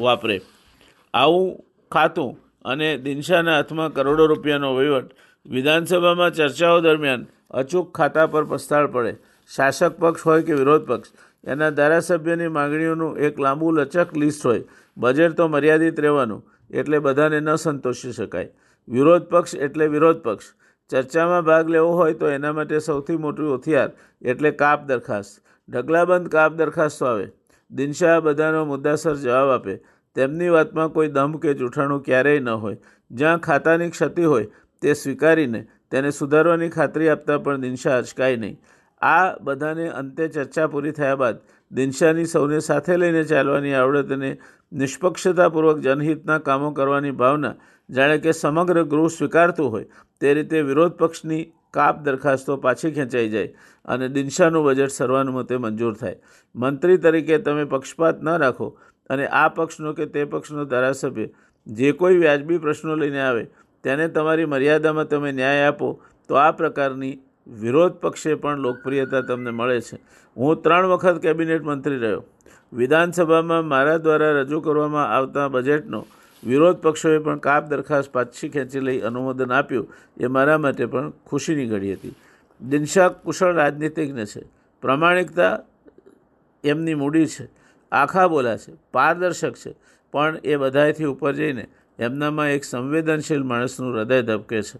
વાપરે. 0.00 0.40
આવું 1.14 1.64
ખાતું 1.90 2.38
અને 2.64 2.96
દિનશાના 2.96 3.52
હાથમાં 3.52 3.92
કરોડો 3.92 4.26
રૂપિયાનો 4.26 4.74
વહીવટ 4.74 5.10
વિધાનસભામાં 5.46 6.30
ચર્ચાઓ 6.30 6.80
દરમિયાન 6.80 7.26
અચૂક 7.50 7.92
ખાતા 7.94 8.26
પર 8.26 8.44
પસ્તાળ 8.44 8.86
પડે. 8.86 9.16
શાસક 9.50 9.98
પક્ષ 9.98 10.26
હોય 10.26 10.42
કે 10.42 10.54
વિરોધ 10.54 10.86
પક્ષ, 10.86 11.12
એના 11.44 11.70
ધારાસભ્યની 11.70 12.48
માંગણીઓનું 12.48 13.18
એક 13.18 13.38
લાંબુ 13.38 13.70
લચક 13.70 14.16
લિસ્ટ 14.16 14.46
હોય. 14.46 14.64
બજેટ 14.96 15.36
તો 15.36 15.48
મર્યાદિત 15.48 16.00
રહેવાનું, 16.00 16.42
એટલે 16.70 16.98
બધાને 16.98 17.40
ન 17.40 17.54
સંતોષી 17.56 18.12
શકાય. 18.12 18.48
વિરોધ 18.88 19.22
પક્ષ 19.22 19.54
એટલે 19.54 19.86
વિરોધ 19.86 20.22
પક્ષ. 20.22 20.54
ચર્ચામાં 20.90 21.44
ભાગ 21.44 21.68
લેવો 21.68 21.92
હોય 21.92 22.14
તો 22.14 22.26
એના 22.26 22.52
માટે 22.52 22.78
સૌથી 22.78 23.16
મોટું 23.16 23.54
હથિયાર 23.54 23.90
એટલે 24.22 24.50
કાપ 24.50 24.86
દરખાસ્ત. 24.86 25.42
ઢગલાબંધ 25.68 26.28
કાપ 26.28 26.52
દરખાસ્તો 26.52 27.06
આવે. 27.06 27.26
દિનશાહ 27.70 28.20
બધાનો 28.20 28.64
મુદ્દાસર 28.64 29.14
જવાબ 29.14 29.50
આપે. 29.50 29.74
તેમની 30.16 30.48
વાતમાં 30.48 30.90
કોઈ 30.90 31.08
દમ 31.08 31.32
કે 31.32 31.54
જૂઠાણું 31.54 32.02
ક્યારેય 32.02 32.40
ન 32.40 32.48
હોય. 32.48 32.76
જ્યાં 33.10 33.38
ખાતાની 33.38 33.90
ક્ષતિ 33.90 34.24
હોય, 34.24 34.46
તે 34.82 34.92
સ્વીકારીને 34.92 35.66
તેને 35.90 36.10
સુધારવાની 36.10 36.68
ખાતરી 36.68 37.08
આપતા 37.08 37.38
પણ 37.38 37.60
દિનશા 37.60 37.96
અચકાય 37.96 38.36
નહીં. 38.36 38.60
આ 39.02 39.36
બધાને 39.40 39.86
અંતે 39.92 40.28
ચર્ચા 40.28 40.68
પૂરી 40.68 40.92
થયા 40.92 41.16
બાદ 41.16 41.40
દિનશાની 41.70 42.26
સૌને 42.26 42.58
સાથે 42.60 42.92
લઈને 42.96 43.22
ચાલવાની 43.24 43.74
આવડત 43.74 44.12
અને 44.12 44.30
નિષ્પક્ષતાપૂર્વક 44.72 45.80
જનહિતના 45.80 46.38
કામો 46.40 46.70
કરવાની 46.72 47.16
ભાવના 47.16 47.54
જાણે 47.88 48.18
કે 48.18 48.34
સમગ્ર 48.34 48.84
ગૃહ 48.86 49.08
સ્વીકારતું 49.10 49.70
હોય 49.70 50.04
તે 50.20 50.34
રીતે 50.34 50.62
વિરોધ 50.62 50.96
પક્ષની 50.96 51.42
કાપ 51.70 52.04
દરખાસ્તો 52.04 52.58
પાછી 52.58 52.92
ખેંચાઈ 52.92 53.30
જાય 53.30 53.50
અને 53.88 54.08
દિનશાનું 54.10 54.66
બજેટ 54.66 54.92
સર્વાનુમતે 54.92 55.58
મંજૂર 55.58 55.94
થાય. 55.94 56.16
મંત્રી 56.54 56.98
તરીકે 56.98 57.38
તમે 57.40 57.64
પક્ષપાત 57.66 58.22
ન 58.22 58.32
રાખો 58.36 58.68
અને 59.10 59.26
આ 59.32 59.48
પક્ષનો 59.50 59.94
કે 59.94 60.06
તે 60.08 60.24
પક્ષનો 60.26 60.64
ધારાસભ્ય 60.66 61.28
જે 61.66 61.92
કોઈ 61.94 62.18
વ્યાજબી 62.18 62.58
પ્રશ્નો 62.58 62.96
લઈને 62.96 63.20
આવે 63.20 63.44
તેને 63.84 64.08
તમારી 64.10 64.46
મર્યાદામાં 64.46 65.06
તમે 65.06 65.32
ન્યાય 65.32 65.68
આપો 65.68 65.92
તો 66.30 66.38
આ 66.38 66.50
પ્રકારની 66.52 67.14
વિરોધ 67.46 67.92
પક્ષે 67.92 68.34
પણ 68.34 68.58
લોકપ્રિયતા 68.58 69.20
તમને 69.20 69.50
મળે 69.50 69.80
છે. 69.80 69.96
હું 70.36 70.62
ત્રણ 70.62 70.86
વખત 70.86 71.18
કેબિનેટ 71.18 71.62
મંત્રી 71.62 71.96
રહ્યો. 71.96 72.24
વિધાનસભામાં 72.72 73.64
મારા 73.64 73.96
દ્વારા 73.96 74.30
રજૂ 74.30 74.60
કરવામાં 74.60 75.16
આવતા 75.16 75.48
બજેટનો 75.48 76.06
વિરોધ 76.44 76.76
પક્ષોએ 76.76 77.18
પણ 77.18 77.38
કાપ 77.38 77.68
દરખાસ્ત 77.68 78.12
પાછી 78.12 78.48
ખેંચી 78.48 78.80
લઈ 78.80 79.00
અનુમોદન 79.00 79.52
આપ્યું. 79.52 79.88
એ 80.20 80.26
મારા 80.26 80.58
માટે 80.58 80.86
પણ 80.86 81.10
ખુશીની 81.10 81.66
ઘડી 81.66 81.92
હતી. 81.92 82.14
દિનશા 82.68 83.08
કુશળ 83.08 83.54
રાજનીતિજ્ઞ 83.54 84.24
છે. 84.24 84.44
પ્રામાણિકતા 84.82 85.60
એમની 86.64 86.94
મૂડી 86.94 87.26
છે. 87.26 87.48
આખા 87.92 88.28
બોલા 88.28 88.56
છે. 88.56 88.72
પારદર્શક 88.92 89.52
છે. 89.52 89.74
પણ 90.12 90.36
એ 90.44 90.56
બધાથી 90.56 91.04
ઉપર 91.04 91.32
જઈને 91.32 91.66
એમનામાં 91.98 92.48
એક 92.48 92.64
સંવેદનશીલ 92.64 93.42
માણસનું 93.42 93.94
હૃદય 93.94 94.22
ધબકે 94.22 94.62
છે. 94.62 94.78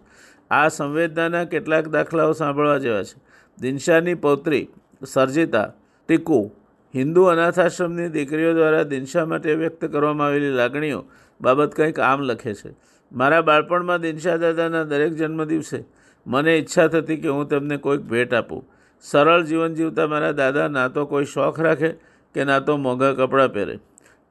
આ 0.51 0.67
સંવેદનાના 0.67 1.43
કેટલાક 1.43 1.87
દાખલાઓ 1.87 2.31
સાંભળવા 2.31 2.77
જેવા 2.77 3.03
છે. 3.03 3.21
દિનશાની 3.61 4.13
પૌત્રી, 4.13 4.67
સર્જિતા, 5.07 5.73
ટીકુ, 6.07 6.51
હિન્દુ 6.95 7.23
અનાથાશ્રમની 7.23 8.09
દીકરીઓ 8.09 8.53
દ્વારા 8.53 8.83
દિનશા 8.83 9.25
માટે 9.25 9.55
વ્યક્ત 9.55 9.85
કરવામાં 9.85 10.27
આવેલી 10.27 10.49
લાગણીઓ 10.49 11.05
બાબત 11.41 11.75
કંઈક 11.75 11.99
આમ 11.99 12.21
લખે 12.21 12.53
છે. 12.53 12.73
મારા 13.11 13.41
બાળપણમાં 13.41 14.01
દિનશા 14.01 14.37
દાદાના 14.37 14.83
દરેક 14.83 15.13
જન્મદિવસે 15.13 15.83
મને 16.27 16.57
ઈચ્છા 16.57 16.87
થતી 16.87 17.17
કે 17.17 17.27
હું 17.27 17.47
તેમને 17.47 17.77
કોઈક 17.77 18.01
ભેટ 18.01 18.33
આપું. 18.33 18.69
સરળ 19.01 19.43
જીવન 19.43 19.73
જીવતા 19.73 20.07
મારા 20.07 20.31
દાદા 20.31 20.67
ના 20.67 20.87
તો 20.87 21.05
કોઈ 21.05 21.25
શોખ 21.25 21.59
રાખે 21.59 21.89
કે 22.33 22.43
ના 22.43 22.59
તો 22.59 22.77
મોંઘા 22.77 23.11
કપડાં 23.11 23.53
પહેરે. 23.53 23.79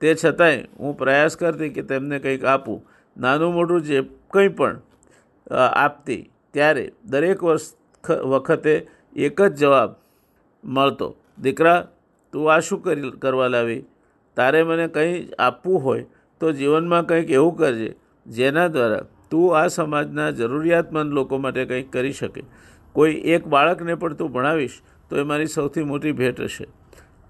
તે 0.01 0.15
છતાંય 0.25 0.65
હું 0.79 0.99
પ્રયાસ 0.99 1.37
કરતી 1.37 1.69
કે 1.69 1.83
તેમને 1.83 2.19
કંઈક 2.19 2.45
આપું. 2.45 2.87
નાનું 3.21 3.55
મોટું 3.55 3.83
જે 3.83 4.03
કંઈ 4.31 4.49
પણ 4.49 4.81
આપતી. 5.53 6.23
ત્યારે 6.55 6.85
દરેક 7.05 7.43
વર્ષ 7.45 7.67
વખતે 8.25 8.75
એક 9.17 9.43
જ 9.43 9.55
જવાબ 9.55 9.91
મળતો. 10.65 11.09
દીકરા, 11.39 11.89
તું 12.33 12.53
આ 12.55 12.61
શું 12.61 12.83
કરી, 12.83 13.11
કરવા 13.19 13.49
લાવી? 13.49 13.85
તારે 14.37 14.63
મને 14.63 14.87
કંઈ 14.89 15.29
આપવું 15.39 15.85
હોય 15.85 16.07
તો 16.41 16.53
જીવનમાં 16.53 17.07
કંઈક 17.07 17.31
એવું 17.31 17.57
કરજે, 17.57 17.91
જેના 18.27 18.69
દ્વારા 18.69 19.05
તું 19.31 19.57
આ 19.59 19.67
સમાજના 19.69 20.31
જરૂરિયાતમંદ 20.31 21.13
લોકો 21.13 21.39
માટે 21.39 21.65
કંઈક 21.65 21.93
કરી 21.93 22.13
શકે. 22.13 22.43
કોઈ 22.93 23.15
એક 23.35 23.47
બાળકને 23.47 23.95
પણ 23.95 24.15
તું 24.15 24.33
ભણાવીશ 24.33 24.81
તો 25.11 25.17
એ 25.17 25.23
મારી 25.23 25.47
સૌથી 25.47 25.85
મોટી 25.85 26.13
ભેટ 26.13 26.41
હશે. 26.41 26.67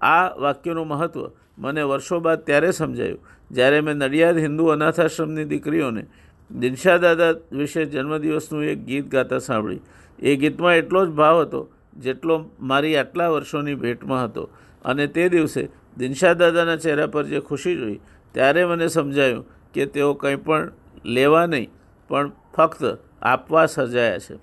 આ 0.01 0.35
વાક્યનું 0.35 0.87
મહત્ત્વ 0.87 1.31
મને 1.57 1.83
વર્ષો 1.83 2.19
બાદ 2.19 2.39
ત્યારે 2.45 2.71
સમજાયું, 2.71 3.19
જ્યારે 3.51 3.79
મેં 3.81 3.95
નડિયાદ 3.95 4.37
હિન્દુ 4.37 4.65
અનાથાશ્રમની 4.65 5.45
દીકરીઓને 5.45 6.03
દિનશા 6.51 6.97
દાદા 6.97 7.31
વિશે 7.51 7.85
જન્મદિવસનું 7.85 8.63
એક 8.63 8.85
ગીત 8.85 9.07
ગાતા 9.07 9.37
સાંભળી. 9.37 9.79
એ 10.19 10.35
ગીતમાં 10.35 10.75
એટલો 10.75 11.05
જ 11.05 11.09
ભાવ 11.09 11.41
હતો, 11.41 11.69
જેટલો 11.97 12.49
મારી 12.59 12.95
આટલા 12.95 13.29
વર્ષોની 13.29 13.75
ભેટમાં 13.75 14.25
હતો. 14.25 14.49
અને 14.85 15.07
તે 15.07 15.29
દિવસે 15.29 15.69
દિનશા 15.97 16.33
દાદાના 16.33 16.75
ચહેરા 16.75 17.07
પર 17.07 17.23
જે 17.23 17.39
ખુશી 17.39 17.75
જોઈ, 17.75 17.99
ત્યારે 18.31 18.65
મને 18.65 18.87
સમજાયું 18.87 19.45
કે 19.73 19.85
તેઓ 19.85 20.13
કંઈ 20.13 20.35
પણ 20.35 20.71
લેવા 21.05 21.45
નહીં, 21.45 21.69
પણ 22.07 22.31
ફક્ત 22.55 22.97
આપવા 23.21 23.65
સર્જાયા 23.65 24.17
છે. 24.17 24.35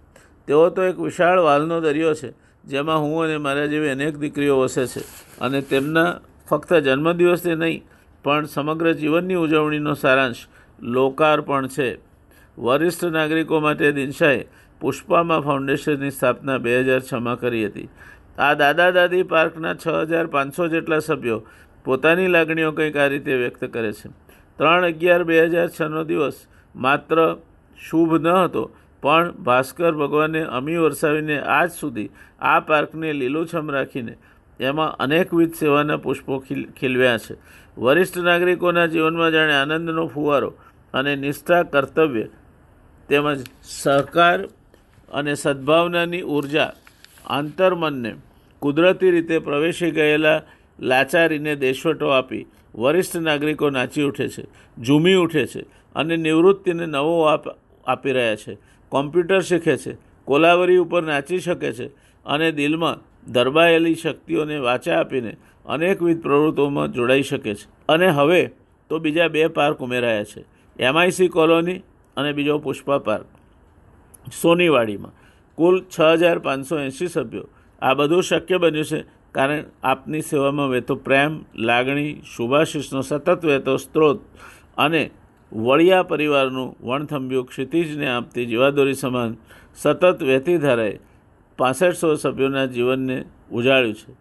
તેઓ 0.46 0.70
તો 0.70 0.82
એક 0.82 0.98
વિશાળ 0.98 1.38
વાલનો 1.38 1.80
દરિયો 1.80 2.14
છે, 2.14 2.32
જેમાં 2.64 3.00
હું 3.00 3.24
અને 3.24 3.36
મારા 3.36 3.66
જેવી 3.66 3.88
અનેક 3.88 4.16
દીકરીઓ 4.16 4.60
વસે 4.60 4.86
છે. 4.86 5.00
અને 5.40 5.62
તેમના 5.62 6.20
ફક્ત 6.50 6.74
જન્મદિવસે 6.74 7.54
નહીં, 7.54 7.82
પણ 8.24 8.44
સમગ્ર 8.44 8.92
જીવનની 8.92 9.34
ઉજવણીનો 9.34 9.94
સારાંશ 9.94 10.36
લોકાર્પણ 10.82 11.66
છે. 11.66 11.98
વરિષ્ઠ 12.58 13.04
નાગરિકો 13.04 13.60
માટે 13.60 13.92
દિનશાએ 13.92 14.44
પુષ્પામાં 14.80 15.40
ફાઉન્ડેશનની 15.40 16.10
સ્થાપના 16.10 16.58
બે 16.58 16.80
હજાર 16.80 17.00
છમાં 17.12 17.40
કરી 17.40 17.66
હતી. 17.66 17.88
આ 18.38 18.54
દાદા 18.54 18.90
દાદી 18.90 19.22
પાર્કના 19.22 19.74
છ 19.74 19.88
હજાર 19.88 20.26
પાંચસો 20.26 20.68
જેટલા 20.68 20.98
સભ્યો 20.98 21.46
પોતાની 21.84 22.26
લાગણીઓ 22.26 22.72
કંઈક 22.72 22.96
આ 22.96 23.06
રીતે 23.06 23.34
વ્યક્ત 23.36 23.64
કરે 23.64 23.92
છે. 23.92 24.08
ત્રણ 24.58 24.84
અગિયાર 24.84 25.24
બે 25.24 25.44
હજાર 25.44 25.68
છનો 25.80 26.04
દિવસ 26.04 26.46
માત્ર 26.76 27.36
શુભ 27.78 28.14
ન 28.14 28.26
હતો, 28.26 28.70
પણ 29.02 29.32
ભાસ્કર 29.32 29.92
ભગવાને 29.92 30.42
અમી 30.42 30.76
વરસાવીને 30.76 31.40
આજ 31.40 31.70
સુધી 31.70 32.10
આ 32.40 32.60
પાર્કને 32.60 33.12
લીલુંછમ 33.12 33.70
રાખીને 33.70 34.14
એમાં 34.60 34.96
અનેકવિધ 34.96 35.54
સેવાના 35.54 35.96
પુષ્પો 35.96 36.38
ખીલ, 36.38 36.66
ખીલવ્યા 36.80 37.18
છે. 37.18 37.34
વરિષ્ઠ 37.78 38.18
નાગરિકોના 38.18 38.86
જીવનમાં 38.86 39.30
જાણે 39.30 39.54
આનંદનો 39.54 40.06
ફુવારો 40.06 40.54
અને 40.94 41.16
નિષ્ઠા 41.16 41.62
કર્તવ્ય 41.62 42.26
તેમજ 43.08 43.46
સહકાર 43.62 44.46
અને 45.12 45.34
સદ્ભાવનાની 45.34 46.22
ઊર્જા 46.22 46.72
આંતરમનને 47.26 48.14
કુદરતી 48.58 49.10
રીતે 49.10 49.38
પ્રવેશી 49.38 49.90
ગયેલા 49.90 50.42
લાચારીને 50.80 51.56
દેશવટો 51.56 52.08
આપી 52.08 52.46
વરિષ્ઠ 52.74 53.16
નાગરિકો 53.16 53.70
નાચી 53.70 54.02
ઉઠે 54.02 54.28
છે, 54.28 54.44
ઝૂમી 54.82 55.14
ઉઠે 55.14 55.46
છે 55.46 55.60
અને 55.94 56.16
નિવૃત્તિને 56.16 56.86
નવો 56.86 57.22
આપ, 57.22 57.44
આપી 57.86 58.12
રહ્યા 58.12 58.36
છે. 58.36 58.58
કોમ્પ્યુટર 58.88 59.40
શીખે 59.40 59.76
છે, 59.76 59.96
કોલાવરી 60.24 60.76
ઉપર 60.76 61.02
નાચી 61.02 61.38
શકે 61.38 61.72
છે 61.72 61.86
અને 62.24 62.52
દિલમાં 62.52 62.98
દરબાયેલી 63.32 63.94
શક્તિઓને 63.94 64.58
વાચા 64.58 65.00
આપીને 65.00 65.36
અનેકવિધ 65.66 66.22
પ્રવૃત્તિઓમાં 66.22 66.92
જોડાઈ 66.92 67.22
શકે 67.22 67.54
છે. 67.54 67.68
અને 67.88 68.08
હવે 68.08 68.50
તો 68.88 68.98
બીજા 68.98 69.28
બે 69.28 69.46
પાર્ક 69.46 69.78
ઉમેરાયા 69.78 70.24
છે. 70.24 70.59
એમઆઈસી 70.78 71.28
કોલોની 71.28 71.82
અને 72.16 72.32
બીજો 72.32 72.58
પુષ્પા 72.58 72.98
પાર્ક 72.98 73.26
સોનીવાડીમાં 74.42 75.14
કુલ 75.58 75.76
છ 75.84 76.00
હજાર 76.00 76.38
પાંચસો 76.38 76.78
એંશી 76.78 77.08
સભ્યો. 77.08 77.46
આ 77.82 77.94
બધું 77.94 78.22
શક્ય 78.22 78.58
બન્યું 78.58 78.84
છે 78.84 79.04
કારણ 79.34 79.64
આપની 79.82 80.22
સેવામાં 80.22 80.68
વહેતો 80.68 80.94
પ્રેમ, 80.96 81.32
લાગણી, 81.56 82.20
શુભાશીષનો 82.24 83.00
સતત 83.02 83.44
વહેતો 83.44 83.76
સ્ત્રોત 83.76 84.20
અને 84.76 85.10
વળિયા 85.52 86.02
પરિવારનું 86.02 86.76
વણથંભ્યું 86.80 87.46
ક્ષિતિજને 87.46 88.06
આપતી 88.08 88.46
જીવાદોરી 88.46 88.94
સમાન 88.94 89.36
સતત 89.74 90.22
વહેતી 90.22 90.58
ધારાએ 90.58 91.00
પાસઠસો 91.58 92.14
સભ્યોના 92.14 92.66
જીવનને 92.66 93.24
ઉજાળ્યું 93.50 93.94
છે. 93.94 94.12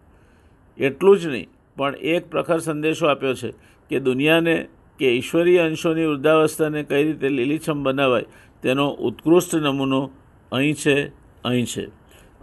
એટલું 0.78 1.18
જ 1.18 1.26
નહીં, 1.26 1.48
પણ 1.76 1.94
એક 1.94 2.30
પ્રખર 2.30 2.58
સંદેશો 2.58 3.06
આપ્યો 3.06 3.34
છે 3.34 3.50
કે 3.90 4.00
દુનિયાને 4.00 4.68
કે 5.00 5.16
ઈશ્વરીય 5.16 5.58
અંશોની 5.58 6.06
વૃદ્ધાવસ્થાને 6.06 6.82
કઈ 6.82 7.04
રીતે 7.04 7.28
લીલીછમ 7.28 7.82
બનાવાય 7.82 8.24
તેનો 8.62 8.88
ઉત્કૃષ્ટ 8.88 9.54
નમૂનો 9.54 10.10
અહીં 10.52 10.74
છે 10.74 11.08
અહીં 11.44 11.66
છે. 11.66 11.86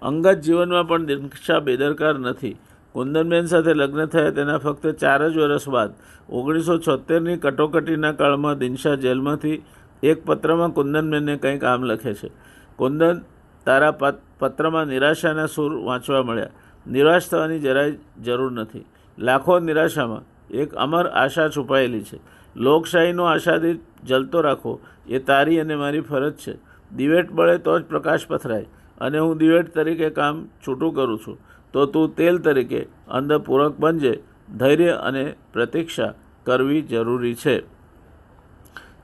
અંગત 0.02 0.38
જીવનમાં 0.38 0.88
પણ 0.88 1.06
દિનશા 1.06 1.60
બેદરકાર 1.60 2.20
નથી. 2.20 2.58
કુંદનબેન 2.92 3.46
સાથે 3.46 3.74
લગ્ન 3.74 4.06
થયા 4.06 4.30
તેના 4.30 4.58
ફક્ત 4.58 4.88
ચાર 4.88 5.30
જ 5.30 5.38
વર્ષ 5.38 5.70
બાદ, 5.70 5.94
ઓગણીસો 6.30 6.78
છોતેરની 6.78 7.38
કટોકટીના 7.38 8.12
કાળમાં 8.12 8.58
દિનશા 8.58 8.96
જેલમાંથી 8.96 9.64
એક 10.04 10.26
પત્રમાં 10.26 10.70
કુંદનબેનને 10.70 11.38
કંઈક 11.38 11.62
કામ 11.62 11.84
લખે 11.84 12.14
છે. 12.14 12.32
કુંદન, 12.76 13.22
તારા 13.66 13.92
પત- 13.92 14.40
પત્રમાં 14.40 14.86
નિરાશાના 14.86 15.46
સૂર 15.46 15.76
વાંચવા 15.76 16.24
મળ્યા. 16.24 16.48
નિરાશ 16.88 17.30
થવાની 17.30 17.60
જરાય 17.60 17.98
જરૂર 18.24 18.52
નથી. 18.52 18.86
લાખો 19.20 19.60
નિરાશામાં 19.60 20.48
એક 20.54 20.74
અમર 20.74 21.08
આશા 21.08 21.50
છુપાયેલી 21.50 22.02
છે. 22.02 22.37
લોકશાહીનો 22.58 23.24
આશાદિત 23.24 23.80
જલતો 24.04 24.42
રાખો, 24.42 24.80
એ 25.08 25.20
તારી 25.20 25.60
અને 25.60 25.76
મારી 25.76 26.02
ફરજ 26.02 26.34
છે. 26.34 26.54
દિવેટ 26.96 27.32
બળે 27.32 27.58
તો 27.58 27.80
જ 27.80 27.84
પ્રકાશ 27.84 28.28
પથરાય 28.28 28.66
અને 29.02 29.18
હું 29.20 29.38
દિવેટ 29.38 29.74
તરીકે 29.74 30.10
કામ 30.10 30.48
છૂટું 30.68 30.96
કરું 30.96 31.20
છું. 31.28 31.38
તો 31.74 31.86
તું 31.86 32.16
તેલ 32.16 32.38
તરીકે 32.38 32.88
અંધપૂરક 33.08 33.46
પૂરક 33.46 33.80
બનજે. 33.80 34.24
ધૈર્ય 34.58 34.90
અને 34.90 35.36
પ્રતીક્ષા 35.54 36.14
કરવી 36.46 36.82
જરૂરી 36.82 37.36
છે. 37.36 37.62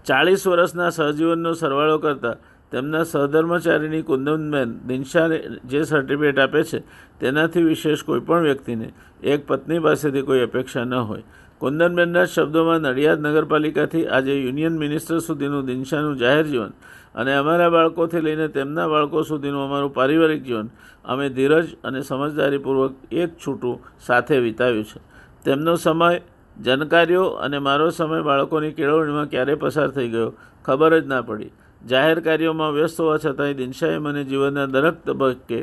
ચાળીસ 0.05 0.47
વર્ષના 0.47 0.89
સહજીવનનો 0.89 1.53
સરવાળો 1.53 1.97
કરતાં 1.97 2.35
તેમના 2.71 3.03
સહધર્મચારીની 3.03 4.01
કુંદનબેન 4.01 4.79
દિનશાને 4.87 5.37
જે 5.65 5.83
સર્ટિફિકેટ 5.83 6.39
આપે 6.39 6.63
છે, 6.63 6.79
તેનાથી 7.19 7.63
વિશેષ 7.63 8.03
કોઈપણ 8.03 8.41
વ્યક્તિને 8.41 8.93
એક 9.23 9.47
પત્ની 9.47 9.79
પાસેથી 9.79 10.21
કોઈ 10.21 10.39
અપેક્ષા 10.39 10.83
ન 10.83 10.93
હોય. 10.93 11.23
કુંદનબેનના 11.63 12.25
શબ્દોમાં 12.25 12.81
નડિયાદ 12.81 13.21
નગરપાલિકાથી 13.23 14.07
આજે 14.07 14.33
યુનિયન 14.35 14.73
મિનિસ્ટર 14.77 15.19
સુધીનું 15.19 15.67
દિનશાનું 15.67 16.15
જાહેર 16.17 16.43
જીવન 16.43 16.73
અને 17.15 17.31
અમારા 17.35 17.69
બાળકોથી 17.69 18.23
લઈને 18.25 18.47
તેમના 18.47 18.87
બાળકો 18.87 19.23
સુધીનું 19.23 19.63
અમારું 19.63 19.93
પારિવારિક 19.93 20.41
જીવન 20.43 20.67
અમે 21.05 21.29
ધીરજ 21.29 21.69
અને 21.83 22.01
સમજદારીપૂર્વક 22.01 23.13
એક 23.13 23.37
છૂટું 23.37 23.79
સાથે 23.99 24.37
વિતાવ્યું 24.39 24.83
છે. 24.83 24.99
તેમનો 25.45 25.75
સમય, 25.75 26.19
જનકાર્યો 26.57 27.23
અને 27.45 27.57
મારો 27.59 27.87
સમય 27.89 28.21
બાળકોની 28.21 28.73
કેળવણીમાં 28.73 29.29
ક્યારે 29.29 29.55
પસાર 29.55 29.89
થઈ 29.89 30.09
ગયો 30.09 30.29
ખબર 30.65 30.99
જ 30.99 31.05
ના 31.07 31.21
પડી. 31.21 31.51
જાહેર 31.87 32.19
કાર્યોમાં 32.19 32.73
વ્યસ્ત 32.73 33.01
હોવા 33.01 33.17
છતાંય 33.17 33.53
દિનશાએ 33.53 33.97
મને 33.97 34.23
જીવનના 34.23 34.65
દરેક 34.65 34.99
તબક્કે 35.05 35.59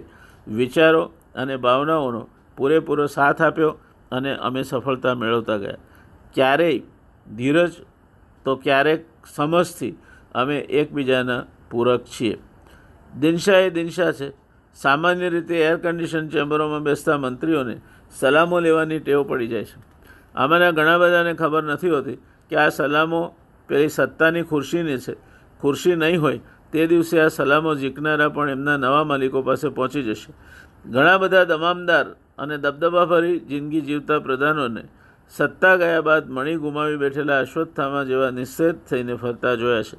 વિચારો 0.48 1.04
અને 1.34 1.54
ભાવનાઓનો 1.56 2.22
પૂરેપૂરો 2.56 3.06
સાથ 3.06 3.42
આપ્યો. 3.42 3.76
અને 4.12 4.36
અમે 4.36 4.62
સફળતા 4.62 5.14
મેળવતા 5.14 5.56
ગયા. 5.56 5.74
ક્યારેય 6.34 6.82
ધીરજ 7.36 7.72
તો 8.44 8.56
ક્યારેક 8.56 9.04
સમજથી 9.34 9.98
અમે 10.34 10.58
એકબીજાના 10.58 11.44
પૂરક 11.70 12.04
છીએ. 12.04 12.38
દિનશા 13.20 13.56
એ 13.56 13.70
દિનશા 13.70 14.12
છે. 14.12 14.32
સામાન્ય 14.74 15.28
રીતે 15.28 15.56
એર 15.56 15.76
કન્ડિશન 15.76 16.28
ચેમ્બરોમાં 16.28 16.82
બેસતા 16.82 17.18
મંત્રીઓને 17.18 17.80
સલામો 18.10 18.60
લેવાની 18.60 18.98
ટેવ 18.98 19.22
પડી 19.22 19.46
જાય 19.46 19.64
છે. 19.64 19.82
આમાંના 20.34 20.70
ઘણા 20.70 20.98
બધાને 20.98 21.34
ખબર 21.34 21.62
નથી 21.62 21.90
હોતી 21.90 22.16
કે 22.48 22.56
આ 22.56 22.68
સલામો 22.68 23.34
પેલી 23.68 23.88
સત્તાની 23.88 24.42
ખુરશીની 24.42 24.98
છે. 24.98 25.14
ખુરશી 25.60 25.94
નહીં 25.94 26.22
હોય 26.22 26.40
તે 26.72 26.86
દિવસે 26.86 27.20
આ 27.20 27.28
સલામો 27.28 27.74
જીકનારા 27.74 28.28
પણ 28.28 28.50
એમના 28.50 28.76
નવા 28.76 29.04
માલિકો 29.04 29.42
પાસે 29.42 29.68
પહોંચી 29.68 30.02
જશે. 30.02 30.34
ઘણા 30.90 31.18
બધા 31.18 31.44
દમામદાર 31.44 32.06
અને 32.40 32.56
દબદબાભરી 32.58 33.38
જિંદગી 33.40 33.80
જીવતા 33.80 34.18
પ્રધાનોને 34.18 34.84
સત્તા 35.36 35.76
ગયા 35.76 36.00
બાદ 36.00 36.30
મણી 36.30 36.56
ગુમાવી 36.56 36.96
બેઠેલા 36.96 37.40
અશ્વત્થામા 37.40 38.04
જેવા 38.04 38.30
નિશ્ચેત 38.30 38.86
થઈને 38.90 39.14
ફરતા 39.14 39.54
જોયા 39.54 39.82
છે. 39.82 39.98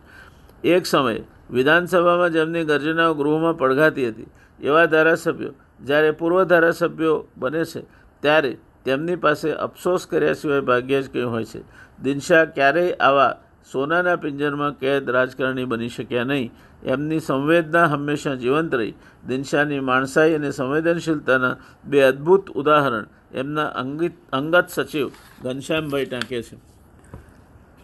એક 0.68 0.86
સમયે 0.86 1.24
વિધાનસભામાં 1.52 2.32
જેમની 2.32 2.66
ગર્જનાઓ 2.66 3.14
ગૃહમાં 3.14 3.58
પડઘાતી 3.58 4.08
હતી, 4.08 4.28
એવા 4.60 4.86
ધારાસભ્યો 4.86 5.54
જ્યારે 5.86 6.12
પૂર્વ 6.12 6.44
ધારાસભ્યો 6.44 7.16
બને 7.38 7.64
છે, 7.66 7.82
ત્યારે 8.22 8.58
તેમની 8.86 9.16
પાસે 9.16 9.52
અફસોસ 9.52 10.08
કર્યા 10.08 10.34
સિવાય 10.34 10.62
ભાગ્યે 10.62 11.02
જ 11.02 11.14
કંઈ 11.14 11.32
હોય 11.34 11.46
છે. 11.46 11.62
દિનશા 12.04 12.46
ક્યારેય 12.46 12.94
આવા 12.94 13.32
સોનાના 13.72 14.16
પિંજરમાં 14.16 14.74
કેદ 14.74 15.10
રાજકારણી 15.10 15.66
બની 15.66 15.90
શક્યા 15.90 16.24
નહીં. 16.24 16.52
એમની 16.84 17.20
સંવેદના 17.20 17.86
હંમેશા 17.86 18.36
જીવંત 18.36 18.76
રહી. 18.76 18.94
દિનશાની 19.28 19.80
માણસાઈ 19.80 20.34
અને 20.34 20.52
સંવેદનશીલતાના 20.52 21.58
બે 21.86 22.02
અદ્ભુત 22.02 22.50
ઉદાહરણ 22.50 23.06
એમના 23.34 23.66
અંગિત, 23.66 24.14
અંગત 24.34 24.66
સચિવ 24.70 25.12
ઘનશ્યામભાઈ 25.42 26.06
ટાંકે 26.06 26.42
છે. 26.42 26.58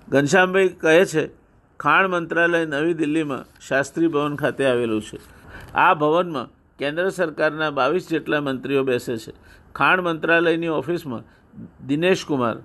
ઘનશ્યામભાઈ 0.10 0.70
કહે 0.70 1.06
છે, 1.06 1.30
ખાણ 1.80 2.08
મંત્રાલય 2.08 2.66
નવી 2.66 2.94
દિલ્હીમાં 2.94 3.46
શાસ્ત્રી 3.68 4.08
ભવન 4.08 4.36
ખાતે 4.36 4.66
આવેલું 4.66 5.02
છે. 5.02 5.20
આ 5.74 5.94
ભવનમાં 5.94 6.48
કેન્દ્ર 6.80 7.10
સરકારના 7.10 7.72
બાવીસ 7.72 8.10
જેટલા 8.10 8.42
મંત્રીઓ 8.42 8.84
બેસે 8.84 9.18
છે. 9.18 9.34
ખાણ 9.76 10.02
મંત્રાલયની 10.02 10.68
ઓફિસમાં 10.68 11.24
દિનેશ 11.88 12.26
કુમાર 12.26 12.56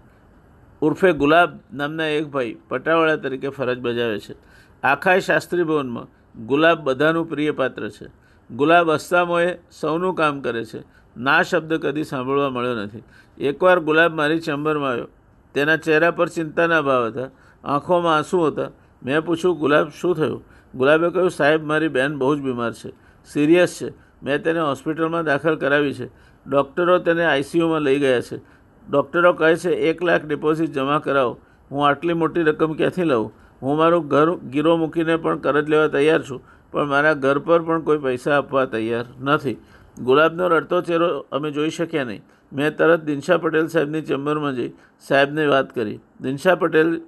ઉર્ફે 0.82 1.12
ગુલાબ 1.12 1.50
નામના 1.74 2.06
એક 2.06 2.26
ભાઈ 2.26 2.56
પટાવાળા 2.68 3.16
તરીકે 3.16 3.48
ફરજ 3.48 3.78
બજાવે 3.78 4.18
છે. 4.18 4.34
આખા 4.82 5.18
શાસ્ત્રી 5.18 5.62
ભવનમાં 5.62 6.06
ગુલાબ 6.46 6.80
બધાનું 6.80 7.28
પ્રિય 7.28 7.50
પાત્ર 7.50 7.88
છે. 7.88 8.06
ગુલાબ 8.50 8.92
અસ્તામોએ 8.92 9.58
સૌનું 9.80 10.14
કામ 10.14 10.40
કરે 10.40 10.64
છે. 10.64 10.82
ના 11.16 11.42
શબ્દ 11.42 11.74
કદી 11.74 12.04
સાંભળવા 12.04 12.50
મળ્યો 12.50 12.74
નથી. 12.74 13.02
એકવાર 13.44 13.80
ગુલાબ 13.80 14.14
મારી 14.14 14.40
ચેમ્બરમાં 14.40 14.90
આવ્યો. 14.90 15.08
તેના 15.54 15.76
ચહેરા 15.76 16.10
પર 16.10 16.28
ચિંતાના 16.28 16.82
ભાવ 16.82 17.06
હતા. 17.06 17.28
આંખોમાં 17.64 18.16
આંસુ 18.16 18.40
હતા. 18.40 18.70
મેં 19.02 19.20
પૂછ્યું, 19.20 19.58
ગુલાબ, 19.58 19.88
શું 20.00 20.16
થયું? 20.16 20.44
ગુલાબે 20.74 21.10
કહ્યું, 21.10 21.30
સાહેબ, 21.30 21.64
મારી 21.64 21.88
બહેન 21.88 22.16
બહુ 22.16 22.36
જ 22.36 22.40
બીમાર 22.40 22.72
છે. 22.72 22.92
સિરિયસ 23.32 23.78
છે. 23.82 23.90
મેં 24.22 24.42
તેને 24.42 24.60
હોસ્પિટલમાં 24.60 25.24
દાખલ 25.24 25.56
કરાવી 25.56 25.94
છે. 25.94 26.06
ડૉક્ટરો 26.50 26.98
તેને 26.98 27.24
આઈસીયુમાં 27.24 27.80
લઈ 27.80 27.98
ગયા 27.98 28.20
છે. 28.20 28.51
ડૉક્ટરો 28.90 29.32
કહે 29.34 29.56
છે, 29.56 29.70
એક 29.90 30.02
લાખ 30.02 30.26
ડિપોઝિટ 30.26 30.72
જમા 30.72 31.00
કરાવો. 31.00 31.38
હું 31.70 31.86
આટલી 31.88 32.14
મોટી 32.14 32.42
રકમ 32.42 32.74
ક્યાંથી 32.78 33.04
લઉં? 33.04 33.30
હું 33.62 33.76
મારું 33.76 34.08
ઘર 34.08 34.28
ગીરો 34.50 34.76
મૂકીને 34.76 35.16
પણ 35.18 35.40
કરજ 35.40 35.68
લેવા 35.68 35.88
તૈયાર 35.88 36.22
છું, 36.22 36.40
પણ 36.72 36.88
મારા 36.88 37.14
ઘર 37.14 37.38
પર 37.40 37.60
પણ 37.62 37.82
કોઈ 37.82 37.98
પૈસા 37.98 38.36
આપવા 38.36 38.66
તૈયાર 38.66 39.06
નથી. 39.20 39.56
ગુલાબનો 39.98 40.48
રડતો 40.48 40.82
ચહેરો 40.82 41.08
અમે 41.32 41.50
જોઈ 41.52 41.70
શક્યા 41.70 42.04
નહીં. 42.04 42.22
મેં 42.52 42.74
તરત 42.76 43.04
દિનશા 43.04 43.38
પટેલ 43.38 43.68
સાહેબની 43.68 44.02
ચેમ્બરમાં 44.02 44.56
જઈ 44.56 44.72
સાહેબને 45.08 45.46
વાત 45.48 45.72
કરી. 45.72 46.00
દિનશા 46.20 46.56
પટેલ 46.56 47.00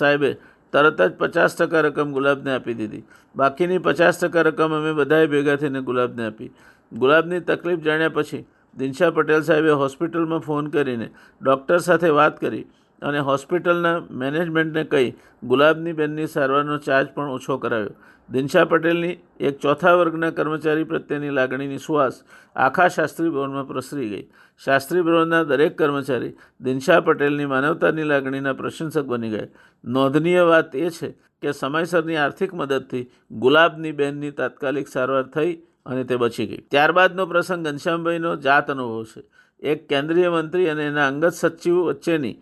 સાહેબે 0.00 0.30
તરત 0.72 1.00
જ 1.00 1.10
પચાસ 1.18 1.56
ટકા 1.56 1.82
રકમ 1.82 2.12
ગુલાબને 2.12 2.52
આપી 2.52 2.74
દીધી. 2.74 3.04
બાકીની 3.34 3.78
પચાસ 3.78 4.20
ટકા 4.20 4.42
રકમ 4.42 4.72
અમે 4.78 4.92
બધાએ 5.00 5.26
ભેગા 5.26 5.56
થઈને 5.56 5.80
ગુલાબને 5.82 6.26
આપી. 6.26 6.50
ગુલાબની 6.92 7.40
તકલીફ 7.40 7.82
જાણ્યા 7.86 8.16
પછી 8.16 8.44
દિનશા 8.78 9.12
પટેલ 9.12 9.42
સાહેબે 9.42 9.78
હોસ્પિટલમાં 9.82 10.44
ફોન 10.48 10.70
કરીને 10.70 11.06
ડૉક્ટર 11.42 11.80
સાથે 11.80 12.10
વાત 12.18 12.40
કરી 12.40 12.64
અને 13.02 13.20
હોસ્પિટલના 13.20 13.94
મેનેજમેન્ટને 14.22 14.84
કહી 14.92 15.08
ગુલાબની 15.44 15.96
બેનની 16.00 16.28
સારવારનો 16.28 16.78
ચાર્જ 16.86 17.12
પણ 17.14 17.34
ઓછો 17.36 17.58
કરાવ્યો. 17.58 17.94
દિનશા 18.28 18.64
પટેલની 18.64 19.14
એક 19.40 19.60
ચોથા 19.60 19.94
વર્ગના 19.96 20.32
કર્મચારી 20.32 20.88
પ્રત્યેની 20.92 21.36
લાગણીની 21.38 21.78
સુવાસ 21.78 22.18
આખા 22.56 22.88
શાસ્ત્રી 22.88 23.30
ભવનમાં 23.30 23.70
પ્રસરી 23.70 24.08
ગઈ. 24.08 24.26
શાસ્ત્રી 24.60 25.02
ભવનના 25.02 25.44
દરેક 25.44 25.78
કર્મચારી 25.78 26.34
દિનશા 26.60 27.00
પટેલની 27.00 27.48
માનવતાની 27.54 28.10
લાગણીના 28.12 28.58
પ્રશંસક 28.60 29.06
બની 29.06 29.30
ગયા. 29.30 29.48
નોંધનીય 29.84 30.44
વાત 30.44 30.76
એ 30.76 30.90
છે 30.90 31.14
કે 31.42 31.52
સમયસરની 31.52 32.16
આર્થિક 32.16 32.54
મદદથી 32.54 33.08
ગુલાબની 33.38 33.92
બહેનની 33.92 34.32
તાત્કાલિક 34.32 34.88
સારવાર 34.88 35.26
થઈ 35.34 35.52
અને 35.88 36.02
તે 36.04 36.16
બચી 36.16 36.46
ગઈ. 36.46 36.62
ત્યારબાદનો 36.72 37.26
પ્રસંગ 37.26 37.66
ઘનશ્યામભાઈનો 37.66 38.32
જાત 38.46 38.70
અનુભવ 38.70 39.04
છે. 39.12 39.22
એક 39.62 39.88
કેન્દ્રીય 39.88 40.30
મંત્રી 40.30 40.68
અને 40.72 40.84
એના 40.86 41.08
અંગત 41.12 41.34
સચિવ 41.34 41.76
વચ્ચેની 41.88 42.36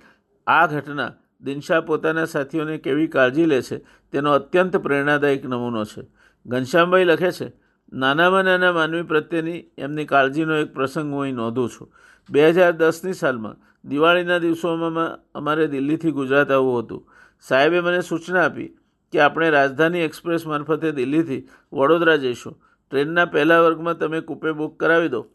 આ 0.47 0.67
ઘટના 0.67 1.13
દિનશા 1.41 1.81
પોતાના 1.81 2.25
સાથીઓને 2.25 2.79
કેવી 2.79 3.09
કાળજી 3.09 3.47
લે 3.47 3.59
છે 3.63 3.77
તેનો 4.13 4.33
અત્યંત 4.33 4.75
પ્રેરણાદાયક 4.77 5.45
નમૂનો 5.45 5.85
છે. 5.85 6.03
ઘનશ્યામભાઈ 6.47 7.05
લખે 7.05 7.31
છે, 7.33 7.49
નાનામાં 7.93 8.45
નાના 8.45 8.73
માનવી 8.73 9.03
પ્રત્યેની 9.03 9.61
એમની 9.79 10.07
કાળજીનો 10.07 10.55
એક 10.63 10.71
પ્રસંગ 10.75 11.13
હું 11.13 11.23
અહીં 11.23 11.35
નોંધું 11.35 11.69
છું. 11.69 11.89
બે 12.29 12.51
હજાર 12.51 12.73
દસની 12.73 13.15
સાલમાં 13.15 13.57
દિવાળીના 13.85 14.39
દિવસોમાં 14.39 15.19
અમારે 15.35 15.67
દિલ્હીથી 15.69 16.13
ગુજરાત 16.13 16.51
આવવું 16.51 16.83
હતું. 16.83 17.03
સાહેબે 17.41 17.81
મને 17.81 18.01
સૂચના 18.03 18.45
આપી 18.45 18.71
કે 19.13 19.21
આપણે 19.21 19.51
રાજધાની 19.51 20.07
એક્સપ્રેસ 20.09 20.47
મારફતે 20.47 20.93
દિલ્હીથી 20.93 21.43
વડોદરા 21.73 22.17
જઈશું. 22.17 22.55
ટ્રેનના 22.91 23.25
પહેલા 23.25 23.61
વર્ગમાં 23.61 23.99
તમે 23.99 24.21
કૂપે 24.21 24.53
બુક 24.53 24.79
કરાવી 24.81 25.09
દો. 25.09 25.27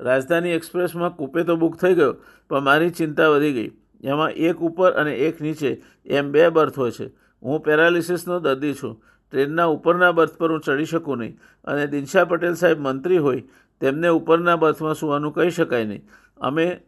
રાજધાની 0.00 0.50
એક્સપ્રેસમાં 0.50 1.16
કૂપે 1.16 1.42
તો 1.44 1.56
બુક 1.56 1.76
થઈ 1.76 1.94
ગયો, 1.94 2.12
પણ 2.50 2.60
મારી 2.60 2.90
ચિંતા 2.90 3.28
વધી 3.28 3.52
ગઈ. 3.52 3.70
એમાં 4.04 4.30
એક 4.30 4.62
ઉપર 4.62 4.92
અને 4.92 5.14
એક 5.16 5.40
નીચે, 5.40 5.82
એમ 6.06 6.32
બે 6.32 6.48
બર્થ 6.48 6.78
હોય 6.78 6.90
છે. 6.90 7.06
હું 7.42 7.60
પેરાલિસિસનો 7.60 8.38
દર્દી 8.40 8.74
છું. 8.74 8.94
ટ્રેનના 9.32 9.64
ઉપરના 9.64 10.12
બર્થ 10.12 10.38
પર 10.38 10.50
હું 10.50 10.60
ચડી 10.60 10.84
શકું 10.84 11.18
નહીં. 11.18 11.38
અને 11.64 11.86
દિનશા 11.86 12.24
પટેલ 12.24 12.54
સાહેબ 12.54 12.78
મંત્રી 12.78 13.18
હોય, 13.18 13.42
તેમને 13.80 14.08
ઉપરના 14.08 14.56
બર્થમાં 14.56 14.94
સુવાનું 14.94 15.32
કહી 15.32 15.50
શકાય 15.50 15.84
નહીં. 15.84 16.02
અમે 16.40 16.80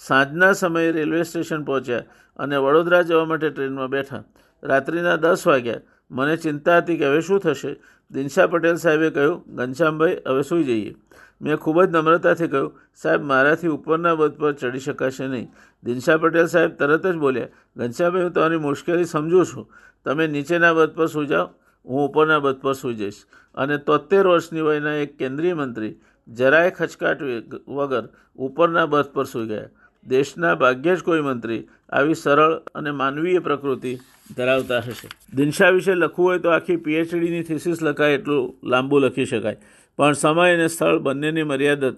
સાંજના 0.00 0.52
સમયે 0.52 0.92
રેલવે 0.92 1.22
સ્ટેશન 1.22 1.64
પહોંચ્યા 1.64 2.04
અને 2.38 2.56
વડોદરા 2.56 3.02
જવા 3.02 3.24
માટે 3.24 3.50
ટ્રેનમાં 3.50 3.88
બેઠા. 3.88 4.22
રાત્રિના 4.62 5.16
દસ 5.16 5.46
વાગ્યા. 5.46 5.80
મને 6.10 6.36
ચિંતા 6.36 6.76
હતી 6.76 6.98
કે 6.98 7.06
હવે 7.06 7.20
શું 7.20 7.40
થશે? 7.40 7.76
દિનશા 8.10 8.46
પટેલ 8.46 8.74
સાહેબે 8.74 9.10
કહ્યું, 9.10 9.56
ઘનશ્યામભાઈ, 9.56 10.16
હવે 10.26 10.42
સૂઈ 10.42 10.64
જઈએ. 10.64 10.94
મેં 11.42 11.56
ખૂબ 11.56 11.84
જ 11.84 11.88
નમ્રતાથી 11.96 12.48
કહ્યું, 12.48 12.80
સાહેબ, 12.94 13.22
મારાથી 13.22 13.68
ઉપરના 13.68 14.14
પદ 14.14 14.32
પર 14.32 14.52
ચડી 14.52 14.78
શકાશે 14.78 15.26
નહીં. 15.26 15.50
દિનશા 15.84 16.16
પટેલ 16.16 16.46
સાહેબ 16.46 16.76
તરત 16.76 17.06
જ 17.06 17.16
બોલ્યા, 17.16 17.48
ઘનશ્યામભાઈ, 17.76 18.22
હું 18.22 18.32
તમારી 18.32 18.56
મુશ્કેલી 18.56 19.04
સમજું 19.04 19.46
છું. 19.46 19.70
તમે 20.04 20.26
નીચેના 20.26 20.74
પદ 20.74 20.90
પર 20.90 21.06
સૂઈ 21.06 21.26
જાઓ, 21.26 21.46
હું 21.84 22.08
ઉપરના 22.08 22.40
પદ 22.40 22.54
પર 22.54 22.72
સૂઈ 22.72 22.94
જઈશ. 22.94 23.24
અને 23.54 23.78
તોતેર 23.78 24.26
વર્ષની 24.26 24.60
વયના 24.60 24.92
એક 24.92 25.18
કેન્દ્રીય 25.18 25.54
મંત્રી 25.54 25.94
જરાય 26.28 26.70
ખચકાટ 26.70 27.22
વગર 27.68 28.08
ઉપરના 28.36 28.86
બસ 28.86 29.04
પર 29.14 29.24
સૂઈ 29.24 29.46
ગયા. 29.46 29.68
દેશના 30.06 30.54
ભાગ્યે 30.54 30.96
જ 30.96 31.02
કોઈ 31.02 31.20
મંત્રી 31.20 31.66
આવી 31.92 32.14
સરળ 32.14 32.54
અને 32.74 32.90
માનવીય 32.90 33.40
પ્રકૃતિ 33.40 33.92
ધરાવતા 34.36 34.80
હશે. 34.80 35.08
દિનશા 35.34 35.70
વિશે 35.70 35.94
લખવું 35.94 36.26
હોય 36.26 36.38
તો 36.38 36.48
આખી 36.50 36.76
પીએચડીની 36.76 37.42
થિસિસ 37.42 37.82
લખાય 37.82 38.18
એટલું 38.20 38.54
લાંબુ 38.64 38.98
લખી 38.98 39.24
શકાય. 39.24 39.58
પણ 39.98 40.12
સમય 40.12 40.54
અને 40.54 40.68
સ્થળ 40.68 40.98
બંનેની 40.98 41.42
મર્યાદા 41.42 41.92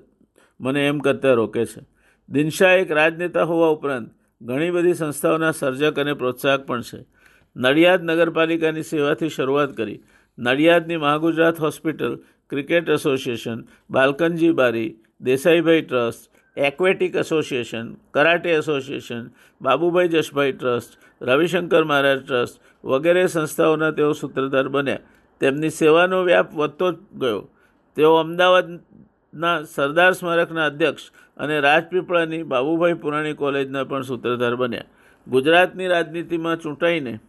મને 0.61 0.87
એમ 0.89 0.99
કરતાં 0.99 1.35
રોકે 1.35 1.67
છે. 1.67 1.81
દિનશા 2.29 2.73
એક 2.73 2.91
રાજનેતા 2.91 3.45
હોવા 3.45 3.71
ઉપરાંત 3.77 4.11
ઘણી 4.43 4.71
બધી 4.71 4.95
સંસ્થાઓના 4.95 5.53
સર્જક 5.53 5.99
અને 5.99 6.15
પ્રોત્સાહક 6.15 6.67
પણ 6.67 6.83
છે. 6.83 7.05
નડિયાદ 7.57 8.03
નગરપાલિકાની 8.03 8.83
સેવાથી 8.83 9.29
શરૂઆત 9.29 9.77
કરી 9.77 10.01
નડિયાદની 10.39 10.97
Mahagujarat 10.97 11.59
hospital 11.61 12.15
cricket 12.51 12.89
association, 12.89 13.59
Balkanji 13.91 14.53
Bari, 14.53 14.91
Desaibhai 15.21 15.83
trust 15.83 16.32
aquatic 16.57 17.15
association, 17.17 17.95
karate 18.15 18.51
association, 18.51 19.31
Babubhai 19.63 20.09
Jashbhai 20.09 20.53
trust, 20.53 20.99
Ravishankar 21.23 21.85
Maharaj 21.85 22.21
trust 22.27 22.61
વગેરે 22.85 23.27
સંસ્થાઓના 23.27 23.91
તેઓ 23.91 24.13
સૂત્રધાર 24.13 24.69
બન્યા. 24.69 24.99
તેમની 25.41 25.71
સેવાનો 25.71 26.25
વ્યાપ 26.25 26.55
વધતો 26.55 26.93
જ 26.93 26.97
ગયો. 27.19 27.49
તેઓ 27.97 28.15
અમદાવાદના 28.17 29.63
સરદાર 29.65 30.13
સ્મારકના 30.13 30.67
અધ્યક્ષ 30.67 31.13
અને 31.37 31.61
રાજપીપળાની 31.61 32.43
બાબુભાઈ 32.43 32.95
પુરાણી 32.95 33.33
કોલેજના 33.33 33.85
પણ 33.85 34.03
સૂત્રધાર 34.03 34.57
બન્યા. 34.57 34.85
ગુજરાતની 35.29 35.89
રાજનીતિમાં 35.89 36.59
ચૂંટાઈને 36.59 37.21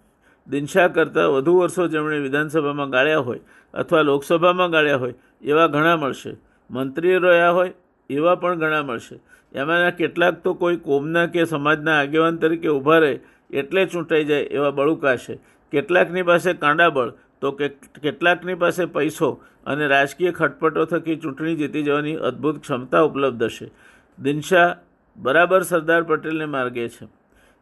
દિનશા 0.47 0.87
કરતાં 0.87 1.31
વધુ 1.31 1.59
વર્ષો 1.59 1.87
જેમણે 1.87 2.19
વિધાનસભામાં 2.19 2.89
ગાળ્યા 2.89 3.19
હોય 3.19 3.39
અથવા 3.73 4.01
લોકસભામાં 4.01 4.71
ગાળ્યા 4.71 4.97
હોય 4.97 5.13
એવા 5.41 5.67
ઘણા 5.67 5.97
મળશે. 5.97 6.35
મંત્રીઓ 6.71 7.19
રહ્યા 7.19 7.51
હોય 7.51 7.73
એવા 8.09 8.35
પણ 8.35 8.59
ઘણા 8.59 8.83
મળશે. 8.83 9.19
એમાંના 9.55 9.89
કેટલાક 9.89 10.43
તો 10.43 10.53
કોઈ 10.53 10.77
કોમના 10.77 11.25
કે 11.25 11.45
સમાજના 11.45 11.99
આગેવાન 11.99 12.37
તરીકે 12.37 12.67
ઊભા 12.67 12.97
રહે 12.97 13.19
એટલે 13.53 13.85
ચૂંટાઈ 13.85 14.23
જાય 14.23 14.41
એવા 14.41 14.71
બળુકા 14.71 15.15
છે. 15.15 15.39
કેટલાકની 15.71 16.23
પાસે 16.23 16.53
કાંડાબળ 16.53 17.09
તો 17.41 17.51
કે 17.51 17.67
કેટલાકની 18.01 18.55
પાસે 18.55 18.85
પૈસો 18.85 19.29
અને 19.65 19.87
રાજકીય 19.87 20.31
ખટપટો 20.31 20.85
થકી 20.85 21.15
ચૂંટણી 21.15 21.55
જીતી 21.55 21.83
જવાની 21.83 22.15
અદ્ભુત 22.15 22.61
ક્ષમતા 22.61 23.01
ઉપલબ્ધ 23.01 23.43
હશે 23.43 23.71
દિનશા 24.19 24.77
બરાબર 25.17 25.61
સરદાર 25.61 26.03
પટેલને 26.03 26.45
માર્ગે 26.45 26.87
છે. 26.89 27.07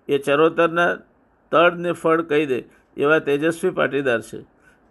એ 0.09 0.17
ચરોતરના 0.17 0.95
તળને 1.51 1.91
ફળ 1.91 2.21
કહી 2.21 2.45
દે 2.45 2.63
એવા 2.97 3.19
તેજસ્વી 3.19 3.69
પાટીદાર 3.69 4.21
છે. 4.21 4.39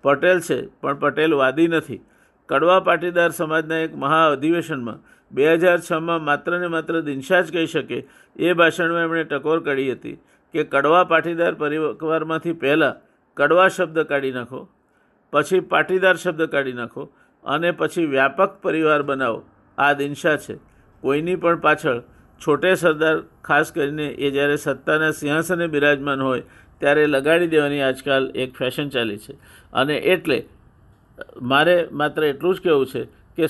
પટેલ 0.02 0.40
છે, 0.40 0.66
પણ 0.80 0.94
પટેલ 0.94 1.34
વાદી 1.34 1.68
નથી. 1.68 2.00
કડવા 2.48 2.80
પાટીદાર 2.80 3.30
સમાજના 3.30 3.76
એક 3.76 3.96
મહા 3.96 4.30
અધિવેશનમાં 4.30 4.98
બે 5.30 5.46
હજાર 5.56 5.76
છમાં 5.80 6.24
માત્ર 6.24 6.58
ને 6.58 6.68
માત્ર 6.74 7.00
દિનશા 7.02 7.42
જ 7.42 7.54
કહી 7.54 7.70
શકે 7.74 7.98
એ 8.36 8.52
ભાષણમાં 8.54 9.04
એમણે 9.04 9.24
ટકોર 9.24 9.58
કરી 9.60 9.90
હતી 9.92 10.16
કે 10.54 10.64
કડવા 10.64 11.04
પાટીદાર 11.12 11.52
પરિવારમાંથી 11.54 12.58
પહેલાં 12.62 13.00
કડવા 13.36 13.68
શબ્દ 13.68 14.06
કાઢી 14.10 14.32
નાખો, 14.32 14.60
પછી 15.32 15.60
પાટીદાર 15.72 16.16
શબ્દ 16.16 16.48
કાઢી 16.54 16.78
નાખો 16.78 17.08
અને 17.44 17.70
પછી 17.72 18.06
વ્યાપક 18.06 18.56
પરિવાર 18.62 19.02
બનાવો. 19.02 19.44
આ 19.78 19.92
દિનશા 19.94 20.36
છે. 20.38 20.56
કોઈની 21.02 21.36
પણ 21.36 21.60
પાછળ 21.60 22.00
છોટે 22.40 22.72
સરદાર, 22.74 23.16
ખાસ 23.44 23.72
કરીને 23.72 24.06
એ 24.18 24.30
જ્યારે 24.30 24.56
સત્તાના 24.58 25.12
સિંહાસને 25.12 25.66
બિરાજમાન 25.68 26.20
હોય 26.20 26.42
ત્યારે 26.80 27.06
લગાડી 27.06 27.52
દેવાની 27.54 27.82
આજકાલ 27.82 28.30
એક 28.36 28.58
ફેશન 28.58 28.88
ચાલી 28.88 29.18
છે. 29.18 29.38
અને 29.72 29.96
એટલે 30.14 30.38
મારે 31.42 31.76
માત્ર 31.92 32.22
એટલું 32.24 32.54
જ 32.54 32.60
કહેવું 32.60 32.86
છે 32.86 33.02
કે 33.40 33.48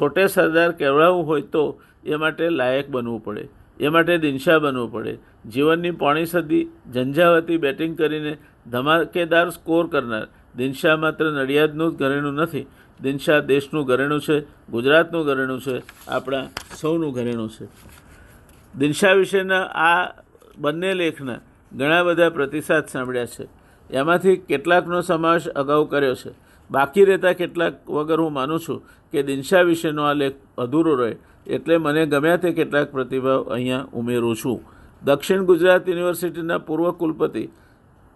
છોટે 0.00 0.26
સરદાર 0.26 0.72
કહેવડાવવું 0.72 1.26
હોય 1.26 1.42
તો 1.42 1.80
એ 2.04 2.14
માટે 2.14 2.48
લાયક 2.50 2.90
બનવું 2.90 3.24
પડે. 3.24 3.48
એ 3.80 3.88
માટે 3.88 4.18
દિનશા 4.18 4.58
બનવું 4.58 4.92
પડે. 4.92 5.18
જીવનની 5.50 5.90
પોણી 5.90 6.26
સદી, 6.26 6.64
ઝંઝાવતી 6.94 7.56
બેટિંગ 7.56 7.98
કરીને 7.98 8.36
ધમાકેદાર 8.70 9.50
સ્કોર 9.50 9.86
કરનાર 9.86 10.28
દિનશા 10.56 10.96
માત્ર 10.96 11.30
નડિયાદનું 11.32 11.92
જ 11.92 11.98
ઘરેણું 11.98 12.34
નથી. 12.34 12.66
દિનશા 13.00 13.38
દેશનું 13.38 13.86
ઘરેણું 13.86 14.20
છે, 14.20 14.40
ગુજરાતનું 14.70 15.26
ઘરેણું 15.26 15.60
છે, 15.60 15.82
આપણા 16.08 16.46
સૌનું 16.80 17.12
ઘરેણું 17.12 17.50
છે. 17.50 17.66
દિનશા 18.78 19.12
વિશેના 19.12 19.62
આ 19.64 20.12
બંને 20.58 20.94
લેખના 20.94 21.38
ઘણા 21.72 22.02
બધા 22.02 22.30
પ્રતિસાદ 22.30 22.86
સાંભળ્યા 22.86 23.26
છે. 23.26 23.48
એમાંથી 23.90 24.36
કેટલાકનો 24.36 25.00
સમાવેશ 25.00 25.48
અગાઉ 25.48 25.90
કર્યો 25.90 26.14
છે. 26.14 26.30
બાકી 26.72 27.04
રહેતા 27.04 27.32
કેટલાક 27.32 27.90
વગર 27.90 28.20
હું 28.20 28.32
માનું 28.32 28.60
છું 28.60 28.82
કે 29.12 29.22
દિનશા 29.22 29.62
વિશેનો 29.62 30.02
આ 30.02 30.12
લેખ 30.12 30.36
અધૂરો 30.58 30.94
રહે 30.94 31.16
એટલે 31.46 31.76
મને 31.76 32.06
ગમ્યા 32.06 32.36
તે 32.36 32.52
કેટલાક 32.52 32.92
પ્રતિભાવ 32.92 33.42
અહીંયા 33.54 33.88
ઉમેરું 33.92 34.36
છું. 34.36 34.58
દક્ષિણ 35.02 35.44
ગુજરાત 35.44 35.88
યુનિવર્સિટીના 35.88 36.58
પૂર્વ 36.58 36.90
કુલપતિ 36.90 37.44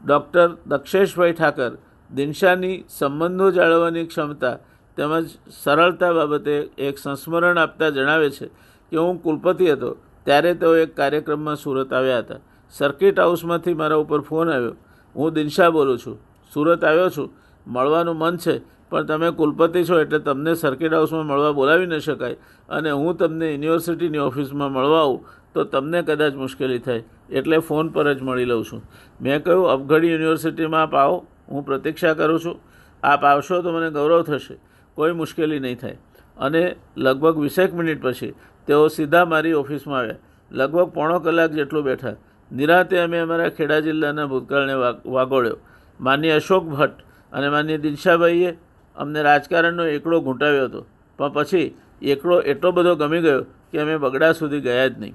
ડૉક્ટર 0.06 0.48
દક્ષેશભાઈ 0.66 1.32
ઠાકર 1.32 1.72
દિનશાની 2.10 2.84
સંબંધો 2.88 3.50
જાળવવાની 3.50 4.06
ક્ષમતા 4.06 4.56
તેમજ 4.96 5.26
સરળતા 5.62 6.12
બાબતે 6.12 6.54
એક 6.78 6.98
સંસ્મરણ 6.98 7.58
આપતા 7.58 7.90
જણાવે 7.90 8.30
છે 8.30 8.46
કે 8.92 8.96
હું 8.96 9.22
કુલપતિ 9.22 9.72
હતો 9.72 9.96
ત્યારે 10.24 10.54
તેઓ 10.54 10.76
એક 10.76 10.96
કાર્યક્રમમાં 10.96 11.56
સુરત 11.56 11.92
આવ્યા 11.92 12.18
હતા. 12.18 12.40
સર્કિટ 12.70 13.20
હાઉસમાંથી 13.20 13.74
મારા 13.74 13.96
ઉપર 13.96 14.20
ફોન 14.20 14.48
આવ્યો. 14.50 14.74
હું 15.16 15.32
દિનશા 15.32 15.70
બોલું 15.70 15.98
છું. 15.98 16.16
સુરત 16.54 16.84
આવ્યો 16.84 17.10
છું. 17.10 17.28
મળવાનું 17.66 18.16
મન 18.16 18.36
છે, 18.36 18.54
પણ 18.90 19.06
તમે 19.06 19.30
કુલપતિ 19.32 19.84
છો 19.84 20.00
એટલે 20.00 20.18
તમને 20.18 20.54
સર્કિટ 20.54 20.92
હાઉસમાં 20.92 21.26
મળવા 21.26 21.52
બોલાવી 21.52 21.86
ન 21.86 21.98
શકાય 21.98 22.36
અને 22.68 22.90
હું 22.90 23.16
તમને 23.16 23.46
યુનિવર્સિટીની 23.52 24.22
ઓફિસમાં 24.22 24.72
મળવા 24.72 25.02
આવું, 25.02 25.20
તો 25.54 25.64
તમને 25.64 26.02
કદાચ 26.02 26.34
મુશ્કેલી 26.34 26.78
થાય, 26.78 27.02
એટલે 27.30 27.58
ફોન 27.60 27.90
પર 27.90 28.14
જ 28.14 28.22
મળી 28.22 28.44
લઉં 28.44 28.64
છું. 28.64 28.82
મેં 29.20 29.42
કહ્યું 29.42 29.70
અબઘડી 29.70 30.12
યુનિવર્સિટીમાં 30.14 30.82
આપ 30.82 30.94
આવો, 30.94 31.16
હું 31.48 31.64
પ્રતીક્ષા 31.64 32.14
કરું 32.14 32.40
છું. 32.40 32.56
આપ 33.02 33.24
આવશો 33.24 33.62
તો 33.62 33.72
મને 33.72 33.90
ગૌરવ 33.90 34.22
થશે, 34.22 34.56
કોઈ 34.96 35.12
મુશ્કેલી 35.12 35.60
નહીં 35.60 35.78
થાય. 35.78 35.98
અને 36.36 36.62
લગભગ 36.96 37.36
વીસેક 37.38 37.74
મિનિટ 37.74 38.00
પછી 38.02 38.34
તેઓ 38.68 38.88
સીધા 38.88 39.24
મારી 39.24 39.54
ઓફિસમાં 39.54 39.98
આવ્યા. 40.00 40.22
લગભગ 40.50 40.88
પોણો 40.94 41.18
કલાક 41.20 41.50
જેટલું 41.52 41.84
બેઠા. 41.84 42.16
નિરાતે 42.50 42.96
અમે 43.00 43.18
અમારા 43.18 43.50
ખેડા 43.50 43.80
જિલ્લાના 43.80 44.26
ભૂતકાળને 44.26 44.74
વાગોળ્યો. 45.16 45.58
માન્ય 46.00 46.30
અશોક 46.32 46.64
ભટ્ટ 46.68 47.05
અને 47.36 47.48
માન્ય 47.48 47.76
દિનશાભાઈએ 47.78 48.50
અમને 48.96 49.22
રાજકારણનો 49.22 49.84
એકડો 49.90 50.20
ઘૂંટાવ્યો 50.20 50.68
હતો. 50.68 50.80
પણ 51.18 51.32
પછી 51.32 51.66
એકડો 52.04 52.40
એટલો 52.44 52.72
બધો 52.72 52.96
ગમી 52.96 53.22
ગયો 53.22 53.42
કે 53.70 53.80
અમે 53.80 53.94
બગડા 53.98 54.32
સુધી 54.34 54.62
ગયા 54.62 54.88
જ 54.88 54.94
નહીં. 54.98 55.14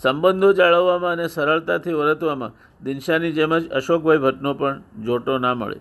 સંબંધો 0.00 0.50
જાળવવામાં 0.54 1.18
અને 1.18 1.26
સરળતાથી 1.28 1.98
વર્તવામાં 2.00 2.56
દિનશાની 2.82 3.32
જેમ 3.32 3.52
જ 3.54 3.64
અશોકભાઈ 3.72 4.22
ભટ્ટનો 4.24 4.54
પણ 4.54 4.82
જોટો 5.04 5.38
ના 5.38 5.54
મળે. 5.54 5.78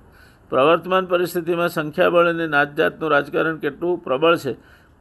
પ્રવર્તમાન 0.52 1.08
પરિસ્થિતિમાં 1.08 1.70
સંખ્યાબળ 1.70 2.28
અને 2.28 2.46
નાતજાતનું 2.48 3.12
રાજકારણ 3.12 3.60
કેટલું 3.60 4.02
પ્રબળ 4.02 4.38
છે 4.38 4.54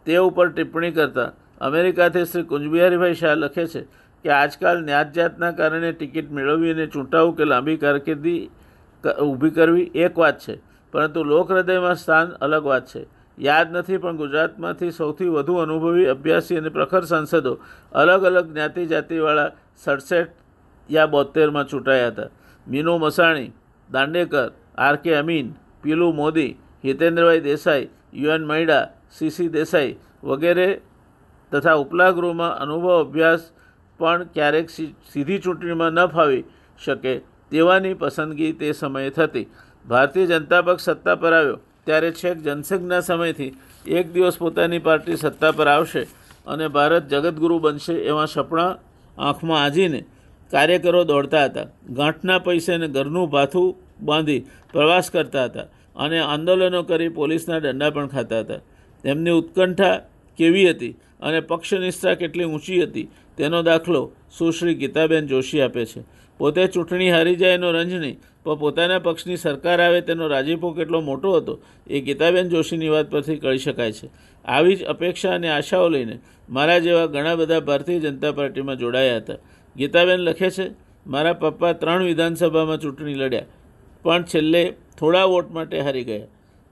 તે 0.06 0.18
ઉપર 0.20 0.46
ટિપ્પણી 0.48 0.92
કરતાં 0.92 1.36
અમેરિકાથી 1.60 2.26
શ્રી 2.26 2.44
કુંજબિહારીભાઈ 2.44 3.18
શાહ 3.22 3.34
લખે 3.36 3.64
છે 3.66 3.82
કે 4.24 4.32
આજકાલ 4.32 4.82
ન્યાતજાતના 4.84 5.52
કારણે 5.52 5.90
ટિકિટ 5.92 6.28
મેળવવી 6.30 6.74
અને 6.76 6.86
ચૂંટાવું 6.88 7.36
કે 7.36 7.44
લાંબી 7.44 7.78
કારકિર્દી 7.78 8.40
ઊભી 9.04 9.50
કરવી 9.50 9.90
એક 9.94 10.18
વાત 10.18 10.38
છે, 10.38 10.54
પરંતુ 10.92 11.24
લોક 11.24 11.50
હૃદયમાં 11.50 11.96
સ્થાન 11.96 12.28
અલગ 12.40 12.64
વાત 12.64 12.86
છે. 12.86 13.02
યાદ 13.38 13.68
નથી, 13.72 13.98
પણ 13.98 14.16
ગુજરાતમાંથી 14.16 14.92
સૌથી 14.92 15.28
વધુ 15.28 15.54
અનુભવી 15.58 16.08
અભ્યાસી 16.08 16.58
અને 16.58 16.70
પ્રખર 16.70 17.04
સાંસદો 17.04 17.52
અલગ 17.92 18.24
અલગ 18.24 18.46
જ્ઞાતિ 18.50 18.86
જાતિવાળા 18.86 19.50
સડસઠ 19.76 20.32
યા 20.88 21.06
બોતેરમાં 21.06 21.66
ચૂંટાયા 21.66 22.10
હતા. 22.10 22.30
Meenu 22.66 22.98
Masani, 22.98 23.52
Dandekar, 23.90 24.50
R 24.78 24.96
K 24.96 25.18
Amin, 25.18 25.54
Piloo 25.82 26.12
Mody, 26.12 26.56
Hitendrabhai 26.84 27.40
Desai, 27.40 27.90
U N 28.12 28.44
Maida, 28.46 28.84
C C 29.10 29.48
Desai 29.48 29.96
વગેરે 30.22 30.68
તથા 31.52 31.76
ઉપલા 31.76 32.12
ગૃહમાં 32.12 32.58
અનુભવ 32.58 33.00
અભ્યાસ 33.00 33.52
પણ 34.00 34.28
ક્યારેક 34.34 34.70
સીધી 35.12 35.38
ચૂંટણીમાં 35.38 35.92
ન 35.92 36.08
ફાવી 36.08 36.44
શકે. 36.78 37.14
તેવાની 37.52 37.94
પસંદગી 37.94 38.52
તે 38.54 38.72
સમયે 38.72 39.10
થતી. 39.10 39.46
ભારતીય 39.84 40.26
જનતા 40.32 40.62
પક્ષ 40.62 40.88
સત્તા 40.88 41.16
પર 41.16 41.32
આવ્યો, 41.32 41.58
ત્યારે 41.86 42.10
છેક 42.12 42.38
જનસંઘના 42.44 43.02
સમયથી 43.02 43.52
એક 43.88 44.06
દિવસ 44.12 44.36
પોતાની 44.38 44.84
પાર્ટી 44.86 45.16
સત્તા 45.16 45.52
પર 45.52 45.68
આવશે 45.68 46.02
અને 46.46 46.66
ભારત 46.68 47.04
જગતગુરુ 47.12 47.56
બનશે 47.60 47.94
એવા 48.10 48.26
સપના 48.26 48.70
આંખમાં 49.16 49.62
આજીને 49.62 50.00
કાર્યકરો 50.50 51.02
દોડતા 51.04 51.46
હતા. 51.48 51.68
ગાંઠના 51.90 52.40
પૈસે 52.40 52.70
અને 52.74 52.88
ઘરનું 52.88 53.30
ભાથું 53.30 53.76
બાંધી 54.00 54.46
પ્રવાસ 54.72 55.10
કરતા 55.10 55.46
હતા 55.48 55.66
અને 55.96 56.18
આંદોલનો 56.22 56.82
કરી 56.84 57.10
પોલીસના 57.10 57.60
દંડા 57.60 57.90
પણ 57.90 58.08
ખાતા 58.08 58.42
હતા. 58.44 58.60
તેમની 59.04 59.38
ઉત્કંઠા 59.40 59.94
કેવી 60.38 60.68
હતી 60.70 60.96
અને 61.20 61.40
પક્ષનિષ્ઠા 61.42 62.16
કેટલી 62.16 62.46
ઊંચી 62.46 62.82
હતી 62.82 63.08
તેનો 63.38 63.62
દાખલો 63.62 64.02
સુશ્રી 64.38 64.74
ગીતાબેન 64.74 65.28
જોશી 65.28 65.62
આપે 65.62 65.86
છે. 65.86 66.00
પોતે 66.40 66.62
ચૂંટણી 66.68 67.10
હારી 67.10 67.36
જાય 67.36 67.58
એનો 67.58 67.72
રંજ 67.72 67.92
નહીં. 67.96 68.16
પણ 68.44 68.58
પોતાના 68.58 69.00
પક્ષની 69.00 69.36
સરકાર 69.36 69.80
આવે 69.80 70.00
તેનો 70.02 70.28
રાજીપો 70.28 70.72
કેટલો 70.72 71.00
મોટો 71.02 71.28
હતો, 71.36 71.54
એ 71.86 72.00
ગીતાબેન 72.00 72.50
જોશીની 72.50 72.90
વાત 72.94 73.10
પરથી 73.10 73.38
કહી 73.38 73.58
શકાય 73.58 73.92
છે. 73.92 74.08
આવી 74.44 74.76
જ 74.76 74.84
અપેક્ષા 74.92 75.34
અને 75.34 75.48
આશાઓ 75.50 75.88
લઈને 75.90 76.16
મારા 76.48 76.80
જેવા 76.80 77.06
ઘણા 77.14 77.36
બધા 77.36 77.60
ભારતીય 77.60 78.00
જનતા 78.04 78.32
પાર્ટીમાં 78.32 78.78
જોડાયા 78.78 79.20
હતા. 79.20 79.38
ગીતાબેન 79.76 80.20
લખે 80.26 80.50
છે, 80.50 80.66
મારા 81.06 81.34
પપ્પા 81.34 81.74
ત્રણ 81.74 82.04
વિધાનસભામાં 82.10 82.80
ચૂંટણી 82.82 83.18
લડ્યા, 83.22 83.48
પણ 84.04 84.24
છેલ્લે 84.24 84.62
થોડા 84.98 85.26
વોટ 85.26 85.48
માટે 85.50 85.84
હારી 85.86 86.04
ગયા. 86.04 86.28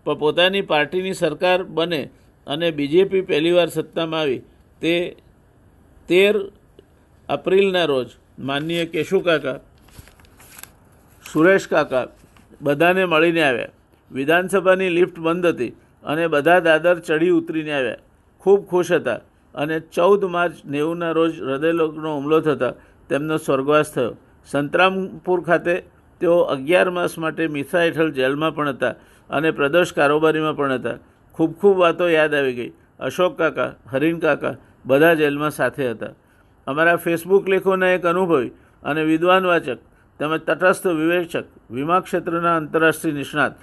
પણ 0.06 0.18
પોતાની 0.18 0.64
પાર્ટીની 0.72 1.14
સરકાર 1.14 1.64
બને 1.76 2.02
અને 2.46 2.68
બીજેપી 2.72 3.22
પહેલીવાર 3.22 3.70
સત્તામાં 3.70 4.20
આવી, 4.20 4.42
તે 4.82 4.94
તેર 6.08 6.34
એપ્રિલના 7.28 7.86
રોજ 7.86 8.08
માનનીય 8.38 8.86
કેશુ 8.86 9.20
કાકા, 9.20 9.60
સુરેશ 11.24 11.66
કાકા 11.68 12.06
બધાને 12.62 13.04
મળીને 13.06 13.42
આવ્યા. 13.42 13.72
વિધાનસભાની 14.10 14.90
લિફ્ટ 14.90 15.18
બંધ 15.18 15.46
હતી 15.46 15.74
અને 16.04 16.24
બધા 16.28 16.60
દાદર 16.60 16.96
ચડી 17.00 17.30
ઉતરીને 17.30 17.72
આવ્યા. 17.72 18.02
ખૂબ 18.42 18.66
ખુશ 18.70 18.92
હતા 18.92 19.20
અને 19.54 19.76
ચૌદ 19.96 20.22
માર્ચ 20.34 20.56
નેવુંના 20.66 21.12
રોજ 21.12 21.32
હૃદયલોકનો 21.40 22.10
હુમલો 22.16 22.40
થતાં 22.40 22.74
તેમનો 23.10 23.36
સ્વર્ગવાસ 23.36 23.88
થયો. 23.94 24.12
સંતરામપુર 24.50 25.40
ખાતે 25.42 25.74
તેઓ 26.20 26.36
અગિયાર 26.54 26.90
માસ 26.90 27.18
માટે 27.18 27.48
મીસા 27.48 27.84
હેઠળ 27.86 28.10
જેલમાં 28.10 28.54
પણ 28.54 28.68
હતા 28.68 28.94
અને 29.30 29.50
પ્રદોષ 29.50 29.92
કારોબારીમાં 29.92 30.56
પણ 30.56 30.72
હતા. 30.78 30.98
ખૂબ 31.34 31.52
ખૂબ 31.60 31.76
વાતો 31.78 32.08
યાદ 32.08 32.34
આવી 32.34 32.56
ગઈ. 32.58 32.72
અશોક 33.00 33.38
કાકા, 33.38 33.70
હરીન 33.92 34.18
કાકા 34.18 34.54
બધા 34.86 35.14
જેલમાં 35.14 35.50
સાથે 35.50 35.90
હતા. 35.90 36.12
અમારા 36.66 36.98
ફેસબુક 36.98 37.48
લેખોના 37.48 37.96
એક 37.96 38.04
અનુભવી 38.04 38.52
અને 38.82 39.02
વિદ્વાન 39.04 39.44
વાચક, 39.44 39.80
તેમજ 40.20 40.36
તટસ્થ 40.40 40.86
વિવેચક, 40.92 41.48
વીમા 41.70 42.00
ક્ષેત્રના 42.00 42.54
આંતરરાષ્ટ્રીય 42.54 43.18
નિષ્ણાત, 43.18 43.54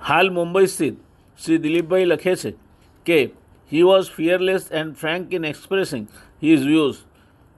હાલ 0.00 0.30
મુંબઈ 0.30 0.66
સ્થિત 0.66 0.98
શ્રી 1.40 1.58
દિલીપભાઈ 1.58 2.10
લખે 2.10 2.34
છે 2.36 2.52
કે 3.06 3.20
he 3.72 3.82
was 3.82 4.10
fearless 4.10 4.68
and 4.72 4.96
frank 4.96 5.32
in 5.32 5.44
expressing 5.44 6.04
his 6.42 6.66
views 6.66 7.00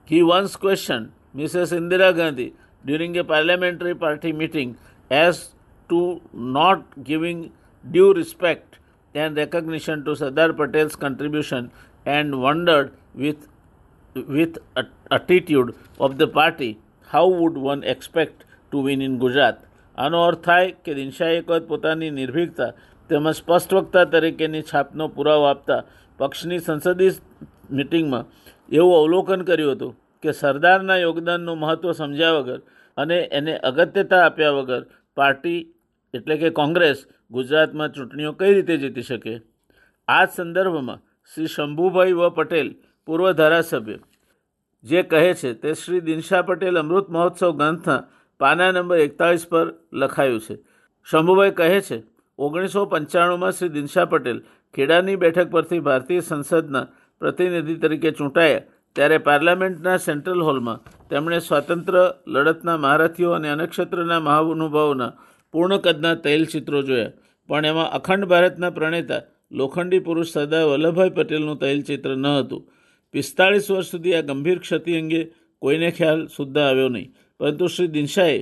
he 0.07 0.23
once 0.23 0.55
question 0.57 1.09
Mrs 1.35 1.73
Indira 1.73 2.13
Gandhi 2.13 2.51
during 2.83 3.15
a 3.15 3.23
parliamentary 3.23 3.99
party 4.03 4.33
meeting 4.33 4.75
as 5.11 5.41
to 5.89 6.01
not 6.53 6.85
giving 7.03 7.41
due 7.83 8.13
respect 8.13 8.79
and 9.15 9.41
recognition 9.41 10.03
to 10.03 10.15
Sardar 10.15 10.53
Patel's 10.53 10.95
contribution 10.97 11.71
and 12.09 12.39
wondered 12.43 12.93
with 13.15 13.47
with 14.15 14.57
attitude 15.11 15.75
of 15.99 16.17
the 16.17 16.27
party, 16.27 16.79
how 17.07 17.27
would 17.27 17.57
one 17.57 17.83
expect 17.83 18.45
to 18.71 18.79
win 18.79 19.01
in 19.01 19.19
Gujarat? 19.19 19.57
આનો 19.97 20.21
અર્થ 20.21 20.41
થાય 20.43 20.71
કે 20.85 20.93
દિનશાએ 20.93 21.35
એક 21.37 21.49
વખત 21.49 21.67
પોતાની 21.67 22.11
નિર્ભીકતા 22.11 22.71
તેમજ 23.09 23.27
સ્પષ્ટ 23.31 23.73
વક્તા 23.73 24.05
તરીકેની 24.05 24.61
છાપનો 24.61 25.07
પુરાવો 25.07 25.43
આપતા 25.43 25.81
પક્ષની 26.17 26.59
સંસદીય 26.59 27.11
મિટિંગમાં 27.71 28.25
એવું 28.71 28.95
અવલોકન 28.97 29.41
કર્યું 29.41 29.75
હતું 29.75 29.93
કે 30.23 30.31
સરદારના 30.31 30.97
યોગદાનનું 30.97 31.59
મહત્ત્વ 31.59 31.91
સમજ્યા 31.91 32.31
વગર 32.31 32.61
અને 32.97 33.17
એને 33.31 33.57
અગત્યતા 33.69 34.23
આપ્યા 34.25 34.51
વગર 34.51 34.83
પાર્ટી 35.17 35.59
એટલે 36.13 36.37
કે 36.37 36.49
કોંગ્રેસ 36.49 37.07
ગુજરાતમાં 37.31 37.91
ચૂંટણીઓ 37.91 38.31
કઈ 38.31 38.53
રીતે 38.53 38.77
જીતી 38.77 39.01
શકે? 39.01 39.33
આ 40.07 40.25
સંદર્ભમાં 40.25 40.99
શ્રી 41.35 41.47
શંભુભાઈ 41.47 42.11
વ 42.11 42.29
પટેલ 42.29 42.75
પૂર્વ 43.07 43.31
ધારાસભ્ય. 43.31 43.97
જે 44.83 45.03
કહે 45.03 45.33
છે 45.33 45.53
તે 45.53 45.73
શ્રી 45.73 46.01
દિનશા 46.01 46.41
પટેલ 46.41 46.79
અમૃત 46.79 47.07
મહોત્સવ 47.09 47.51
ગ્રંથના 47.51 48.05
પાના 48.39 48.71
નંબર 48.71 48.97
એકતાળીસ 48.97 49.45
પર 49.47 49.65
લખાયું 49.93 50.39
છે. 50.39 50.55
શંભુભાઈ 51.07 51.51
કહે 51.51 51.81
છે, 51.81 51.97
ઓગણીસો 52.39 52.85
પંચાણુંમાં 52.85 53.51
શ્રી 53.51 53.69
દિનશા 53.69 54.05
પટેલ 54.05 54.39
ખેડાની 54.73 55.15
બેઠક 55.15 55.51
પરથી 55.51 55.79
ભારતીય 55.79 56.19
સંસદના 56.19 56.85
પ્રતિનિધિ 57.21 57.75
તરીકે 57.75 58.11
ચૂંટાયા, 58.11 58.65
ત્યારે 58.95 59.17
પાર્લામેન્ટના 59.17 59.97
સેન્ટ્રલ 59.97 60.41
હોલમાં 60.41 60.83
તેમણે 61.09 61.39
સ્વાતંત્ર્ય 61.39 62.03
લડતના 62.27 62.77
મહારથીઓ 62.77 63.31
અને 63.31 63.49
અનક્ષત્રના 63.49 64.19
મહાનુભાવોના 64.19 65.15
પૂર્ણ 65.53 65.77
કદના 65.77 66.15
તૈલચિત્રો 66.25 66.81
જોયા. 66.81 67.15
પણ 67.49 67.65
એમાં 67.65 67.91
અખંડ 67.91 68.25
ભારતના 68.25 68.69
પ્રણેતા 68.69 69.25
લોખંડી 69.51 69.99
પુરુષ 69.99 70.31
સરદાર 70.31 70.63
વલ્લભભાઈ 70.65 71.09
પટેલનું 71.09 71.57
તૈલચિત્ર 71.57 72.11
ન 72.15 72.27
હતું. 72.39 72.63
પિસ્તાળીસ 73.15 73.67
વર્ષ 73.71 73.91
સુધી 73.93 74.15
આ 74.17 74.27
ગંભીર 74.29 74.59
ક્ષતિ 74.63 74.97
અંગે 75.01 75.21
કોઈને 75.61 75.89
ખ્યાલ 75.97 76.21
સુદ્ધા 76.37 76.67
આવ્યો 76.69 76.89
નહીં. 76.95 77.13
પરંતુ 77.39 77.67
શ્રી 77.75 77.93
દિનશાએ 77.95 78.39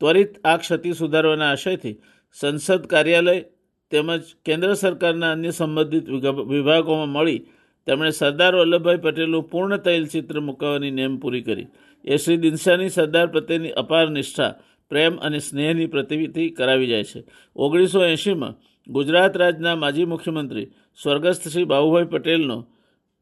ત્વરિત 0.00 0.32
આ 0.44 0.56
ક્ષતિ 0.62 0.92
સુધારવાના 1.00 1.50
આશયથી 1.52 1.96
સંસદ 2.36 2.82
કાર્યાલય 2.92 3.44
તેમજ 3.92 4.24
કેન્દ્ર 4.44 4.70
સરકારના 4.82 5.32
અન્ય 5.32 5.52
સંબંધિત 5.58 6.06
વિભાગોમાં 6.52 7.12
મળી 7.16 7.40
તેમણે 7.86 8.10
સરદાર 8.10 8.54
વલ્લભભાઈ 8.56 9.04
પટેલનું 9.04 9.44
પૂર્ણ 9.50 9.76
તૈલચિત્ર 9.86 10.40
મૂકવાની 10.40 10.96
નેમ 10.98 11.12
પૂરી 11.22 11.44
કરી. 11.48 11.68
એ 12.04 12.16
શ્રી 12.16 12.42
દિનશાની 12.44 12.88
સરદાર 12.88 13.26
પ્રત્યેની 13.26 13.76
અપાર 13.82 14.06
નિષ્ઠા, 14.10 14.52
પ્રેમ 14.90 15.14
અને 15.26 15.38
સ્નેહની 15.38 15.92
પ્રતિવિધિ 15.94 16.44
કરાવી 16.58 16.90
જાય 16.92 17.04
છે. 17.04 17.20
ઓગણીસો 17.56 18.04
એંશીમાં 18.04 18.58
ગુજરાત 18.88 19.36
રાજ્યના 19.36 19.76
માજી 19.76 20.10
મુખ્યમંત્રી 20.14 20.66
સ્વર્ગસ્થ 21.02 21.48
શ્રી 21.48 21.70
બાબુભાઈ 21.72 22.12
પટેલનો 22.14 22.58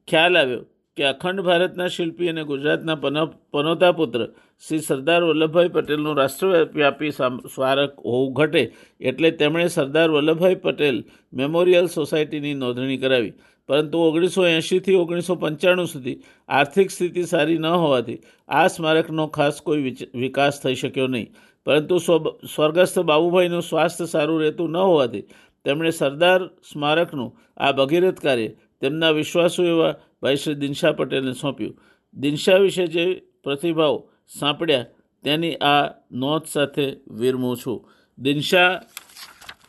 ખ્યાલ 0.09 0.36
આવ્યો. 0.38 0.64
કે 0.97 1.05
અખંડ 1.05 1.40
ભારતના 1.40 1.88
શિલ્પી 1.88 2.28
અને 2.28 2.44
ગુજરાતના 2.44 2.94
પનો- 2.94 3.34
પનોતા 3.51 3.92
પુત્ર 3.92 4.26
શ્રી 4.68 4.78
સરદાર 4.78 5.22
વલ્લભભાઈ 5.22 5.68
પટેલનું 5.68 6.16
રાષ્ટ્રવ્યાપી 6.16 7.11
સામ- 7.11 7.49
સ્મારક 7.55 7.99
હોવું 8.05 8.32
ઘટે 8.32 8.72
એટલે 9.01 9.30
તેમણે 9.30 9.68
સરદાર 9.68 10.11
વલ્લભભાઈ 10.11 10.55
પટેલ 10.55 11.05
મેમોરિયલ 11.32 11.86
સોસાયટીની 11.86 12.55
નોંધણી 12.55 12.97
કરાવી. 12.97 13.32
પરંતુ 13.68 13.99
ઓગણીસો 13.99 14.47
એંશીથી 14.47 14.94
ઓગણીસો 14.94 15.34
પંચાણું 15.34 15.86
સુધી 15.86 16.20
આર્થિક 16.49 16.90
સ્થિતિ 16.90 17.22
સારી 17.22 17.59
ન 17.59 17.66
હોવાથી 17.66 18.18
આ 18.49 18.66
સ્મારકનો 18.66 19.26
ખાસ 19.26 19.61
કોઈ 19.62 19.97
વિકાસ 20.14 20.62
થઈ 20.62 20.74
શક્યો 20.74 21.07
નહીં. 21.07 21.34
પરંતુ 21.64 21.99
સ્વ- 21.99 22.47
સ્વર્ગસ્થ 22.55 22.99
બાબુભાઈનું 22.99 23.62
સ્વાસ્થ્ય 23.62 24.05
સારું 24.05 24.40
રહેતું 24.40 24.70
ન 24.70 24.76
હોવાથી 24.76 25.20
તેમણે 25.64 25.90
સરદાર 25.90 26.47
સ્મારકનું 26.47 27.36
આ 27.57 27.72
ભગીરથ 27.72 28.20
કાર્ય 28.20 28.49
તેમના 28.80 29.11
વિશ્વાસુ 29.11 29.64
એવા 29.64 29.94
ભાઈ 30.22 30.36
શ્રી 30.36 30.54
દિનશા 30.54 30.92
પટેલને 30.92 31.32
સોંપ્યું. 31.32 31.74
દિનશા 32.14 32.56
વિશે 32.56 32.86
જે 32.86 33.22
પ્રતિભાવ 33.44 34.08
સાંપડ્યા, 34.38 34.84
તેની 35.24 35.54
આ 35.54 35.86
નોંધ 36.12 36.46
સાથે 36.46 36.86
વિરમું 37.10 37.56
છું. 37.56 37.90
દિનશા, 38.18 38.80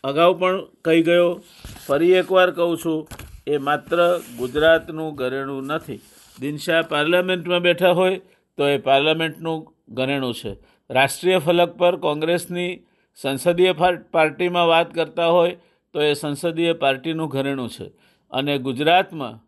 અગાઉ 0.04 0.40
પણ 0.40 0.66
કહી 0.86 1.02
ગયો, 1.02 1.42
ફરી 1.88 2.12
એકવાર 2.12 2.52
કહું 2.52 2.78
છું, 2.78 3.08
એ 3.48 3.58
માત્ર 3.58 4.22
ગુજરાતનું 4.38 5.16
ઘરેણું 5.16 5.64
નથી. 5.64 6.00
દિનશા 6.40 6.82
પાર્લામેન્ટમાં 6.82 7.60
બેઠા 7.60 7.92
હોય, 7.92 8.20
તો 8.58 8.68
એ 8.68 8.78
પાર્લામેન્ટનું 8.78 9.74
ઘરેણું 9.90 10.34
છે. 10.34 10.58
રાષ્ટ્રીય 10.90 11.38
ફલક 11.38 11.72
પર 11.78 11.96
કોંગ્રેસની 11.96 12.84
સંસદીય 13.16 13.74
પાર્ટીમાં 14.12 14.68
વાત 14.68 14.94
કરતા 14.94 15.28
હોય, 15.28 15.58
તો 15.94 16.02
એ 16.02 16.14
સંસદીય 16.14 16.74
પાર્ટીનું 16.74 17.28
ઘરેણું 17.28 17.70
છે. 17.70 17.88
અને 18.32 18.58
ગુજરાતમાં 18.58 19.47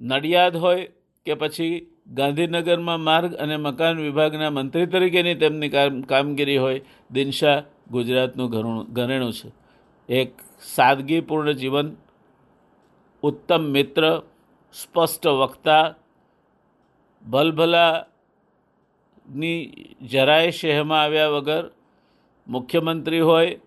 નડિયાદ 0.00 0.56
હોય 0.56 0.86
કે 1.26 1.34
પછી 1.34 1.86
ગાંધીનગરમાં 2.06 3.00
માર્ગ 3.00 3.34
અને 3.34 3.56
મકાન 3.56 3.96
વિભાગના 3.96 4.50
મંત્રી 4.50 4.86
તરીકેની 4.86 5.34
તેમની 5.34 5.68
કામ, 5.68 6.00
કામગીરી 6.00 6.56
હોય, 6.56 6.80
દિનશા 7.10 7.62
ગુજરાતનું 7.90 8.50
ઘરેણું 8.50 8.86
ઘરેણું 8.92 9.32
છે. 9.32 9.48
એક 10.08 10.30
સાદગીપૂર્ણ 10.74 11.52
જીવન, 11.52 11.88
ઉત્તમ 13.22 13.62
મિત્ર, 13.62 14.22
સ્પષ્ટ 14.74 15.26
વક્તા, 15.26 15.94
ભલભલાની 17.30 18.08
જરાય 20.10 20.50
શહેમાં 20.50 21.02
આવ્યા 21.02 21.28
વગર 21.28 21.64
મુખ્યમંત્રી 22.48 23.20
હોય 23.20 23.60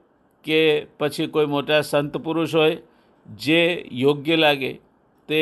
કે 0.44 0.60
પછી 1.00 1.28
કોઈ 1.28 1.46
મોટા 1.46 1.82
સંત 1.82 2.18
પુરુષ 2.18 2.56
હોય, 2.56 2.78
જે 3.26 3.62
યોગ્ય 3.92 4.36
લાગે 4.36 4.74
તે 5.30 5.42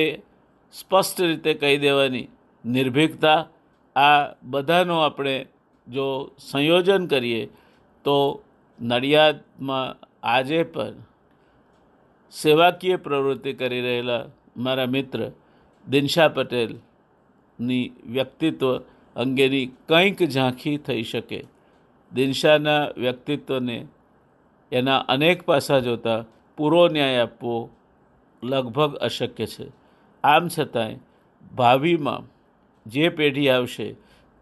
સ્પષ્ટ 0.72 1.22
રીતે 1.22 1.54
કહી 1.54 1.78
દેવાની 1.78 2.28
નિર્ભીકતા 2.66 3.48
આ 3.96 4.34
બધાનો 4.44 5.00
આપણે 5.00 5.46
જો 5.88 6.32
સંયોજન 6.40 7.08
કરીએ 7.08 7.46
તો 8.04 8.44
નડિયાદમાં 8.82 10.08
આજે 10.24 10.64
પણ 10.64 10.94
સેવાકીય 12.32 12.96
પ્રવૃત્તિ 12.96 13.54
કરી 13.54 13.82
રહેલા 13.82 14.26
મારા 14.58 14.86
મિત્ર 14.86 15.32
દિનશા 15.88 16.28
પટેલની 16.28 17.92
વ્યક્તિત્વ 18.06 18.78
અંગેની 19.16 19.66
કંઈક 19.66 20.24
ઝાંખી 20.24 20.78
થઈ 20.78 21.04
શકે. 21.04 21.44
દિનશાના 22.14 22.88
વ્યક્તિત્વને 22.98 23.88
એના 24.72 24.98
અનેક 24.98 25.42
પાસા 25.42 25.80
જોતા 25.80 26.24
પૂરો 26.58 26.88
ન્યાય 26.88 27.18
આપવો 27.18 27.70
લગભગ 28.44 28.96
અશક્ય 28.96 29.46
છે. 29.46 29.85
આમ 30.32 30.48
છતાંય 30.48 31.00
ભાવિમાં 31.56 32.24
જે 32.86 33.06
પેઢી 33.18 33.50
આવશે 33.50 33.88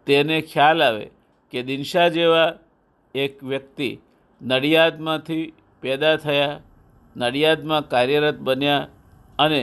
તેને 0.06 0.36
ખ્યાલ 0.50 0.86
આવે 0.88 1.06
કે 1.52 1.62
દિનશા 1.62 2.08
જેવા 2.08 2.50
એક 3.14 3.34
વ્યક્તિ 3.44 3.90
નડિયાદમાંથી 4.40 5.46
પેદા 5.82 6.16
થયા, 6.16 6.60
નડિયાદમાં 7.16 7.88
કાર્યરત 7.88 8.38
બન્યા 8.40 8.88
અને 9.38 9.62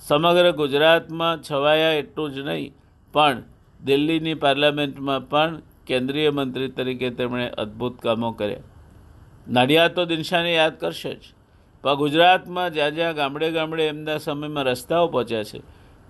સમગ્ર 0.00 0.46
ગુજરાતમાં 0.52 1.42
છવાયા 1.48 1.98
એટલું 2.00 2.34
જ 2.34 2.36
નહીં, 2.48 2.72
પણ 3.14 3.38
દિલ્હીની 3.80 4.34
પાર્લામેન્ટમાં 4.34 5.28
પણ 5.28 5.62
કેન્દ્રીય 5.86 6.30
મંત્રી 6.30 6.74
તરીકે 6.76 7.08
તેમણે 7.10 7.46
અદ્ભુત 7.62 7.96
કામો 8.04 8.30
કર્યા. 8.32 8.66
નડિયાદ 9.48 9.94
તો 9.96 10.02
દિનશાને 10.04 10.52
યાદ 10.54 10.76
કરશે 10.80 11.12
જ. 11.14 11.22
પણ 11.84 11.96
ગુજરાતમાં 11.98 12.72
જ્યાં 12.72 12.94
જ્યાં 12.96 13.16
ગામડે 13.16 13.48
ગામડે 13.52 13.88
એમના 13.88 14.18
સમયમાં 14.18 14.66
રસ્તાઓ 14.66 15.08
પહોંચ્યા 15.08 15.44
છે, 15.44 15.60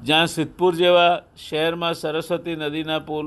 જ્યાં 0.00 0.28
સિદ્ધપુર 0.28 0.72
જેવા 0.74 1.12
શહેરમાં 1.36 1.94
સરસ્વતી 1.94 2.56
નદીના 2.56 3.00
પુલ 3.08 3.26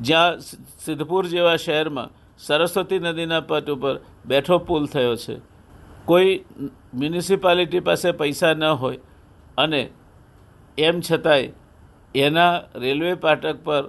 જ્યાં 0.00 0.40
સિદ્ધપુર 0.84 1.24
જેવા 1.26 1.56
શહેરમાં 1.56 2.10
સરસ્વતી 2.38 3.00
નદીના 3.06 3.40
પટ 3.50 3.68
ઉપર 3.76 3.94
બેઠો 4.24 4.58
પુલ 4.68 4.86
થયો 4.86 5.16
છે. 5.16 5.36
કોઈ 6.08 6.32
મ્યુનિસિપાલિટી 6.94 7.86
પાસે 7.88 8.12
પૈસા 8.12 8.54
ન 8.54 8.62
હોય 8.82 9.00
અને 9.58 9.82
એમ 10.78 10.96
છતાંય 11.00 11.52
એના 12.14 12.54
રેલવે 12.74 13.12
ફાટક 13.22 13.58
પર 13.66 13.84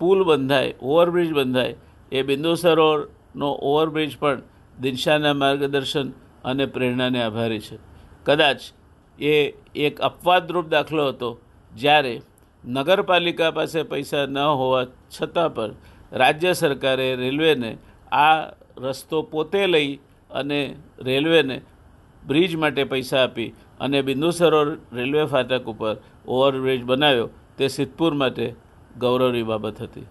પુલ 0.00 0.24
બંધાય, 0.24 0.72
ઓવરબ્રિજ 0.82 1.30
બંધાય, 1.32 1.74
એ 2.12 2.22
બિંદુ 2.22 2.52
સરોવરનો 3.34 3.58
ઓવરબ્રિજ 3.62 4.18
પણ 4.18 4.42
દિનશાના 4.80 5.34
માર્ગદર્શન 5.34 6.10
અને 6.44 6.66
પ્રેરણાને 6.66 7.22
આભારી 7.22 7.60
છે. 7.60 7.78
કદાચ 8.24 8.60
એ 9.18 9.54
એક 9.74 10.00
અપવાદરૂપ 10.00 10.68
દાખલો 10.68 11.08
હતો 11.08 11.40
જ્યારે 11.76 12.22
નગરપાલિકા 12.64 13.50
પાસે 13.50 13.82
પૈસા 13.82 14.26
ન 14.26 14.38
હોવા 14.38 14.84
છતાં 14.84 15.54
પણ 15.54 15.74
રાજ્ય 16.12 16.52
સરકારે 16.52 17.16
રેલવેને 17.16 17.78
આ 18.12 18.50
રસ્તો 18.78 19.22
પોતે 19.22 19.66
લઈ 19.66 19.98
અને 20.30 20.76
રેલવેને 20.98 21.60
બ્રિજ 22.26 22.56
માટે 22.56 22.84
પૈસા 22.84 23.22
આપી 23.22 23.48
અને 23.80 24.02
બિંદુ 24.02 24.30
સરોવર 24.30 24.78
રેલવે 24.92 25.24
ફાટક 25.24 25.64
ઉપર 25.66 25.96
ઓવરબ્રિજ 26.28 26.84
બનાવ્યો 26.84 27.28
તે 27.58 27.68
સિદ્ધપુર 27.68 28.14
માટે 28.14 28.54
ગૌરવની 28.98 29.42
બાબત 29.42 29.82
હતી. 29.82 30.06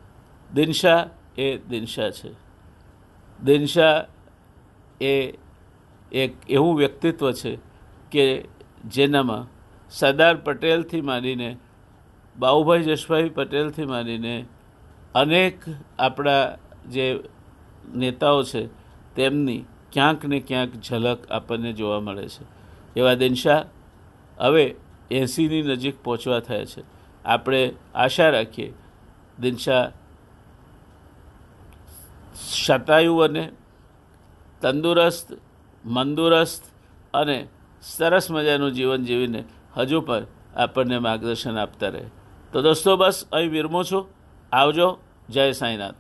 દિનશા 0.54 1.10
એ 1.38 1.58
દિનશા 1.58 2.12
છે. 2.12 2.43
દિનશા 3.44 4.06
એ 5.02 5.34
એક 6.12 6.34
એવું 6.50 6.78
વ્યક્તિત્વ 6.78 7.32
છે 7.32 7.60
કે 8.12 8.46
જેનામાં 8.86 9.48
સરદાર 9.90 10.36
પટેલથી 10.36 11.02
માંડીને 11.02 11.58
બાઉભાઈ 12.40 12.84
જશભાઈ 12.84 13.30
પટેલથી 13.30 13.86
માંડીને 13.86 14.46
અનેક 15.16 15.60
આપણા 16.00 16.58
જે 16.90 17.20
નેતાઓ 17.96 18.44
છે, 18.44 18.68
તેમની 19.16 19.66
ક્યાંક 19.94 20.26
ને 20.26 20.40
ક્યાંક 20.40 20.82
ઝલક 20.82 21.32
આપણને 21.32 21.74
જોવા 21.74 22.00
મળે 22.00 22.28
છે. 22.28 22.46
એવા 23.00 23.14
દિનશા 23.14 23.66
હવે 24.38 24.76
એંસીની 25.12 25.62
નજીક 25.62 26.04
પહોંચવા 26.04 26.40
થયા 26.40 26.66
છે. 26.66 26.84
આપણે 27.26 27.74
આશા 27.96 28.30
રાખીએ 28.30 28.74
દિનશા 29.40 29.92
શતાયુ 32.36 33.18
બને 33.18 33.52
તંદુરસ્ત, 34.62 35.38
મંદુરસ્ત 35.86 36.64
અને 37.14 37.48
સરસ 37.82 38.32
મજાનું 38.32 38.72
જીવન 38.72 39.04
જીવીને 39.04 39.44
હજુ 39.78 40.02
પણ 40.02 40.26
આપણને 40.56 41.00
માર્ગદર્શન 41.00 41.58
આપતા 41.58 41.88
રહે. 41.88 42.06
તો 42.54 42.62
દોસ્તો, 42.62 42.98
બસ 42.98 43.26
અહીં 43.32 43.52
વિરમું 43.52 43.86
છું. 43.86 44.08
આવજો. 44.52 45.00
જય 45.30 45.52
સાંઈનાથ. 45.52 45.96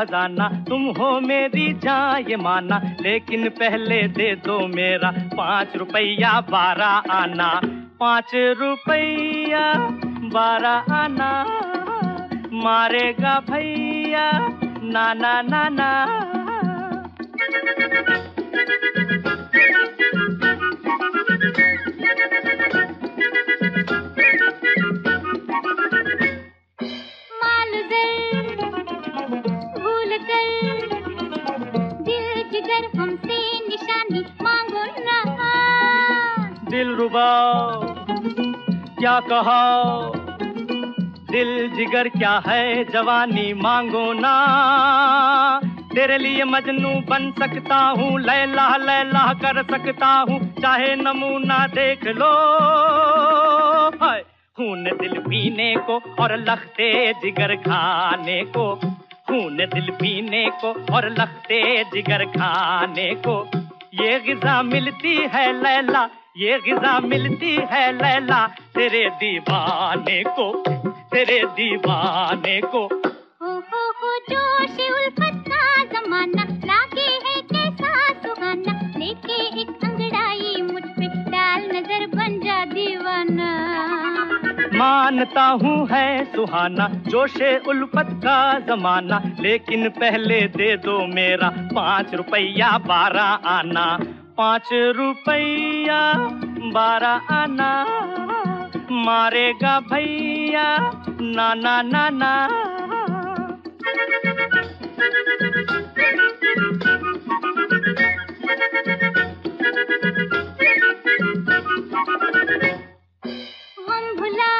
खजाना। 0.00 0.64
तुम 0.68 0.82
हो 0.82 1.20
मेरी 1.20 1.72
जान, 1.72 2.24
ये 2.28 2.36
माना। 2.36 2.82
लेकिन 3.00 3.48
पहले 3.48 4.02
दे 4.02 4.34
दो 4.34 4.66
मेरा। 4.66 5.10
पाँच 5.10 5.76
रुपया 5.76 6.40
बारह 6.40 7.12
आना। 7.12 7.60
पाँच 8.00 8.30
रुपया 8.34 9.74
बारह 10.32 10.94
आना। 10.94 11.44
मारेगा 12.52 13.40
भैया 13.50 14.32
ना 14.82 15.14
ना 15.14 15.42
ना 15.42 15.70
माल 15.70 16.29
दिल 37.10 37.94
क्या 38.98 39.20
कहा 39.20 39.60
दिल 41.30 41.70
जिगर 41.76 42.08
क्या 42.08 42.42
है, 42.46 42.84
जवानी 42.84 43.52
मांगो 43.52 44.12
ना। 44.12 45.60
तेरे 45.94 46.18
लिए 46.18 46.44
मजनू 46.44 46.88
बन 46.88 47.30
सकता 47.30 47.76
हूँ 47.76 48.20
लैला 48.20 48.76
लैला 48.76 49.32
कर 49.32 49.62
सकता 49.62 50.06
हूँ, 50.06 50.54
चाहे 50.62 50.96
नमूना 50.96 51.66
देख 51.66 52.04
लो। 52.04 52.30
खून 54.56 54.84
दिल 54.84 55.18
पीने 55.18 55.76
को 55.76 56.22
और 56.22 56.36
लखते 56.36 57.12
जिगर 57.12 57.54
खाने 57.54 58.44
को। 58.44 58.74
खून 59.28 59.56
दिल 59.56 59.90
पीने 59.90 60.50
को 60.64 60.94
और 60.94 61.10
लखते 61.10 61.84
जिगर 61.84 62.24
खाने 62.24 63.14
को। 63.14 63.50
ये 64.02 64.20
गिजा 64.20 64.62
मिलती 64.62 65.16
है, 65.16 65.62
लैला 65.62 66.08
ये 66.36 66.58
गिजा 66.58 66.98
मिलती 67.00 67.54
है 67.70 67.92
लैला 67.92 68.46
तेरे 68.74 69.08
दीवाने 69.20 70.22
को 70.28 70.52
तेरे 71.10 71.38
दीवाने 71.56 72.60
को। 72.60 72.82
हो 72.82 73.50
हो 73.70 73.82
हो 73.92 74.12
जोश 74.30 74.76
उल्फत 74.90 75.42
का 75.48 75.84
जमाना 75.84 76.44
लागे 76.64 77.08
है 77.26 77.40
कैसा 77.42 78.12
सुहाना। 78.22 78.72
लेके 78.98 79.40
एक 79.62 79.84
अंगड़ाई 79.84 80.62
मुझ 80.62 80.82
पे 80.82 81.08
डाल 81.30 81.68
नज़र 81.72 82.06
बन 82.06 82.38
जा 82.40 82.64
दीवाना। 82.64 83.50
मानता 84.74 85.46
हूँ 85.62 85.88
है 85.88 86.24
सुहाना 86.24 86.88
जोशे 87.08 87.56
उल्फत 87.68 88.14
का 88.24 88.38
जमाना। 88.60 89.22
लेकिन 89.40 89.88
पहले 89.90 90.40
दे 90.56 90.76
दो 90.76 90.98
मेरा 91.06 91.52
पाँच 91.74 92.14
रुपया 92.14 92.76
बारह 92.78 93.48
आना। 93.50 93.86
पाँच 94.40 94.68
रुपया 94.96 96.00
बारह 96.74 97.32
आना 97.34 97.72
मारेगा 99.06 99.74
भैया 99.90 100.64
नाना 101.20 101.74
नाना। 101.82 102.30
हम 113.88 114.04
भुला 114.18 114.50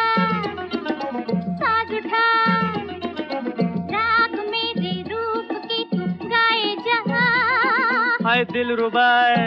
हाय 8.31 8.45
दिल 8.45 8.71
रुबाए, 8.73 9.47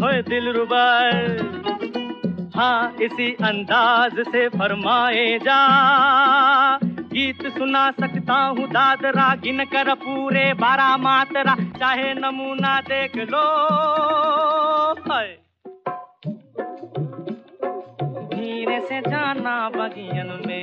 होए 0.00 0.22
दिल 0.22 0.48
रुबाए। 0.48 1.12
हाँ 2.56 2.96
इसी 3.02 3.32
अंदाज 3.32 4.18
से 4.28 4.48
फरमाए 4.48 5.38
जा। 5.38 5.60
गीत 6.84 7.46
सुना 7.46 7.90
सकता 7.90 8.34
हूँ 8.34 8.68
दादरा 8.68 9.34
गिन 9.34 9.64
कर 9.64 9.94
पूरे 9.94 10.52
बारह 10.54 10.96
मात्रा। 10.96 11.54
चाहे 11.54 12.12
नमूना 12.14 12.80
देख 12.80 13.16
लो, 13.16 13.46
हाय। 15.08 15.36
धीरे 18.28 18.80
से 18.80 19.00
जाना 19.00 19.58
बगियन 19.70 20.42
में। 20.46 20.60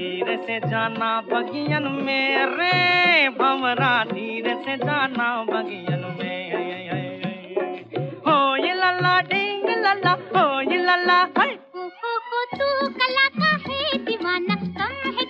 धीरे 0.00 0.36
से 0.36 0.58
जाना 0.60 1.08
बगियन 1.20 1.82
में 2.04 2.46
रे 2.46 3.28
भमरा 3.28 4.04
धीरे 4.04 4.54
से 4.54 4.76
जाना 4.76 5.26
बगियन 5.44 6.04
में। 6.18 6.40
हो 8.26 8.56
ये 8.56 8.72
लल्ला 8.74 9.20
डिंग 9.20 9.68
लल्ला, 9.68 10.12
हो 10.12 10.60
ये 10.60 10.78
लल्ला 10.78 11.18
हाय 11.38 11.52
हो। 11.74 11.82
हो 11.82 12.14
हो, 12.28 12.44
तू 12.52 12.88
कला 12.88 13.26
का 13.36 13.50
है, 13.66 13.98
दीवाना 14.04 14.54
कम 14.54 15.10
है 15.10 15.24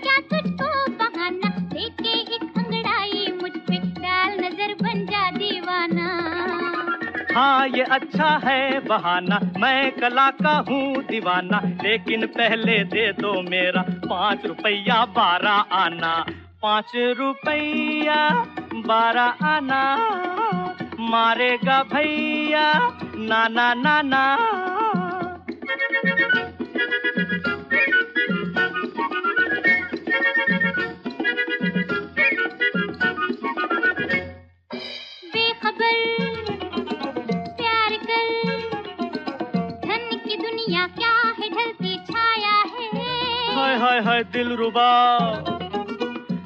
हाँ 7.35 7.69
ये 7.69 7.83
अच्छा 7.83 8.41
है 8.45 8.81
बहाना। 8.81 9.41
मैं 9.59 9.93
कला 9.93 10.31
का 10.31 10.65
हूँ 10.69 11.05
दीवाना, 11.05 11.61
लेकिन 11.83 12.27
पहले 12.27 12.85
दे 12.85 13.13
दो 13.13 13.43
मेरा 13.43 13.83
पाँच 13.83 14.47
रुपया 14.47 15.05
बारह 15.05 15.77
आना। 15.77 16.27
पाँच 16.63 16.93
रुपया 16.97 18.31
बारह 18.87 19.47
आना, 19.47 19.83
मारेगा 21.01 21.83
भैया, 21.83 22.73
नाना 23.17 23.75
नाना। 23.75 24.27
बेखबर 24.37 24.60
दिल 44.33 44.53
रुबा। 44.57 44.91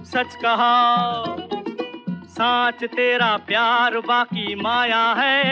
सच 0.05 0.35
कहा, 0.35 0.75
साच 2.29 2.85
तेरा 2.85 3.37
प्यार 3.47 3.99
बाकी 4.01 4.55
माया 4.55 5.05
है। 5.13 5.43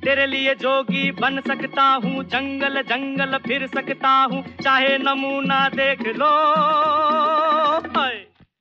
तेरे 0.00 0.26
लिए 0.26 0.54
जोगी 0.54 1.10
बन 1.12 1.40
सकता 1.40 1.84
हूँ, 2.04 2.24
जंगल 2.24 2.80
जंगल 2.82 3.38
फिर 3.38 3.66
सकता 3.66 4.10
हूँ, 4.32 4.42
चाहे 4.62 4.96
नमूना 4.98 5.68
देख 5.68 6.06
लो। 6.16 6.32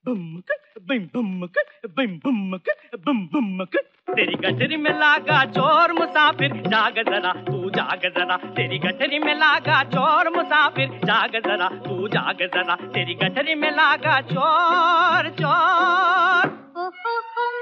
बुमक 0.06 0.52
बिम 0.88 1.04
बुमक 1.14 1.58
बिम 1.90 2.18
बुमक 2.18 2.70
बुम 3.06 3.20
बुमक 3.28 3.78
तेरी 4.14 4.36
गठरी 4.42 4.78
में 4.78 4.92
लागा 4.94 5.44
चोर 5.48 5.92
मुसाफिर 5.94 6.52
जाग 6.68 6.98
जरा 7.08 7.32
तू 7.46 7.70
जाग 7.70 8.04
जरा। 8.18 8.36
तेरी 8.56 8.78
गठरी 8.80 9.20
में 9.20 9.34
लागा 9.36 9.82
चोर 9.94 10.30
मुसाफिर 10.36 10.90
जाग 11.06 11.38
जरा 11.48 11.68
तू 11.86 12.08
जाग 12.08 12.44
जरा। 12.56 12.76
तेरी 12.94 13.16
गठरी 13.24 13.56
में 13.56 13.70
लागा 13.72 14.20
चोर 14.32 15.30
चोर। 15.40 16.52
ओ 16.78 16.90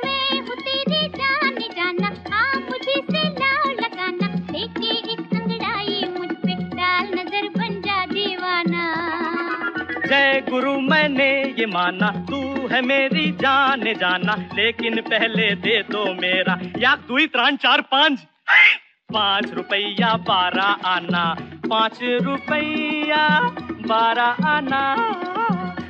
मैं 0.03 0.39
हूँ 0.39 0.55
तेरी 0.57 1.07
जान 1.09 1.59
जाना 1.77 2.09
मुझे 2.69 2.99
से 3.01 3.23
लाओ 3.39 3.71
लगाना। 3.71 4.27
देखे 4.51 4.93
एक 5.13 5.33
अंगड़ाई 5.33 6.03
मुझ 6.17 6.29
पे 6.35 6.53
डाल 6.75 7.07
नज़र 7.15 7.49
बन 7.57 7.81
जा 7.81 8.05
दीवाना। 8.05 8.83
जय 10.07 10.43
गुरु 10.49 10.79
मैंने 10.89 11.31
ये 11.59 11.65
माना 11.67 12.11
तू 12.29 12.41
है 12.72 12.82
मेरी 12.82 13.32
जान 13.32 13.84
जाना, 13.84 14.36
लेकिन 14.55 15.01
पहले 15.01 15.55
दे 15.55 15.84
दो 15.84 16.13
मेरा। 16.13 16.57
या 16.78 16.95
दुई, 16.95 17.28
त्राण, 17.28 17.55
चार, 17.55 17.82
पाँच। 17.82 18.19
पाँच 19.13 19.51
रुपया 19.51 20.13
बारह 20.17 20.89
आना, 20.89 21.36
पाँच 21.69 21.99
रुपया 22.03 23.39
बारह 23.88 24.47
आना। 24.47 24.95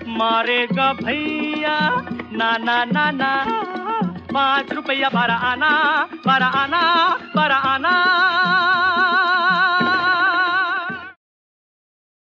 मारेगा 0.08 0.94
भैया 0.94 1.80
नाना 2.34 2.86
नाना 2.86 3.46
पाँच 4.34 4.74
रुपया 4.74 5.10
बारह 5.10 5.34
आना 5.34 5.72
बारह 6.28 6.46
आना 6.46 6.82
बारह 7.36 7.56
आना। 7.56 7.96